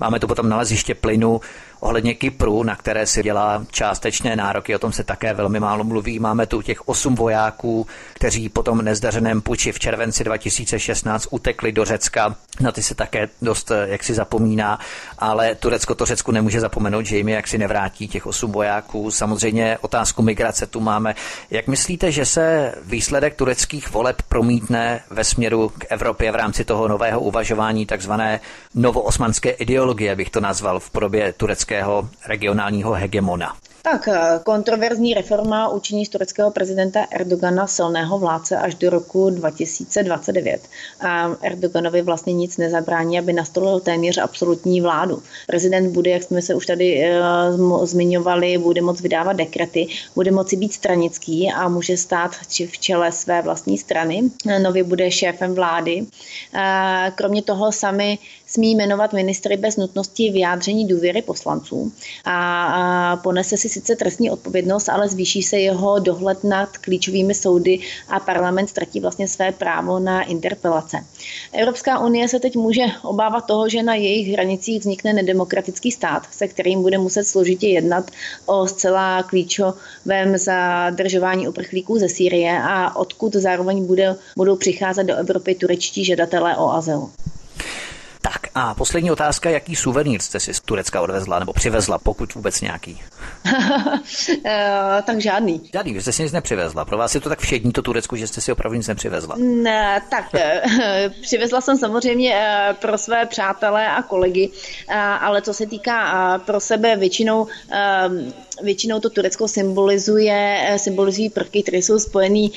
Máme 0.00 0.20
tu 0.20 0.26
potom 0.26 0.48
naleziště 0.48 0.94
plynu, 0.94 1.40
Ohledně 1.80 2.14
Kypru, 2.14 2.62
na 2.62 2.76
které 2.76 3.06
si 3.06 3.22
dělá 3.22 3.64
částečné 3.70 4.36
nároky, 4.36 4.74
o 4.74 4.78
tom 4.78 4.92
se 4.92 5.04
také 5.04 5.34
velmi 5.34 5.60
málo 5.60 5.84
mluví. 5.84 6.18
Máme 6.18 6.46
tu 6.46 6.62
těch 6.62 6.88
osm 6.88 7.14
vojáků, 7.14 7.86
kteří 8.14 8.48
po 8.48 8.62
tom 8.62 8.82
nezdařeném 8.82 9.40
puči 9.40 9.72
v 9.72 9.78
červenci 9.78 10.24
2016 10.24 11.28
utekli 11.30 11.72
do 11.72 11.84
Řecka. 11.84 12.36
Na 12.60 12.72
ty 12.72 12.82
se 12.82 12.94
také 12.94 13.28
dost 13.42 13.70
eh, 13.70 13.86
jaksi 13.88 14.14
zapomíná, 14.14 14.78
ale 15.18 15.54
Turecko 15.54 15.94
to 15.94 16.06
Řecku 16.06 16.32
nemůže 16.32 16.60
zapomenout, 16.60 17.06
že 17.06 17.16
jim 17.16 17.28
jaksi 17.28 17.58
nevrátí 17.58 18.08
těch 18.08 18.26
osm 18.26 18.52
vojáků. 18.52 19.10
Samozřejmě 19.10 19.78
otázku 19.80 20.22
migrace 20.22 20.66
tu 20.66 20.80
máme. 20.80 21.14
Jak 21.50 21.66
myslíte, 21.66 22.12
že 22.12 22.24
se 22.24 22.74
výsledek 22.84 23.34
tureckých 23.34 23.92
voleb 23.92 24.22
promítne 24.28 25.00
ve 25.10 25.24
směru 25.24 25.72
k 25.78 25.84
Evropě 25.88 26.32
v 26.32 26.34
rámci 26.34 26.64
toho 26.64 26.88
nového 26.88 27.20
uvažování 27.20 27.86
takzvané 27.86 28.40
novoosmanské 28.78 29.50
ideologie, 29.50 30.16
bych 30.16 30.30
to 30.30 30.40
nazval 30.40 30.80
v 30.80 30.90
podobě 30.90 31.32
tureckého 31.32 32.08
regionálního 32.26 32.92
hegemona. 32.92 33.56
Tak, 33.82 34.08
eh, 34.08 34.40
kontroverzní 34.44 35.14
reforma 35.14 35.68
učiní 35.68 36.06
z 36.06 36.08
tureckého 36.08 36.50
prezidenta 36.50 37.06
Erdogana 37.10 37.66
silného 37.66 38.18
vládce 38.18 38.56
až 38.56 38.74
do 38.74 38.90
roku 38.90 39.30
2029. 39.30 40.60
A 41.00 41.28
Erdoganovi 41.42 42.02
vlastně 42.02 42.32
nic 42.32 42.56
nezabrání, 42.56 43.18
aby 43.18 43.32
nastolil 43.32 43.80
téměř 43.80 44.18
absolutní 44.18 44.80
vládu. 44.80 45.22
Prezident 45.46 45.92
bude, 45.92 46.10
jak 46.10 46.22
jsme 46.22 46.42
se 46.42 46.54
už 46.54 46.66
tady 46.66 47.04
uh, 47.58 47.84
zmiňovali, 47.86 48.58
bude 48.58 48.82
moct 48.82 49.00
vydávat 49.00 49.32
dekrety, 49.32 49.86
bude 50.14 50.30
moci 50.30 50.56
být 50.56 50.72
stranický 50.72 51.52
a 51.52 51.68
může 51.68 51.96
stát 51.96 52.36
v 52.66 52.78
čele 52.78 53.12
své 53.12 53.42
vlastní 53.42 53.78
strany. 53.78 54.22
Nově 54.62 54.84
bude 54.84 55.10
šéfem 55.10 55.54
vlády. 55.54 56.00
Uh, 56.00 56.60
kromě 57.14 57.42
toho 57.42 57.72
sami 57.72 58.18
smí 58.48 58.74
jmenovat 58.74 59.12
ministry 59.12 59.56
bez 59.56 59.76
nutnosti 59.76 60.30
vyjádření 60.30 60.88
důvěry 60.88 61.22
poslanců 61.22 61.92
a, 62.24 63.20
ponese 63.22 63.56
si 63.56 63.68
sice 63.68 63.96
trestní 63.96 64.30
odpovědnost, 64.30 64.88
ale 64.88 65.08
zvýší 65.08 65.42
se 65.42 65.58
jeho 65.58 65.98
dohled 65.98 66.44
nad 66.44 66.78
klíčovými 66.78 67.34
soudy 67.34 67.80
a 68.08 68.20
parlament 68.20 68.68
ztratí 68.68 69.00
vlastně 69.00 69.28
své 69.28 69.52
právo 69.52 69.98
na 69.98 70.22
interpelace. 70.22 70.96
Evropská 71.52 71.98
unie 71.98 72.28
se 72.28 72.40
teď 72.40 72.56
může 72.56 72.82
obávat 73.02 73.46
toho, 73.46 73.68
že 73.68 73.82
na 73.82 73.94
jejich 73.94 74.32
hranicích 74.32 74.80
vznikne 74.80 75.12
nedemokratický 75.12 75.92
stát, 75.92 76.22
se 76.30 76.48
kterým 76.48 76.82
bude 76.82 76.98
muset 76.98 77.24
složitě 77.24 77.68
jednat 77.68 78.10
o 78.46 78.66
zcela 78.66 79.22
klíčovém 79.22 80.38
zadržování 80.38 81.48
uprchlíků 81.48 81.98
ze 81.98 82.08
Sýrie 82.08 82.58
a 82.62 82.96
odkud 82.96 83.32
zároveň 83.32 83.86
bude, 83.86 84.16
budou 84.36 84.56
přicházet 84.56 85.04
do 85.04 85.16
Evropy 85.16 85.54
turečtí 85.54 86.04
žadatelé 86.04 86.56
o 86.56 86.70
azyl. 86.70 87.08
Tak 88.22 88.48
a 88.54 88.74
poslední 88.74 89.10
otázka, 89.10 89.50
jaký 89.50 89.76
suvenýr 89.76 90.22
jste 90.22 90.40
si 90.40 90.54
z 90.54 90.60
Turecka 90.60 91.00
odvezla 91.00 91.38
nebo 91.38 91.52
přivezla, 91.52 91.98
pokud 91.98 92.34
vůbec 92.34 92.60
nějaký? 92.60 93.02
Eh, 94.44 95.02
tak 95.06 95.20
žádný. 95.20 95.70
Žádný, 95.72 95.94
vy 95.94 96.02
jste 96.02 96.12
si 96.12 96.22
nic 96.22 96.32
nepřivezla. 96.32 96.84
Pro 96.84 96.98
vás 96.98 97.14
je 97.14 97.20
to 97.20 97.28
tak 97.28 97.38
všední 97.38 97.72
to 97.72 97.82
Turecko, 97.82 98.16
že 98.16 98.26
jste 98.26 98.40
si 98.40 98.52
opravdu 98.52 98.76
nic 98.76 98.86
nepřivezla. 98.86 99.36
Ne, 99.38 100.02
tak 100.10 100.34
eh, 100.34 100.62
přivezla 101.22 101.60
jsem 101.60 101.78
samozřejmě 101.78 102.34
eh, 102.34 102.74
pro 102.80 102.98
své 102.98 103.26
přátelé 103.26 103.88
a 103.88 104.02
kolegy, 104.02 104.50
ale 105.20 105.42
co 105.42 105.54
se 105.54 105.66
týká 105.66 106.38
pro 106.38 106.60
sebe 106.60 106.96
většinou 106.96 107.46
většinou 108.62 109.00
to 109.00 109.10
Turecko 109.10 109.48
symbolizuje, 109.48 110.74
symbolizují 110.76 111.30
prvky, 111.30 111.62
které 111.62 111.78
jsou 111.78 111.98
spojený 111.98 112.52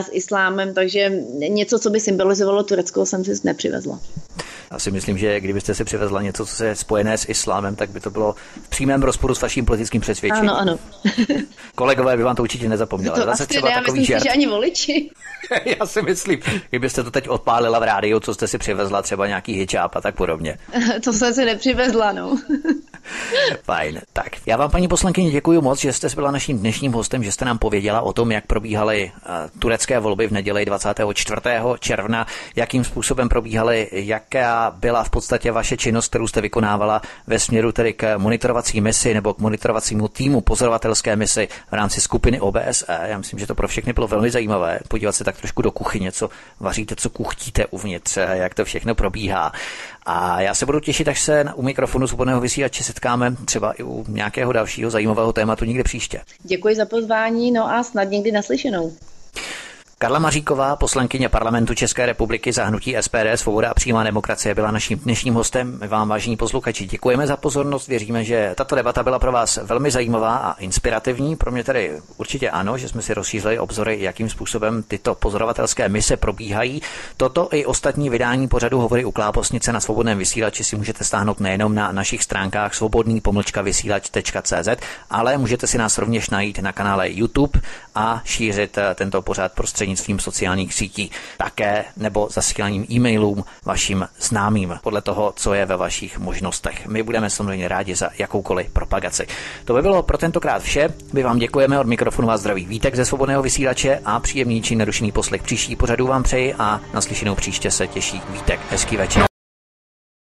s 0.00 0.10
islámem, 0.12 0.74
takže 0.74 1.12
něco, 1.48 1.78
co 1.78 1.90
by 1.90 2.00
symbolizovalo 2.00 2.62
Turecko, 2.62 3.06
jsem 3.06 3.24
si 3.24 3.32
nepřivezla. 3.44 4.00
Já 4.72 4.78
si 4.78 4.90
myslím, 4.90 5.18
že 5.18 5.40
kdybyste 5.40 5.74
si 5.74 5.84
přivezla 5.84 6.22
něco, 6.22 6.46
co 6.46 6.64
je 6.64 6.76
spojené 6.76 7.18
s 7.18 7.28
islámem, 7.28 7.76
tak 7.76 7.90
by 7.90 8.00
to 8.00 8.10
bylo 8.10 8.34
v 8.62 8.68
přímém 8.68 9.02
rozporu 9.02 9.34
s 9.34 9.42
vaším 9.42 9.64
politickým 9.64 10.00
přesvědčením. 10.00 10.50
Ano, 10.50 10.58
ano. 10.58 10.78
Kolegové 11.74 12.16
by 12.16 12.22
vám 12.22 12.36
to 12.36 12.42
určitě 12.42 12.68
nezapomněli. 12.68 13.20
To 13.20 13.30
asi 13.30 13.46
třeba 13.46 13.68
ne, 13.68 13.74
takový 13.74 14.00
myslím 14.00 14.18
si, 14.18 14.24
že 14.24 14.30
ani 14.30 14.46
voliči. 14.46 15.10
Já 15.78 15.86
si 15.86 16.02
myslím, 16.02 16.40
kdybyste 16.70 17.04
to 17.04 17.10
teď 17.10 17.28
odpálila 17.28 17.78
v 17.78 17.82
rádiu, 17.82 18.20
co 18.20 18.34
jste 18.34 18.48
si 18.48 18.58
přivezla, 18.58 19.02
třeba 19.02 19.26
nějaký 19.26 19.52
hijab 19.52 19.96
a 19.96 20.00
tak 20.00 20.14
podobně. 20.14 20.58
to 21.04 21.12
jsem 21.12 21.34
si 21.34 21.44
nepřivezla, 21.44 22.12
no. 22.12 22.38
Fajn. 23.62 24.00
Tak, 24.12 24.26
já 24.46 24.56
vám, 24.56 24.70
paní 24.70 24.88
poslankyně, 24.88 25.30
děkuji 25.30 25.60
moc, 25.60 25.80
že 25.80 25.92
jste 25.92 26.08
byla 26.14 26.30
naším 26.30 26.58
dnešním 26.58 26.92
hostem, 26.92 27.24
že 27.24 27.32
jste 27.32 27.44
nám 27.44 27.58
pověděla 27.58 28.00
o 28.00 28.12
tom, 28.12 28.32
jak 28.32 28.46
probíhaly 28.46 29.12
uh, 29.14 29.60
turecké 29.60 29.98
volby 29.98 30.26
v 30.26 30.32
neděli 30.32 30.64
24. 30.64 31.40
června, 31.78 32.26
jakým 32.56 32.84
způsobem 32.84 33.28
probíhaly, 33.28 33.88
jaká 33.92 34.61
byla 34.70 35.04
v 35.04 35.10
podstatě 35.10 35.52
vaše 35.52 35.76
činnost, 35.76 36.08
kterou 36.08 36.26
jste 36.26 36.40
vykonávala 36.40 37.02
ve 37.26 37.38
směru 37.38 37.72
tedy 37.72 37.92
k 37.92 38.18
monitorovací 38.18 38.80
misi 38.80 39.14
nebo 39.14 39.34
k 39.34 39.38
monitorovacímu 39.38 40.08
týmu 40.08 40.40
pozorovatelské 40.40 41.16
misi 41.16 41.48
v 41.70 41.72
rámci 41.72 42.00
skupiny 42.00 42.40
OBSE. 42.40 42.98
Já 43.04 43.18
myslím, 43.18 43.38
že 43.38 43.46
to 43.46 43.54
pro 43.54 43.68
všechny 43.68 43.92
bylo 43.92 44.08
velmi 44.08 44.30
zajímavé 44.30 44.78
podívat 44.88 45.12
se 45.12 45.24
tak 45.24 45.36
trošku 45.36 45.62
do 45.62 45.70
kuchyně, 45.70 46.12
co 46.12 46.30
vaříte, 46.60 46.96
co 46.96 47.10
kuchtíte 47.10 47.66
uvnitř, 47.66 48.16
jak 48.32 48.54
to 48.54 48.64
všechno 48.64 48.94
probíhá. 48.94 49.52
A 50.06 50.40
já 50.40 50.54
se 50.54 50.66
budu 50.66 50.80
těšit, 50.80 51.08
až 51.08 51.20
se 51.20 51.44
u 51.54 51.62
mikrofonu 51.62 52.06
svobodného 52.06 52.40
vysílače 52.40 52.84
setkáme 52.84 53.36
třeba 53.44 53.72
i 53.72 53.82
u 53.82 54.04
nějakého 54.08 54.52
dalšího 54.52 54.90
zajímavého 54.90 55.32
tématu 55.32 55.64
někde 55.64 55.84
příště. 55.84 56.20
Děkuji 56.42 56.76
za 56.76 56.86
pozvání, 56.86 57.52
no 57.52 57.74
a 57.74 57.82
snad 57.82 58.04
někdy 58.04 58.32
naslyšenou. 58.32 58.92
Karla 60.02 60.18
Maříková, 60.18 60.76
poslankyně 60.76 61.28
parlamentu 61.28 61.74
České 61.74 62.06
republiky 62.06 62.52
za 62.52 62.64
hnutí 62.64 62.96
SPD, 63.00 63.26
Svoboda 63.34 63.70
a 63.70 63.74
přímá 63.74 64.04
demokracie, 64.04 64.54
byla 64.54 64.70
naším 64.70 64.98
dnešním 64.98 65.34
hostem. 65.34 65.78
My 65.80 65.88
vám, 65.88 66.08
vážení 66.08 66.36
posluchači, 66.36 66.86
děkujeme 66.86 67.26
za 67.26 67.36
pozornost. 67.36 67.88
Věříme, 67.88 68.24
že 68.24 68.52
tato 68.54 68.76
debata 68.76 69.02
byla 69.02 69.18
pro 69.18 69.32
vás 69.32 69.56
velmi 69.56 69.90
zajímavá 69.90 70.36
a 70.36 70.52
inspirativní. 70.52 71.36
Pro 71.36 71.50
mě 71.50 71.64
tedy 71.64 71.92
určitě 72.16 72.50
ano, 72.50 72.78
že 72.78 72.88
jsme 72.88 73.02
si 73.02 73.14
rozšířili 73.14 73.58
obzory, 73.58 73.96
jakým 74.00 74.30
způsobem 74.30 74.82
tyto 74.82 75.14
pozorovatelské 75.14 75.88
mise 75.88 76.16
probíhají. 76.16 76.82
Toto 77.16 77.48
i 77.52 77.66
ostatní 77.66 78.10
vydání 78.10 78.48
pořadu 78.48 78.80
hovory 78.80 79.04
u 79.04 79.10
Kláposnice 79.10 79.72
na 79.72 79.80
svobodném 79.80 80.18
vysílači 80.18 80.64
si 80.64 80.76
můžete 80.76 81.04
stáhnout 81.04 81.40
nejenom 81.40 81.74
na 81.74 81.92
našich 81.92 82.22
stránkách 82.22 82.74
svobodný 82.74 83.22
vysílač.cz, 83.62 84.68
ale 85.10 85.38
můžete 85.38 85.66
si 85.66 85.78
nás 85.78 85.98
rovněž 85.98 86.30
najít 86.30 86.58
na 86.58 86.72
kanále 86.72 87.10
YouTube 87.10 87.60
a 87.94 88.22
šířit 88.24 88.78
tento 88.94 89.22
pořad 89.22 89.52
prostřednictvím 89.52 89.91
prostřednictvím 89.92 90.18
sociálních 90.18 90.74
sítí, 90.74 91.10
také 91.38 91.84
nebo 91.96 92.28
zasíláním 92.30 92.86
e-mailům 92.90 93.44
vašim 93.64 94.08
známým, 94.20 94.78
podle 94.82 95.02
toho, 95.02 95.32
co 95.36 95.54
je 95.54 95.66
ve 95.66 95.76
vašich 95.76 96.18
možnostech. 96.18 96.86
My 96.86 97.02
budeme 97.02 97.30
samozřejmě 97.30 97.68
rádi 97.68 97.94
za 97.94 98.10
jakoukoliv 98.18 98.70
propagaci. 98.70 99.26
To 99.64 99.74
by 99.74 99.82
bylo 99.82 100.02
pro 100.02 100.18
tentokrát 100.18 100.62
vše. 100.62 100.88
My 101.12 101.22
vám 101.22 101.38
děkujeme 101.38 101.80
od 101.80 101.86
mikrofonu 101.86 102.28
vás 102.28 102.40
zdraví 102.40 102.64
Vítek 102.64 102.94
ze 102.94 103.04
svobodného 103.04 103.42
vysílače 103.42 104.00
a 104.04 104.20
příjemný 104.20 104.62
či 104.62 104.76
nerušený 104.76 105.12
poslech 105.12 105.42
příští 105.42 105.76
pořadu 105.76 106.06
vám 106.06 106.22
přeji 106.22 106.54
a 106.58 106.80
naslyšenou 106.94 107.34
příště 107.34 107.70
se 107.70 107.86
těší 107.86 108.22
Vítek. 108.30 108.60
Hezký 108.70 108.96
večer. 108.96 109.31